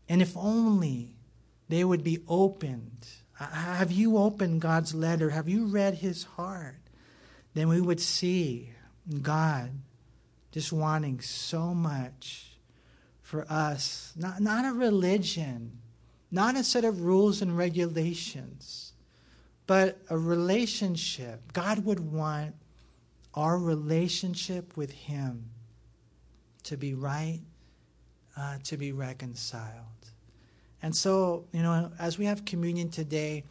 And 0.07 0.21
if 0.21 0.37
only 0.37 1.15
they 1.67 1.83
would 1.83 2.03
be 2.03 2.19
opened. 2.27 3.07
Have 3.33 3.91
you 3.91 4.17
opened 4.17 4.61
God's 4.61 4.93
letter? 4.93 5.31
Have 5.31 5.49
you 5.49 5.65
read 5.65 5.95
his 5.95 6.23
heart? 6.23 6.77
Then 7.55 7.67
we 7.67 7.81
would 7.81 7.99
see 7.99 8.73
God 9.21 9.71
just 10.51 10.71
wanting 10.71 11.21
so 11.21 11.73
much 11.73 12.54
for 13.25 13.43
us. 13.49 14.13
Not, 14.15 14.39
not 14.39 14.65
a 14.65 14.71
religion, 14.71 15.79
not 16.29 16.55
a 16.55 16.63
set 16.63 16.85
of 16.85 17.01
rules 17.01 17.41
and 17.41 17.57
regulations, 17.57 18.93
but 19.65 19.97
a 20.11 20.17
relationship. 20.17 21.51
God 21.51 21.85
would 21.85 21.99
want 21.99 22.53
our 23.33 23.57
relationship 23.57 24.77
with 24.77 24.91
Him 24.91 25.49
to 26.65 26.77
be 26.77 26.93
right, 26.93 27.39
uh, 28.37 28.59
to 28.65 28.77
be 28.77 28.91
reconciled. 28.91 30.11
And 30.83 30.95
so, 30.95 31.47
you 31.51 31.63
know, 31.63 31.91
as 31.97 32.19
we 32.19 32.25
have 32.25 32.45
communion 32.45 32.89
today, 32.89 33.43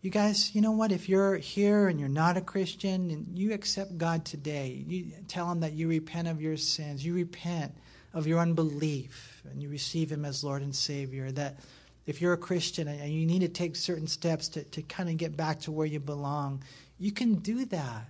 you 0.00 0.08
guys, 0.10 0.54
you 0.54 0.62
know 0.62 0.72
what? 0.72 0.90
If 0.90 1.06
you're 1.06 1.36
here 1.36 1.88
and 1.88 2.00
you're 2.00 2.08
not 2.08 2.38
a 2.38 2.40
Christian 2.40 3.10
and 3.10 3.38
you 3.38 3.52
accept 3.52 3.98
God 3.98 4.24
today, 4.24 4.84
you 4.88 5.12
tell 5.28 5.52
Him 5.52 5.60
that 5.60 5.74
you 5.74 5.86
repent 5.86 6.28
of 6.28 6.40
your 6.40 6.56
sins, 6.56 7.04
you 7.04 7.12
repent 7.12 7.74
of 8.18 8.26
your 8.26 8.40
unbelief, 8.40 9.42
and 9.50 9.62
you 9.62 9.68
receive 9.68 10.10
Him 10.10 10.24
as 10.24 10.42
Lord 10.42 10.62
and 10.62 10.74
Savior. 10.74 11.30
That 11.30 11.60
if 12.04 12.20
you're 12.20 12.32
a 12.32 12.38
Christian 12.38 12.88
and 12.88 13.12
you 13.12 13.26
need 13.26 13.40
to 13.40 13.48
take 13.48 13.76
certain 13.76 14.08
steps 14.08 14.48
to, 14.48 14.64
to 14.64 14.82
kind 14.82 15.08
of 15.08 15.16
get 15.16 15.36
back 15.36 15.60
to 15.60 15.72
where 15.72 15.86
you 15.86 16.00
belong, 16.00 16.64
you 16.98 17.12
can 17.12 17.36
do 17.36 17.64
that. 17.66 18.08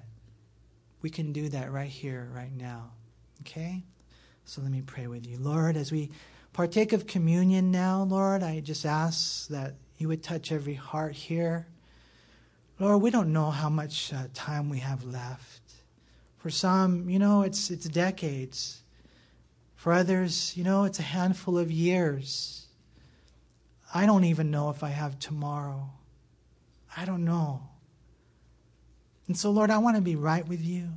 We 1.02 1.10
can 1.10 1.32
do 1.32 1.48
that 1.50 1.70
right 1.70 1.88
here, 1.90 2.28
right 2.34 2.56
now. 2.56 2.92
Okay? 3.42 3.84
So 4.44 4.62
let 4.62 4.70
me 4.70 4.82
pray 4.82 5.06
with 5.08 5.26
you. 5.26 5.36
Lord, 5.38 5.76
as 5.76 5.92
we 5.92 6.10
partake 6.54 6.92
of 6.92 7.06
communion 7.06 7.70
now, 7.70 8.02
Lord, 8.02 8.42
I 8.42 8.60
just 8.60 8.86
ask 8.86 9.46
that 9.48 9.74
you 9.98 10.08
would 10.08 10.22
touch 10.22 10.52
every 10.52 10.74
heart 10.74 11.12
here. 11.12 11.66
Lord, 12.80 13.02
we 13.02 13.10
don't 13.10 13.32
know 13.32 13.50
how 13.50 13.68
much 13.68 14.12
uh, 14.12 14.28
time 14.32 14.70
we 14.70 14.78
have 14.78 15.04
left. 15.04 15.60
For 16.38 16.50
some, 16.50 17.10
you 17.10 17.18
know, 17.18 17.42
it's, 17.42 17.70
it's 17.70 17.86
decades. 17.86 18.82
For 19.78 19.92
others, 19.92 20.56
you 20.56 20.64
know, 20.64 20.82
it's 20.82 20.98
a 20.98 21.04
handful 21.04 21.56
of 21.56 21.70
years. 21.70 22.66
I 23.94 24.06
don't 24.06 24.24
even 24.24 24.50
know 24.50 24.70
if 24.70 24.82
I 24.82 24.88
have 24.88 25.20
tomorrow. 25.20 25.90
I 26.96 27.04
don't 27.04 27.24
know. 27.24 27.62
And 29.28 29.36
so, 29.36 29.52
Lord, 29.52 29.70
I 29.70 29.78
want 29.78 29.94
to 29.94 30.02
be 30.02 30.16
right 30.16 30.46
with 30.48 30.60
you. 30.60 30.88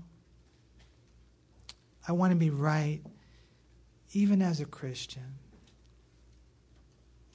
I 2.07 2.13
want 2.13 2.31
to 2.31 2.35
be 2.35 2.49
right 2.49 3.01
even 4.13 4.41
as 4.41 4.59
a 4.59 4.65
Christian. 4.65 5.35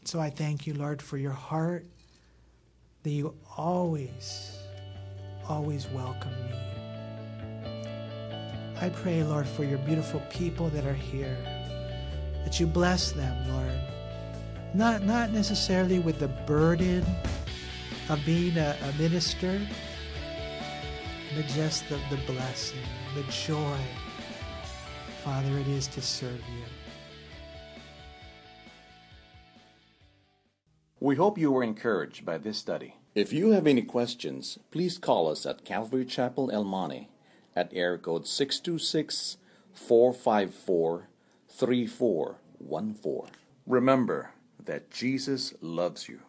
So 0.05 0.18
I 0.18 0.30
thank 0.30 0.66
you, 0.66 0.74
Lord, 0.74 1.01
for 1.01 1.16
your 1.16 1.30
heart 1.30 1.86
that 3.05 3.11
you 3.11 3.36
always, 3.57 4.59
always 5.49 5.86
welcome 5.90 6.32
me. 6.51 6.75
I 8.78 8.90
pray, 8.90 9.22
Lord, 9.22 9.48
for 9.48 9.64
your 9.64 9.78
beautiful 9.78 10.20
people 10.28 10.68
that 10.68 10.84
are 10.84 10.92
here, 10.92 11.38
that 12.44 12.60
you 12.60 12.66
bless 12.66 13.12
them, 13.12 13.34
Lord. 13.48 13.80
Not, 14.74 15.02
not 15.02 15.32
necessarily 15.32 15.98
with 15.98 16.18
the 16.18 16.28
burden 16.28 17.02
of 18.10 18.22
being 18.26 18.58
a, 18.58 18.76
a 18.82 18.92
minister, 19.00 19.58
but 21.34 21.46
just 21.46 21.88
the, 21.88 21.98
the 22.10 22.18
blessing, 22.26 22.78
the 23.14 23.22
joy, 23.32 23.78
Father, 25.24 25.58
it 25.58 25.68
is 25.68 25.86
to 25.88 26.02
serve 26.02 26.32
you. 26.32 26.64
We 31.00 31.16
hope 31.16 31.38
you 31.38 31.50
were 31.50 31.62
encouraged 31.62 32.26
by 32.26 32.36
this 32.36 32.58
study. 32.58 32.96
If 33.14 33.32
you 33.32 33.52
have 33.52 33.66
any 33.66 33.82
questions, 33.82 34.58
please 34.70 34.98
call 34.98 35.30
us 35.30 35.46
at 35.46 35.64
Calvary 35.64 36.04
Chapel 36.04 36.50
El 36.50 36.64
Monte 36.64 37.08
at 37.57 37.72
air 37.72 37.98
code 37.98 38.26
626 38.26 39.38
454 39.72 41.09
3414. 41.48 43.30
Remember 43.66 44.30
that 44.64 44.90
Jesus 44.90 45.54
loves 45.61 46.09
you. 46.09 46.20